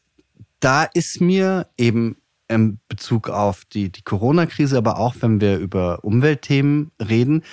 da 0.59 0.83
ist 0.83 1.19
mir 1.19 1.67
eben 1.77 2.20
in 2.51 2.79
Bezug 2.87 3.29
auf 3.29 3.65
die, 3.65 3.91
die 3.91 4.03
Corona-Krise, 4.03 4.77
aber 4.77 4.97
auch 4.97 5.15
wenn 5.21 5.41
wir 5.41 5.57
über 5.57 6.03
Umweltthemen 6.03 6.91
reden. 7.01 7.43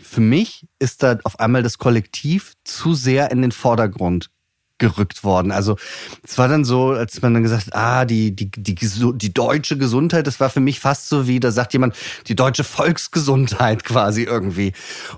Für 0.00 0.20
mich 0.20 0.66
ist 0.78 1.02
da 1.02 1.18
auf 1.24 1.40
einmal 1.40 1.62
das 1.62 1.78
Kollektiv 1.78 2.54
zu 2.64 2.94
sehr 2.94 3.30
in 3.30 3.42
den 3.42 3.52
Vordergrund 3.52 4.30
gerückt 4.78 5.24
worden. 5.24 5.50
Also 5.50 5.76
es 6.22 6.38
war 6.38 6.48
dann 6.48 6.64
so, 6.64 6.90
als 6.90 7.20
man 7.20 7.34
dann 7.34 7.42
gesagt 7.42 7.66
hat, 7.66 7.74
ah, 7.74 8.04
die, 8.04 8.34
die, 8.34 8.50
die, 8.50 8.74
die 8.74 9.34
deutsche 9.34 9.76
Gesundheit, 9.76 10.26
das 10.26 10.40
war 10.40 10.50
für 10.50 10.60
mich 10.60 10.80
fast 10.80 11.08
so 11.08 11.26
wie, 11.26 11.40
da 11.40 11.50
sagt 11.50 11.72
jemand, 11.72 11.96
die 12.28 12.36
deutsche 12.36 12.64
Volksgesundheit 12.64 13.84
quasi 13.84 14.22
irgendwie. 14.22 14.72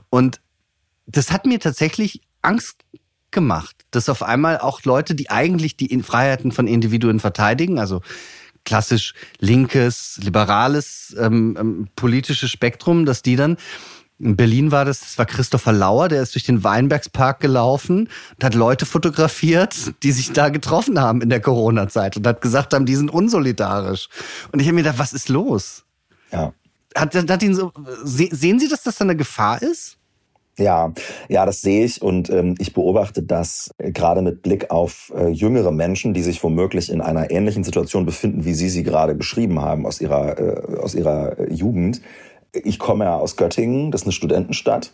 Und 0.09 0.41
das 1.07 1.31
hat 1.31 1.47
mir 1.47 1.61
tatsächlich 1.61 2.23
Angst 2.43 2.85
gemacht, 3.31 3.77
dass 3.91 4.09
auf 4.09 4.23
einmal 4.23 4.59
auch 4.59 4.83
Leute, 4.85 5.15
die 5.15 5.31
eigentlich 5.31 5.77
die 5.77 6.03
Freiheiten 6.03 6.53
von 6.53 6.67
Individuen 6.67 7.21
verteidigen, 7.21 7.79
also 7.79 8.01
klassisch 8.65 9.15
linkes, 9.39 10.19
liberales 10.23 11.17
ähm, 11.19 11.57
ähm, 11.59 11.89
politisches 11.97 12.51
Spektrum, 12.51 13.07
dass 13.07 13.23
die 13.23 13.37
dann 13.37 13.57
in 14.21 14.37
Berlin 14.37 14.71
war 14.71 14.85
das, 14.85 15.01
das 15.01 15.19
war 15.19 15.25
Christopher 15.25 15.73
Lauer, 15.73 16.09
der 16.09 16.23
ist 16.23 16.35
durch 16.35 16.45
den 16.45 16.63
Weinbergspark 16.63 17.41
gelaufen 17.41 18.11
und 18.37 18.45
hat 18.45 18.55
Leute 18.55 18.85
fotografiert, 18.85 19.95
die 20.03 20.13
sich 20.13 20.33
da 20.33 20.51
getroffen 20.51 21.01
haben 21.01 21.23
in 21.23 21.31
der 21.31 21.41
Corona-Zeit 21.41 22.19
und 22.19 22.27
hat 22.27 22.43
gesagt 22.43 22.75
haben, 22.75 22.85
die 22.85 22.97
sind 22.97 23.11
unsolidarisch. 23.11 24.09
Und 24.53 24.61
ich 24.61 24.67
habe 24.67 24.75
mir 24.75 24.83
gedacht, 24.83 24.99
was 24.99 25.15
ist 25.15 25.31
los? 25.31 25.85
Ja. 26.31 26.53
Hat, 26.95 27.15
hat 27.15 27.43
ihn 27.43 27.55
so, 27.55 27.73
sehen 28.05 28.59
Sie, 28.59 28.69
dass 28.69 28.83
das 28.83 28.97
dann 28.97 29.09
eine 29.09 29.17
Gefahr 29.17 29.63
ist? 29.63 29.97
Ja, 30.61 30.93
ja, 31.29 31.47
das 31.47 31.63
sehe 31.63 31.85
ich 31.85 32.03
und 32.03 32.29
ähm, 32.29 32.55
ich 32.59 32.75
beobachte 32.75 33.23
das 33.23 33.71
äh, 33.79 33.93
gerade 33.93 34.21
mit 34.21 34.43
Blick 34.43 34.71
auf 34.71 35.11
äh, 35.17 35.29
jüngere 35.29 35.73
Menschen, 35.73 36.13
die 36.13 36.23
sich 36.23 36.43
womöglich 36.45 36.93
in 36.93 37.01
einer 37.01 37.31
ähnlichen 37.31 37.65
Situation 37.65 38.05
befinden, 38.05 38.45
wie 38.45 38.53
Sie 38.53 38.69
sie 38.69 38.83
gerade 38.83 39.15
beschrieben 39.15 39.61
haben 39.63 39.87
aus 39.87 40.01
ihrer 40.01 40.39
äh, 40.39 40.77
aus 40.77 40.95
ihrer 40.95 41.39
äh, 41.39 41.53
Jugend. 41.53 42.03
Ich 42.53 42.79
komme 42.79 43.07
ja 43.07 43.17
aus 43.17 43.37
Göttingen, 43.37 43.91
das 43.91 44.03
ist 44.03 44.07
eine 44.07 44.13
Studentenstadt. 44.13 44.93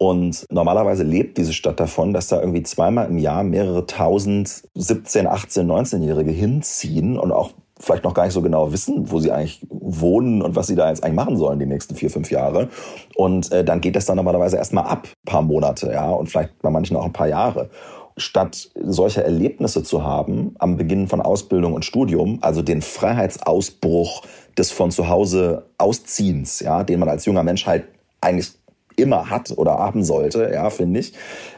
Und 0.00 0.46
normalerweise 0.48 1.02
lebt 1.02 1.38
diese 1.38 1.52
Stadt 1.52 1.80
davon, 1.80 2.12
dass 2.12 2.28
da 2.28 2.38
irgendwie 2.38 2.62
zweimal 2.62 3.08
im 3.08 3.18
Jahr 3.18 3.42
mehrere 3.42 3.84
tausend 3.84 4.62
17, 4.74 5.26
18, 5.26 5.66
19-Jährige 5.66 6.30
hinziehen 6.30 7.18
und 7.18 7.32
auch 7.32 7.50
vielleicht 7.78 8.04
noch 8.04 8.14
gar 8.14 8.24
nicht 8.24 8.34
so 8.34 8.42
genau 8.42 8.72
wissen, 8.72 9.10
wo 9.10 9.20
sie 9.20 9.30
eigentlich 9.30 9.60
wohnen 9.70 10.42
und 10.42 10.56
was 10.56 10.66
sie 10.66 10.74
da 10.74 10.88
jetzt 10.88 11.02
eigentlich 11.02 11.16
machen 11.16 11.36
sollen 11.36 11.58
die 11.58 11.66
nächsten 11.66 11.94
vier, 11.94 12.10
fünf 12.10 12.30
Jahre. 12.30 12.68
Und 13.14 13.52
äh, 13.52 13.64
dann 13.64 13.80
geht 13.80 13.96
das 13.96 14.06
dann 14.06 14.16
normalerweise 14.16 14.56
erstmal 14.56 14.84
ab, 14.84 15.08
paar 15.24 15.42
Monate, 15.42 15.92
ja, 15.92 16.10
und 16.10 16.28
vielleicht 16.28 16.60
bei 16.60 16.70
manchen 16.70 16.96
auch 16.96 17.04
ein 17.04 17.12
paar 17.12 17.28
Jahre. 17.28 17.70
Statt 18.16 18.70
solche 18.82 19.22
Erlebnisse 19.22 19.84
zu 19.84 20.02
haben 20.02 20.54
am 20.58 20.76
Beginn 20.76 21.06
von 21.06 21.20
Ausbildung 21.20 21.74
und 21.74 21.84
Studium, 21.84 22.38
also 22.42 22.62
den 22.62 22.82
Freiheitsausbruch 22.82 24.22
des 24.56 24.72
von 24.72 24.90
zu 24.90 25.08
Hause 25.08 25.66
Ausziehens, 25.78 26.60
ja, 26.60 26.82
den 26.82 26.98
man 26.98 27.08
als 27.08 27.26
junger 27.26 27.44
Mensch 27.44 27.66
halt 27.66 27.84
eigentlich 28.20 28.50
immer 28.96 29.30
hat 29.30 29.56
oder 29.56 29.78
haben 29.78 30.02
sollte, 30.02 30.50
ja, 30.52 30.70
finde 30.70 30.98
ich, 31.00 31.12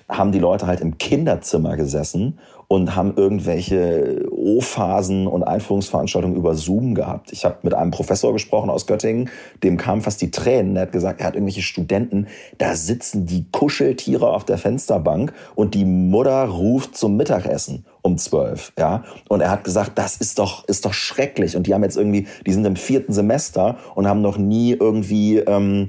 haben 0.08 0.32
die 0.32 0.38
Leute 0.38 0.66
halt 0.66 0.80
im 0.80 0.98
Kinderzimmer 0.98 1.76
gesessen 1.76 2.38
und 2.72 2.94
haben 2.94 3.14
irgendwelche 3.16 4.28
O-Phasen 4.30 5.26
und 5.26 5.42
Einführungsveranstaltungen 5.42 6.36
über 6.36 6.54
Zoom 6.54 6.94
gehabt. 6.94 7.32
Ich 7.32 7.44
habe 7.44 7.56
mit 7.62 7.74
einem 7.74 7.90
Professor 7.90 8.32
gesprochen 8.32 8.70
aus 8.70 8.86
Göttingen, 8.86 9.28
dem 9.64 9.76
kamen 9.76 10.02
fast 10.02 10.22
die 10.22 10.30
Tränen. 10.30 10.76
Er 10.76 10.82
hat 10.82 10.92
gesagt, 10.92 11.20
er 11.20 11.26
hat 11.26 11.34
irgendwelche 11.34 11.62
Studenten, 11.62 12.28
da 12.58 12.76
sitzen 12.76 13.26
die 13.26 13.44
Kuscheltiere 13.50 14.30
auf 14.32 14.44
der 14.44 14.56
Fensterbank 14.56 15.32
und 15.56 15.74
die 15.74 15.84
Mutter 15.84 16.44
ruft 16.44 16.96
zum 16.96 17.16
Mittagessen 17.16 17.86
um 18.02 18.18
zwölf, 18.18 18.72
ja. 18.78 19.04
Und 19.28 19.40
er 19.40 19.50
hat 19.50 19.64
gesagt, 19.64 19.92
das 19.96 20.16
ist 20.16 20.38
doch, 20.38 20.66
ist 20.68 20.84
doch 20.84 20.94
schrecklich. 20.94 21.56
Und 21.56 21.66
die 21.66 21.74
haben 21.74 21.82
jetzt 21.82 21.96
irgendwie, 21.96 22.26
die 22.46 22.52
sind 22.52 22.64
im 22.64 22.76
vierten 22.76 23.12
Semester 23.12 23.78
und 23.94 24.08
haben 24.08 24.22
noch 24.22 24.38
nie 24.38 24.72
irgendwie, 24.72 25.38
ähm, 25.38 25.88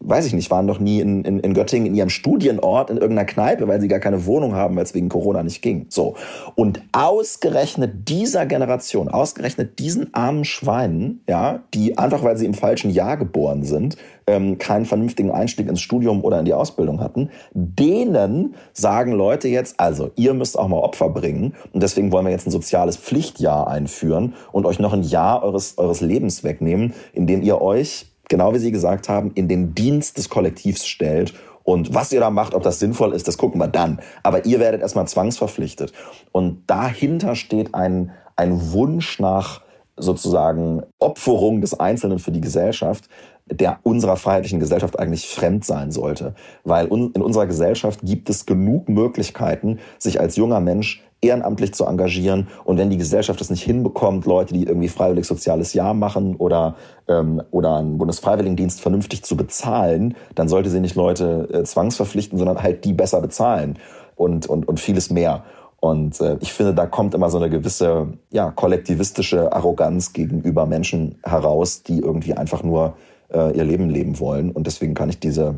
weiß 0.00 0.26
ich 0.26 0.32
nicht, 0.32 0.50
waren 0.50 0.66
noch 0.66 0.78
nie 0.78 1.00
in, 1.00 1.24
in, 1.24 1.40
in 1.40 1.54
Göttingen 1.54 1.86
in 1.86 1.94
ihrem 1.94 2.08
Studienort 2.08 2.90
in 2.90 2.96
irgendeiner 2.96 3.26
Kneipe, 3.26 3.68
weil 3.68 3.80
sie 3.80 3.88
gar 3.88 4.00
keine 4.00 4.26
Wohnung 4.26 4.54
haben, 4.54 4.76
weil 4.76 4.84
es 4.84 4.94
wegen 4.94 5.08
Corona 5.08 5.42
nicht 5.42 5.62
ging. 5.62 5.86
So. 5.88 6.16
Und 6.54 6.82
ausgerechnet 6.92 8.08
dieser 8.08 8.46
Generation, 8.46 9.08
ausgerechnet 9.08 9.78
diesen 9.78 10.12
armen 10.14 10.44
Schweinen, 10.44 11.22
ja, 11.28 11.62
die 11.74 11.98
einfach, 11.98 12.22
weil 12.22 12.36
sie 12.36 12.46
im 12.46 12.54
falschen 12.54 12.90
Jahr 12.90 13.16
geboren 13.16 13.62
sind, 13.62 13.96
ähm, 14.26 14.58
keinen 14.58 14.84
vernünftigen 14.84 15.30
Einstieg 15.30 15.68
ins 15.68 15.80
Studium 15.80 16.24
oder 16.24 16.38
in 16.38 16.44
die 16.44 16.54
Ausbildung 16.54 17.00
hatten, 17.00 17.30
denen 17.52 18.54
sagen 18.72 19.12
Leute 19.12 19.48
jetzt, 19.48 19.78
also 19.78 20.10
ihr 20.16 20.34
müsst 20.34 20.58
auch 20.58 20.68
mal 20.68 20.78
Opfer 20.78 21.08
bringen 21.08 21.54
und 21.72 21.82
deswegen 21.82 22.12
wollen 22.12 22.26
wir 22.26 22.32
jetzt 22.32 22.46
ein 22.46 22.52
soziales 22.52 22.96
Pflichtjahr 22.96 23.68
einführen 23.68 24.34
und 24.52 24.66
euch 24.66 24.78
noch 24.78 24.92
ein 24.92 25.02
Jahr 25.02 25.42
eures, 25.42 25.78
eures 25.78 26.00
Lebens 26.00 26.44
wegnehmen, 26.44 26.94
indem 27.12 27.42
ihr 27.42 27.60
euch, 27.60 28.06
genau 28.28 28.54
wie 28.54 28.58
Sie 28.58 28.72
gesagt 28.72 29.08
haben, 29.08 29.32
in 29.34 29.48
den 29.48 29.74
Dienst 29.74 30.18
des 30.18 30.28
Kollektivs 30.28 30.86
stellt 30.86 31.34
und 31.64 31.94
was 31.94 32.12
ihr 32.12 32.20
da 32.20 32.30
macht, 32.30 32.54
ob 32.54 32.62
das 32.62 32.78
sinnvoll 32.78 33.12
ist, 33.12 33.28
das 33.28 33.38
gucken 33.38 33.60
wir 33.60 33.68
dann. 33.68 34.00
Aber 34.22 34.44
ihr 34.44 34.58
werdet 34.60 34.80
erstmal 34.80 35.06
zwangsverpflichtet. 35.06 35.92
Und 36.32 36.64
dahinter 36.66 37.34
steht 37.36 37.74
ein, 37.74 38.10
ein 38.36 38.72
Wunsch 38.72 39.20
nach 39.20 39.60
sozusagen 39.96 40.82
Opferung 40.98 41.60
des 41.60 41.78
Einzelnen 41.78 42.18
für 42.18 42.32
die 42.32 42.40
Gesellschaft, 42.40 43.08
der 43.46 43.78
unserer 43.82 44.16
freiheitlichen 44.16 44.60
Gesellschaft 44.60 44.98
eigentlich 44.98 45.28
fremd 45.28 45.64
sein 45.64 45.90
sollte. 45.90 46.34
Weil 46.64 46.86
in 46.86 47.22
unserer 47.22 47.46
Gesellschaft 47.46 48.00
gibt 48.02 48.30
es 48.30 48.46
genug 48.46 48.88
Möglichkeiten, 48.88 49.78
sich 49.98 50.20
als 50.20 50.36
junger 50.36 50.60
Mensch 50.60 51.02
ehrenamtlich 51.22 51.72
zu 51.72 51.86
engagieren. 51.86 52.48
Und 52.64 52.78
wenn 52.78 52.90
die 52.90 52.98
Gesellschaft 52.98 53.40
es 53.40 53.48
nicht 53.48 53.62
hinbekommt, 53.62 54.26
Leute, 54.26 54.52
die 54.54 54.64
irgendwie 54.64 54.88
freiwillig 54.88 55.24
soziales 55.24 55.72
Jahr 55.72 55.94
machen 55.94 56.36
oder, 56.36 56.74
ähm, 57.08 57.40
oder 57.52 57.76
einen 57.76 57.96
Bundesfreiwilligendienst 57.96 58.80
vernünftig 58.80 59.22
zu 59.22 59.36
bezahlen, 59.36 60.16
dann 60.34 60.48
sollte 60.48 60.68
sie 60.68 60.80
nicht 60.80 60.96
Leute 60.96 61.48
äh, 61.52 61.62
zwangsverpflichten, 61.62 62.38
sondern 62.38 62.62
halt 62.62 62.84
die 62.84 62.92
besser 62.92 63.20
bezahlen 63.20 63.78
und, 64.16 64.46
und, 64.46 64.66
und 64.68 64.80
vieles 64.80 65.10
mehr. 65.10 65.44
Und 65.78 66.20
äh, 66.20 66.36
ich 66.40 66.52
finde, 66.52 66.74
da 66.74 66.86
kommt 66.86 67.14
immer 67.14 67.30
so 67.30 67.38
eine 67.38 67.50
gewisse 67.50 68.08
ja, 68.30 68.50
kollektivistische 68.50 69.52
Arroganz 69.52 70.12
gegenüber 70.12 70.66
Menschen 70.66 71.18
heraus, 71.24 71.82
die 71.82 72.00
irgendwie 72.00 72.34
einfach 72.34 72.62
nur 72.62 72.94
äh, 73.32 73.56
ihr 73.56 73.64
Leben 73.64 73.90
leben 73.90 74.18
wollen. 74.18 74.50
Und 74.50 74.66
deswegen 74.66 74.94
kann 74.94 75.08
ich 75.08 75.18
diese, 75.18 75.56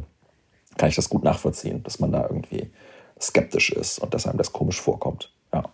kann 0.76 0.88
ich 0.88 0.96
das 0.96 1.08
gut 1.08 1.24
nachvollziehen, 1.24 1.82
dass 1.82 2.00
man 2.00 2.12
da 2.12 2.22
irgendwie 2.22 2.70
skeptisch 3.20 3.70
ist 3.70 3.98
und 3.98 4.14
dass 4.14 4.26
einem 4.26 4.38
das 4.38 4.52
komisch 4.52 4.80
vorkommt. 4.80 5.30
Ja. 5.52 5.64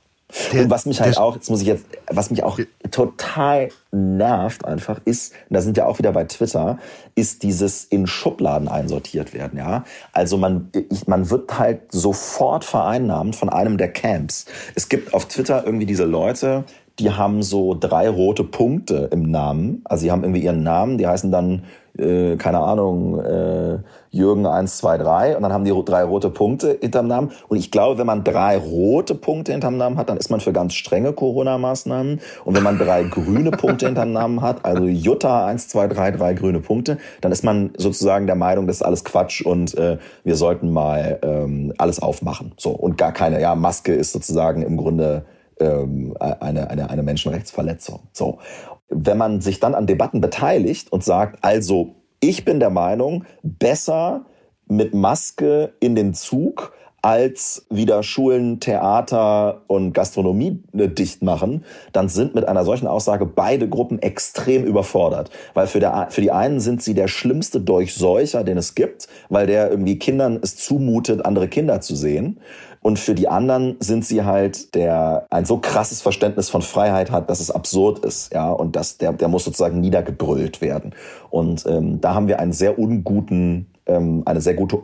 Der, 0.52 0.62
und 0.62 0.70
was 0.70 0.86
mich 0.86 1.00
halt 1.00 1.18
auch, 1.18 1.34
jetzt 1.34 1.50
muss 1.50 1.60
ich 1.60 1.66
jetzt, 1.66 1.84
was 2.06 2.30
mich 2.30 2.44
auch 2.44 2.60
total 2.90 3.70
nervt 3.90 4.64
einfach 4.64 5.00
ist, 5.04 5.32
und 5.48 5.54
da 5.54 5.60
sind 5.60 5.76
wir 5.76 5.88
auch 5.88 5.98
wieder 5.98 6.12
bei 6.12 6.24
Twitter, 6.24 6.78
ist 7.14 7.42
dieses 7.42 7.84
in 7.84 8.06
Schubladen 8.06 8.68
einsortiert 8.68 9.34
werden, 9.34 9.58
ja. 9.58 9.84
Also 10.12 10.36
man, 10.36 10.70
ich, 10.72 11.08
man 11.08 11.30
wird 11.30 11.58
halt 11.58 11.90
sofort 11.90 12.64
vereinnahmt 12.64 13.34
von 13.34 13.48
einem 13.48 13.76
der 13.76 13.92
Camps. 13.92 14.46
Es 14.74 14.88
gibt 14.88 15.14
auf 15.14 15.26
Twitter 15.26 15.64
irgendwie 15.64 15.86
diese 15.86 16.04
Leute, 16.04 16.64
die 17.00 17.10
haben 17.10 17.42
so 17.42 17.74
drei 17.74 18.08
rote 18.08 18.44
Punkte 18.44 19.08
im 19.10 19.30
Namen. 19.30 19.80
Also 19.84 20.02
sie 20.02 20.12
haben 20.12 20.22
irgendwie 20.22 20.42
ihren 20.42 20.62
Namen, 20.62 20.98
die 20.98 21.06
heißen 21.06 21.32
dann, 21.32 21.64
äh, 21.98 22.36
keine 22.36 22.60
Ahnung, 22.60 23.18
äh, 23.20 23.78
Jürgen 24.10 24.46
1, 24.46 24.78
2, 24.78 24.98
3 24.98 25.36
und 25.36 25.42
dann 25.42 25.52
haben 25.52 25.64
die 25.64 25.74
drei 25.84 26.02
rote 26.02 26.30
Punkte 26.30 26.78
hinterm 26.80 27.06
Namen. 27.06 27.30
Und 27.48 27.58
ich 27.58 27.70
glaube, 27.70 27.98
wenn 27.98 28.06
man 28.06 28.24
drei 28.24 28.56
rote 28.56 29.14
Punkte 29.14 29.52
hinterm 29.52 29.76
Namen 29.76 29.96
hat, 29.96 30.08
dann 30.08 30.16
ist 30.16 30.30
man 30.30 30.40
für 30.40 30.52
ganz 30.52 30.74
strenge 30.74 31.12
Corona-Maßnahmen. 31.12 32.20
Und 32.44 32.56
wenn 32.56 32.62
man 32.62 32.78
drei 32.78 33.04
grüne 33.04 33.50
Punkte 33.50 33.86
hinterm 33.86 34.12
Namen 34.12 34.42
hat, 34.42 34.64
also 34.64 34.84
Jutta 34.84 35.46
1, 35.46 35.68
2, 35.68 35.88
3, 35.88 36.10
drei 36.12 36.34
grüne 36.34 36.60
Punkte, 36.60 36.98
dann 37.20 37.32
ist 37.32 37.44
man 37.44 37.70
sozusagen 37.76 38.26
der 38.26 38.36
Meinung, 38.36 38.66
das 38.66 38.76
ist 38.76 38.82
alles 38.82 39.04
Quatsch 39.04 39.42
und 39.42 39.76
äh, 39.76 39.98
wir 40.24 40.36
sollten 40.36 40.72
mal 40.72 41.18
ähm, 41.22 41.72
alles 41.78 42.00
aufmachen. 42.00 42.52
So 42.56 42.70
und 42.70 42.98
gar 42.98 43.12
keine, 43.12 43.40
ja, 43.40 43.54
Maske 43.54 43.92
ist 43.92 44.12
sozusagen 44.12 44.62
im 44.62 44.76
Grunde 44.76 45.24
ähm, 45.60 46.16
eine, 46.18 46.70
eine, 46.70 46.90
eine 46.90 47.02
Menschenrechtsverletzung. 47.02 48.00
So. 48.12 48.38
Wenn 48.90 49.18
man 49.18 49.40
sich 49.40 49.60
dann 49.60 49.74
an 49.74 49.86
Debatten 49.86 50.20
beteiligt 50.20 50.92
und 50.92 51.02
sagt, 51.04 51.38
also 51.42 51.94
ich 52.20 52.44
bin 52.44 52.60
der 52.60 52.70
Meinung, 52.70 53.24
besser 53.42 54.26
mit 54.66 54.94
Maske 54.94 55.72
in 55.80 55.94
den 55.94 56.12
Zug 56.12 56.72
als 57.02 57.66
wieder 57.70 58.02
Schulen, 58.02 58.60
Theater 58.60 59.62
und 59.68 59.94
Gastronomie 59.94 60.62
äh, 60.74 60.88
dicht 60.88 61.22
machen, 61.22 61.64
dann 61.92 62.08
sind 62.08 62.34
mit 62.34 62.46
einer 62.46 62.64
solchen 62.64 62.86
Aussage 62.86 63.24
beide 63.24 63.68
Gruppen 63.68 64.00
extrem 64.00 64.64
überfordert. 64.64 65.30
Weil 65.54 65.66
für, 65.66 65.80
der, 65.80 66.08
für 66.10 66.20
die 66.20 66.30
einen 66.30 66.60
sind 66.60 66.82
sie 66.82 66.94
der 66.94 67.08
schlimmste 67.08 67.60
Durchseucher, 67.60 68.44
den 68.44 68.58
es 68.58 68.74
gibt, 68.74 69.08
weil 69.30 69.46
der 69.46 69.70
irgendwie 69.70 69.98
Kindern 69.98 70.38
es 70.42 70.56
zumutet, 70.56 71.24
andere 71.24 71.48
Kinder 71.48 71.80
zu 71.80 71.96
sehen. 71.96 72.38
Und 72.82 72.98
für 72.98 73.14
die 73.14 73.28
anderen 73.28 73.76
sind 73.80 74.06
sie 74.06 74.24
halt 74.24 74.74
der 74.74 75.26
ein 75.30 75.44
so 75.44 75.58
krasses 75.58 76.00
Verständnis 76.00 76.48
von 76.48 76.62
Freiheit 76.62 77.10
hat, 77.10 77.28
dass 77.28 77.40
es 77.40 77.50
absurd 77.50 77.98
ist, 78.00 78.32
ja, 78.32 78.50
und 78.50 78.74
dass 78.74 78.96
der 78.96 79.12
der 79.12 79.28
muss 79.28 79.44
sozusagen 79.44 79.80
niedergebrüllt 79.80 80.60
werden. 80.62 80.94
Und 81.28 81.66
ähm, 81.66 82.00
da 82.00 82.14
haben 82.14 82.26
wir 82.26 82.40
einen 82.40 82.52
sehr 82.52 82.78
unguten 82.78 83.66
ähm, 83.86 84.22
eine 84.24 84.40
sehr 84.40 84.54
gute 84.54 84.78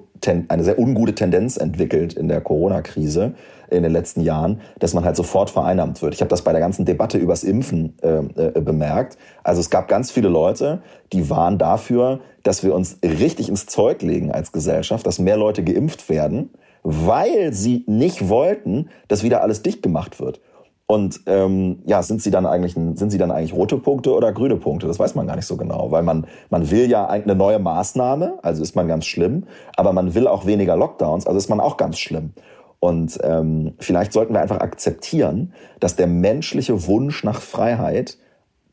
eine 0.49 0.65
sehr 0.65 0.79
ungute 0.79 1.15
Tendenz 1.15 1.57
entwickelt 1.57 2.15
in 2.15 2.29
der 2.29 2.41
Corona-Krise 2.41 3.35
in 3.71 3.83
den 3.83 3.93
letzten 3.93 4.21
Jahren, 4.21 4.61
dass 4.79 4.95
man 4.95 5.05
halt 5.05 5.17
sofort 5.17 5.51
vereinnahmt 5.51 6.01
wird. 6.01 6.15
Ich 6.15 6.21
habe 6.21 6.29
das 6.29 6.43
bei 6.43 6.53
der 6.53 6.61
ganzen 6.61 6.85
Debatte 6.85 7.19
übers 7.19 7.45
Impfen 7.45 7.95
äh, 8.03 8.19
äh, 8.19 8.61
bemerkt. 8.61 9.19
Also 9.43 9.61
es 9.61 9.71
gab 9.71 9.89
ganz 9.89 10.11
viele 10.11 10.29
Leute, 10.29 10.83
die 11.13 11.29
waren 11.31 11.59
dafür, 11.59 12.21
dass 12.43 12.63
wir 12.63 12.75
uns 12.75 12.99
richtig 13.03 13.49
ins 13.49 13.67
Zeug 13.67 14.03
legen 14.03 14.31
als 14.31 14.53
Gesellschaft, 14.53 15.07
dass 15.07 15.19
mehr 15.19 15.37
Leute 15.37 15.65
geimpft 15.65 16.09
werden 16.09 16.51
weil 16.89 17.53
sie 17.53 17.83
nicht 17.89 18.29
wollten, 18.29 18.91
dass 19.09 19.25
wieder 19.25 19.43
alles 19.43 19.63
dicht 19.63 19.83
gemacht 19.83 20.21
wird. 20.21 20.41
Und 20.87 21.23
ähm, 21.27 21.81
ja, 21.85 22.01
sind 22.05 22.23
sie 22.23 22.31
dann 22.31 22.47
eigentlich 22.47 22.75
sind 22.75 23.11
sie 23.11 23.19
dann 23.19 23.33
eigentlich 23.33 23.53
rote 23.53 23.77
Punkte 23.77 24.15
oder 24.15 24.33
grüne 24.33 24.55
Punkte? 24.55 24.87
Das 24.87 25.01
weiß 25.01 25.17
man 25.17 25.27
gar 25.27 25.35
nicht 25.35 25.47
so 25.47 25.57
genau, 25.57 25.91
weil 25.91 26.05
man 26.05 26.29
man 26.49 26.71
will 26.71 26.89
ja 26.89 27.07
eine 27.07 27.35
neue 27.35 27.59
Maßnahme, 27.59 28.39
also 28.43 28.63
ist 28.63 28.77
man 28.77 28.87
ganz 28.87 29.05
schlimm, 29.05 29.47
aber 29.77 29.93
man 29.93 30.15
will 30.15 30.29
auch 30.29 30.47
weniger 30.47 30.77
Lockdowns, 30.77 31.27
also 31.27 31.39
ist 31.39 31.49
man 31.49 31.59
auch 31.59 31.77
ganz 31.77 31.99
schlimm. 31.99 32.35
Und 32.79 33.19
ähm, 33.25 33.75
vielleicht 33.81 34.13
sollten 34.13 34.35
wir 34.35 34.41
einfach 34.41 34.61
akzeptieren, 34.61 35.53
dass 35.81 35.97
der 35.97 36.07
menschliche 36.07 36.87
Wunsch 36.87 37.25
nach 37.25 37.41
Freiheit 37.41 38.17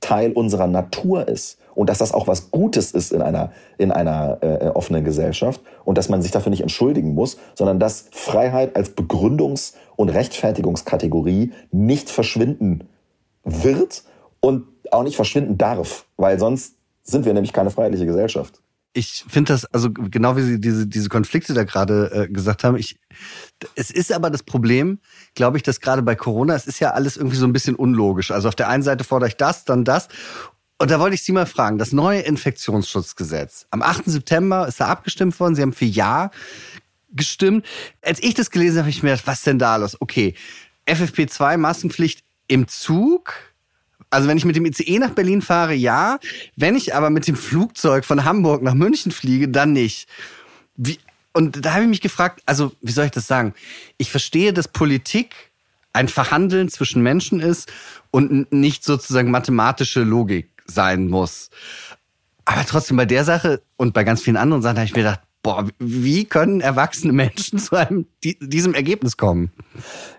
Teil 0.04 0.34
unserer 0.34 0.68
Natur 0.68 1.28
ist 1.28 1.58
und 1.76 1.90
dass 1.90 1.98
das 1.98 2.14
auch 2.14 2.28
was 2.28 2.52
Gutes 2.52 2.92
ist 2.92 3.12
in 3.12 3.22
einer, 3.22 3.52
in 3.78 3.92
einer 3.92 4.38
äh, 4.42 4.68
offenen 4.68 5.04
Gesellschaft 5.04 5.62
und 5.86 5.98
dass 5.98 6.10
man 6.10 6.22
sich 6.22 6.32
dafür 6.32 6.50
nicht 6.50 6.62
entschuldigen 6.62 7.16
muss, 7.16 7.38
sondern 7.56 7.80
dass 7.80 8.08
Freiheit 8.12 8.76
als 8.76 8.96
Begründungs- 8.96 9.74
und 9.96 10.10
Rechtfertigungskategorie 10.10 11.54
nicht 11.72 12.10
verschwinden 12.10 12.90
wird 13.44 14.04
und 14.42 14.66
auch 14.92 15.04
nicht 15.04 15.16
verschwinden 15.16 15.58
darf, 15.58 16.06
weil 16.18 16.38
sonst 16.38 16.76
sind 17.04 17.26
wir 17.26 17.34
nämlich 17.34 17.54
keine 17.54 17.72
freiheitliche 17.72 18.06
Gesellschaft. 18.06 18.63
Ich 18.94 19.26
finde 19.28 19.54
das, 19.54 19.66
also 19.66 19.92
genau 19.92 20.38
wie 20.38 20.44
Sie 20.44 20.62
diese, 20.62 20.86
diese 20.86 21.10
Konflikte 21.10 21.54
da 21.54 21.64
gerade 21.64 22.12
äh, 22.12 22.32
gesagt 22.32 22.64
haben, 22.64 22.78
ich, 22.78 23.00
es 23.76 23.90
ist 23.90 24.12
aber 24.12 24.30
das 24.30 24.44
Problem, 24.44 25.00
glaube 25.34 25.58
ich, 25.58 25.64
dass 25.64 25.80
gerade 25.80 26.04
bei 26.04 26.16
Corona, 26.16 26.54
es 26.54 26.68
ist 26.68 26.80
ja 26.80 26.92
alles 26.92 27.18
irgendwie 27.18 27.38
so 27.38 27.48
ein 27.48 27.54
bisschen 27.54 27.76
unlogisch. 27.76 28.30
Also 28.30 28.48
auf 28.48 28.56
der 28.56 28.70
einen 28.70 28.84
Seite 28.84 29.04
fordere 29.04 29.30
ich 29.30 29.38
das, 29.38 29.66
dann 29.66 29.84
das. 29.84 30.10
Und 30.78 30.92
da 30.92 31.00
wollte 31.00 31.16
ich 31.16 31.24
Sie 31.24 31.32
mal 31.32 31.46
fragen, 31.46 31.78
das 31.78 31.92
neue 31.92 32.22
Infektionsschutzgesetz. 32.22 33.68
Am 33.72 33.82
8. 33.82 34.06
September 34.06 34.68
ist 34.68 34.80
da 34.80 34.88
abgestimmt 34.88 35.40
worden. 35.40 35.56
Sie 35.56 35.62
haben 35.62 35.74
für 35.74 35.86
Ja 35.86 36.30
gestimmt. 37.14 37.66
Als 38.02 38.22
ich 38.22 38.34
das 38.34 38.52
gelesen 38.52 38.78
habe, 38.78 38.84
habe 38.84 38.90
ich 38.90 39.04
mir 39.04 39.12
gedacht, 39.12 39.28
was 39.28 39.44
denn 39.44 39.60
da 39.60 39.76
los? 39.76 40.00
Okay, 40.00 40.36
FFP2 40.88 41.58
Maskenpflicht 41.58 42.24
im 42.48 42.68
Zug. 42.68 43.34
Also 44.14 44.28
wenn 44.28 44.38
ich 44.38 44.46
mit 44.46 44.56
dem 44.56 44.66
ICE 44.66 45.00
nach 45.00 45.10
Berlin 45.10 45.42
fahre, 45.42 45.74
ja. 45.74 46.20
Wenn 46.56 46.76
ich 46.76 46.94
aber 46.94 47.10
mit 47.10 47.28
dem 47.28 47.36
Flugzeug 47.36 48.06
von 48.06 48.24
Hamburg 48.24 48.62
nach 48.62 48.76
München 48.76 49.12
fliege, 49.12 49.50
dann 49.50 49.74
nicht. 49.74 50.08
Wie, 50.76 51.00
und 51.34 51.66
da 51.66 51.74
habe 51.74 51.84
ich 51.84 51.90
mich 51.90 52.02
gefragt, 52.02 52.42
also 52.46 52.74
wie 52.82 52.92
soll 52.92 53.06
ich 53.06 53.12
das 53.12 53.26
sagen? 53.26 53.56
Ich 53.98 54.12
verstehe, 54.12 54.54
dass 54.54 54.68
Politik 54.68 55.34
ein 55.94 56.08
Verhandeln 56.08 56.70
zwischen 56.70 57.02
Menschen 57.02 57.40
ist 57.40 57.72
und 58.12 58.52
nicht 58.52 58.84
sozusagen 58.84 59.32
mathematische 59.32 60.04
Logik 60.04 60.50
sein 60.66 61.08
muss. 61.08 61.50
Aber 62.46 62.66
trotzdem 62.66 62.98
bei 62.98 63.06
der 63.06 63.24
Sache 63.24 63.62
und 63.78 63.94
bei 63.94 64.04
ganz 64.04 64.22
vielen 64.22 64.38
anderen 64.38 64.62
Sachen 64.62 64.78
habe 64.78 64.86
ich 64.86 64.96
mir 64.96 65.04
gedacht, 65.04 65.22
boah, 65.44 65.68
wie 65.78 66.26
können 66.26 66.62
erwachsene 66.62 67.14
Menschen 67.14 67.60
zu 67.60 67.76
einem, 67.76 68.08
diesem 68.24 68.74
Ergebnis 68.74 69.18
kommen? 69.18 69.52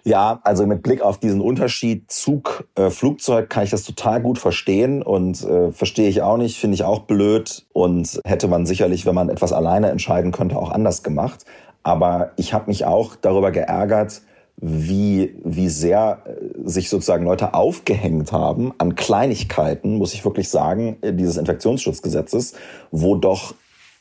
Ja, 0.04 0.40
also 0.44 0.66
mit 0.66 0.82
Blick 0.82 1.00
auf 1.00 1.18
diesen 1.18 1.40
Unterschied 1.40 2.10
Zug, 2.12 2.68
äh, 2.76 2.90
Flugzeug 2.90 3.50
kann 3.50 3.64
ich 3.64 3.70
das 3.70 3.82
total 3.82 4.20
gut 4.20 4.38
verstehen 4.38 5.02
und 5.02 5.42
äh, 5.42 5.72
verstehe 5.72 6.08
ich 6.08 6.22
auch 6.22 6.36
nicht, 6.36 6.58
finde 6.58 6.74
ich 6.74 6.84
auch 6.84 7.00
blöd 7.00 7.66
und 7.72 8.20
hätte 8.24 8.46
man 8.46 8.66
sicherlich, 8.66 9.06
wenn 9.06 9.14
man 9.14 9.30
etwas 9.30 9.52
alleine 9.52 9.88
entscheiden 9.88 10.30
könnte, 10.30 10.56
auch 10.56 10.70
anders 10.70 11.02
gemacht. 11.02 11.44
Aber 11.82 12.32
ich 12.36 12.54
habe 12.54 12.66
mich 12.68 12.84
auch 12.84 13.16
darüber 13.16 13.50
geärgert, 13.50 14.22
wie, 14.56 15.34
wie 15.42 15.68
sehr 15.68 16.22
äh, 16.26 16.68
sich 16.68 16.88
sozusagen 16.90 17.24
Leute 17.24 17.54
aufgehängt 17.54 18.30
haben 18.30 18.72
an 18.78 18.94
Kleinigkeiten, 18.94 19.96
muss 19.96 20.14
ich 20.14 20.24
wirklich 20.24 20.48
sagen, 20.48 20.98
dieses 21.02 21.38
Infektionsschutzgesetzes, 21.38 22.54
wo 22.90 23.16
doch 23.16 23.54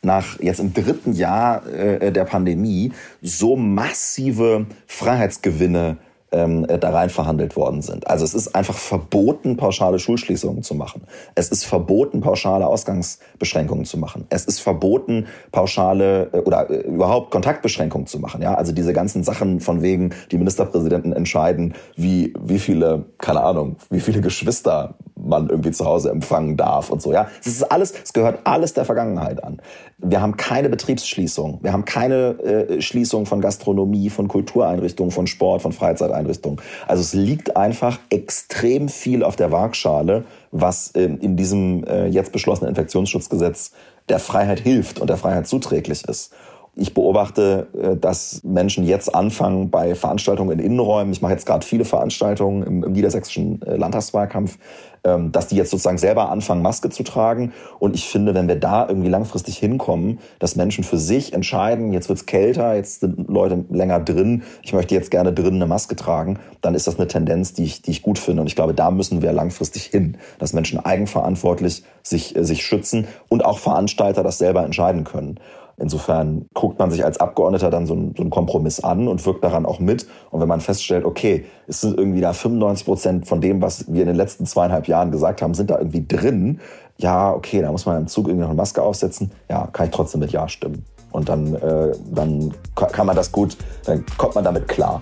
nach 0.03 0.39
jetzt 0.39 0.59
im 0.59 0.73
dritten 0.73 1.13
Jahr 1.13 1.65
äh, 1.67 2.11
der 2.11 2.25
Pandemie 2.25 2.91
so 3.21 3.55
massive 3.55 4.65
Freiheitsgewinne 4.87 5.97
ähm, 6.33 6.65
äh, 6.67 6.79
da 6.79 6.89
rein 6.89 7.09
verhandelt 7.09 7.55
worden 7.55 7.81
sind. 7.81 8.07
Also 8.07 8.25
es 8.25 8.33
ist 8.33 8.55
einfach 8.55 8.75
verboten, 8.75 9.55
pauschale 9.55 9.99
Schulschließungen 9.99 10.63
zu 10.63 10.75
machen. 10.75 11.03
Es 11.35 11.49
ist 11.49 11.63
verboten, 11.63 12.21
pauschale 12.21 12.67
Ausgangsbeschränkungen 12.67 13.85
zu 13.85 13.97
machen. 13.97 14.25
Es 14.29 14.45
ist 14.45 14.59
verboten, 14.59 15.27
pauschale 15.51 16.29
äh, 16.33 16.39
oder 16.39 16.69
äh, 16.69 16.87
überhaupt 16.87 17.31
Kontaktbeschränkungen 17.31 18.07
zu 18.07 18.19
machen. 18.19 18.41
Ja, 18.41 18.55
also 18.55 18.71
diese 18.71 18.93
ganzen 18.93 19.23
Sachen 19.23 19.59
von 19.59 19.81
wegen, 19.81 20.13
die 20.31 20.37
Ministerpräsidenten 20.37 21.13
entscheiden, 21.13 21.75
wie 21.95 22.33
wie 22.39 22.59
viele, 22.59 23.05
keine 23.19 23.41
Ahnung, 23.41 23.77
wie 23.89 23.99
viele 23.99 24.21
Geschwister 24.21 24.95
man 25.15 25.49
irgendwie 25.49 25.71
zu 25.71 25.85
Hause 25.85 26.09
empfangen 26.09 26.57
darf 26.57 26.89
und 26.89 27.01
so. 27.01 27.13
Ja, 27.13 27.27
es 27.39 27.47
ist 27.47 27.63
alles, 27.63 27.93
es 28.03 28.13
gehört 28.13 28.39
alles 28.45 28.73
der 28.73 28.85
Vergangenheit 28.85 29.43
an. 29.43 29.61
Wir 30.05 30.21
haben 30.21 30.35
keine 30.35 30.67
Betriebsschließung, 30.69 31.59
wir 31.61 31.71
haben 31.71 31.85
keine 31.85 32.39
äh, 32.39 32.81
Schließung 32.81 33.25
von 33.25 33.39
Gastronomie, 33.39 34.09
von 34.09 34.27
Kultureinrichtungen, 34.27 35.11
von 35.11 35.27
Sport, 35.27 35.61
von 35.61 35.71
Freizeiteinrichtungen. 35.71 36.59
Also 36.87 37.01
es 37.01 37.13
liegt 37.13 37.55
einfach 37.55 37.99
extrem 38.09 38.89
viel 38.89 39.23
auf 39.23 39.37
der 39.37 39.51
Waagschale, 39.51 40.25
was 40.51 40.91
äh, 40.91 41.03
in 41.05 41.37
diesem 41.37 41.85
äh, 41.85 42.07
jetzt 42.07 42.33
beschlossenen 42.33 42.69
Infektionsschutzgesetz 42.69 43.71
der 44.09 44.19
Freiheit 44.19 44.59
hilft 44.59 44.99
und 44.99 45.09
der 45.09 45.17
Freiheit 45.17 45.47
zuträglich 45.47 46.03
ist. 46.07 46.33
Ich 46.75 46.95
beobachte, 46.95 47.67
äh, 47.79 47.95
dass 47.95 48.41
Menschen 48.43 48.83
jetzt 48.83 49.13
anfangen 49.13 49.69
bei 49.69 49.93
Veranstaltungen 49.93 50.57
in 50.57 50.65
Innenräumen. 50.65 51.13
Ich 51.13 51.21
mache 51.21 51.33
jetzt 51.33 51.45
gerade 51.45 51.65
viele 51.65 51.85
Veranstaltungen 51.85 52.63
im, 52.63 52.83
im 52.83 52.93
niedersächsischen 52.93 53.61
äh, 53.61 53.75
Landtagswahlkampf, 53.75 54.57
ähm, 55.03 55.31
dass 55.31 55.47
die 55.47 55.55
jetzt 55.55 55.69
sozusagen 55.69 55.99
selber 55.99 56.29
anfangen, 56.29 56.63
Maske 56.63 56.89
zu 56.89 57.03
tragen. 57.03 57.53
Und 57.77 57.93
ich 57.93 58.07
finde, 58.07 58.33
wenn 58.33 58.47
wir 58.47 58.55
da 58.55 58.87
irgendwie 58.87 59.09
langfristig 59.09 59.57
hinkommen, 59.57 60.17
dass 60.39 60.55
Menschen 60.55 60.83
für 60.83 60.97
sich 60.97 61.33
entscheiden, 61.33 61.93
jetzt 61.93 62.09
wird's 62.09 62.25
kälter, 62.25 62.73
jetzt 62.73 63.01
sind 63.01 63.29
Leute 63.29 63.65
länger 63.69 63.99
drin, 63.99 64.41
ich 64.63 64.73
möchte 64.73 64.95
jetzt 64.95 65.11
gerne 65.11 65.31
drinnen 65.31 65.61
eine 65.61 65.67
Maske 65.67 65.95
tragen, 65.95 66.39
dann 66.61 66.73
ist 66.73 66.87
das 66.87 66.97
eine 66.97 67.07
Tendenz, 67.07 67.53
die 67.53 67.65
ich, 67.65 67.83
die 67.83 67.91
ich 67.91 68.01
gut 68.01 68.17
finde. 68.17 68.41
Und 68.41 68.47
ich 68.47 68.55
glaube, 68.55 68.73
da 68.73 68.89
müssen 68.89 69.21
wir 69.21 69.31
langfristig 69.31 69.83
hin, 69.83 70.17
dass 70.39 70.53
Menschen 70.53 70.79
eigenverantwortlich 70.79 71.83
sich, 72.01 72.35
äh, 72.35 72.43
sich 72.43 72.65
schützen 72.65 73.07
und 73.29 73.45
auch 73.45 73.59
Veranstalter 73.59 74.23
das 74.23 74.39
selber 74.39 74.65
entscheiden 74.65 75.03
können. 75.03 75.39
Insofern 75.77 76.45
guckt 76.53 76.77
man 76.77 76.91
sich 76.91 77.03
als 77.03 77.19
Abgeordneter 77.19 77.69
dann 77.69 77.87
so 77.87 77.93
einen, 77.93 78.13
so 78.15 78.21
einen 78.21 78.29
Kompromiss 78.29 78.79
an 78.79 79.07
und 79.07 79.25
wirkt 79.25 79.43
daran 79.43 79.65
auch 79.65 79.79
mit. 79.79 80.07
Und 80.29 80.39
wenn 80.39 80.47
man 80.47 80.61
feststellt, 80.61 81.03
okay, 81.03 81.45
es 81.67 81.81
sind 81.81 81.97
irgendwie 81.97 82.21
da 82.21 82.33
95 82.33 82.85
Prozent 82.85 83.27
von 83.27 83.41
dem, 83.41 83.61
was 83.61 83.91
wir 83.91 84.01
in 84.01 84.07
den 84.07 84.15
letzten 84.15 84.45
zweieinhalb 84.45 84.87
Jahren 84.87 85.11
gesagt 85.11 85.41
haben, 85.41 85.53
sind 85.53 85.71
da 85.71 85.79
irgendwie 85.79 86.05
drin. 86.05 86.59
Ja, 86.97 87.33
okay, 87.33 87.61
da 87.61 87.71
muss 87.71 87.85
man 87.85 88.01
im 88.01 88.07
Zug 88.07 88.27
irgendwie 88.27 88.43
noch 88.43 88.49
eine 88.49 88.57
Maske 88.57 88.81
aufsetzen. 88.81 89.31
Ja, 89.49 89.67
kann 89.67 89.87
ich 89.87 89.91
trotzdem 89.91 90.19
mit 90.19 90.31
Ja 90.31 90.47
stimmen. 90.47 90.85
Und 91.11 91.29
dann, 91.29 91.55
äh, 91.55 91.91
dann 92.11 92.53
kann 92.75 93.05
man 93.05 93.15
das 93.15 93.31
gut, 93.31 93.55
dann 93.85 94.03
kommt 94.17 94.35
man 94.35 94.43
damit 94.43 94.67
klar. 94.67 94.99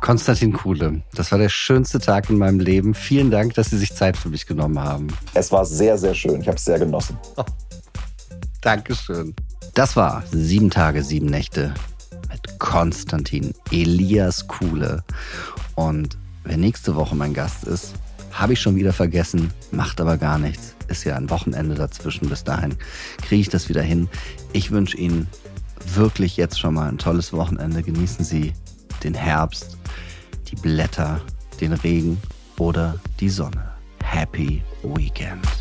Konstantin 0.00 0.52
Kuhle, 0.52 1.02
das 1.14 1.32
war 1.32 1.38
der 1.38 1.48
schönste 1.48 1.98
Tag 1.98 2.30
in 2.30 2.38
meinem 2.38 2.60
Leben. 2.60 2.94
Vielen 2.94 3.30
Dank, 3.30 3.54
dass 3.54 3.70
Sie 3.70 3.78
sich 3.78 3.94
Zeit 3.94 4.16
für 4.16 4.28
mich 4.28 4.46
genommen 4.46 4.78
haben. 4.78 5.08
Es 5.34 5.50
war 5.50 5.64
sehr, 5.64 5.98
sehr 5.98 6.14
schön. 6.14 6.40
Ich 6.40 6.46
habe 6.46 6.56
es 6.56 6.64
sehr 6.64 6.78
genossen. 6.78 7.18
Oh. 7.36 7.42
Dankeschön. 8.60 9.34
Das 9.74 9.96
war 9.96 10.24
sieben 10.32 10.70
Tage, 10.70 11.04
sieben 11.04 11.26
Nächte 11.26 11.74
mit 12.30 12.58
Konstantin 12.58 13.54
Elias 13.70 14.46
Kuhle. 14.48 15.04
Und 15.74 16.18
wer 16.44 16.56
nächste 16.56 16.94
Woche 16.96 17.14
mein 17.14 17.34
Gast 17.34 17.64
ist, 17.64 17.94
habe 18.32 18.52
ich 18.52 18.60
schon 18.60 18.76
wieder 18.76 18.92
vergessen, 18.92 19.50
macht 19.70 20.00
aber 20.00 20.16
gar 20.16 20.38
nichts. 20.38 20.74
Ist 20.88 21.04
ja 21.04 21.16
ein 21.16 21.30
Wochenende 21.30 21.74
dazwischen. 21.74 22.28
Bis 22.28 22.44
dahin 22.44 22.76
kriege 23.22 23.40
ich 23.40 23.48
das 23.48 23.68
wieder 23.68 23.82
hin. 23.82 24.08
Ich 24.52 24.70
wünsche 24.70 24.96
Ihnen 24.96 25.28
wirklich 25.94 26.36
jetzt 26.36 26.58
schon 26.58 26.74
mal 26.74 26.88
ein 26.88 26.98
tolles 26.98 27.32
Wochenende. 27.32 27.82
Genießen 27.82 28.24
Sie 28.24 28.52
den 29.02 29.14
Herbst, 29.14 29.76
die 30.50 30.56
Blätter, 30.56 31.20
den 31.60 31.72
Regen 31.72 32.18
oder 32.58 32.98
die 33.20 33.30
Sonne. 33.30 33.72
Happy 34.02 34.62
Weekend. 34.82 35.57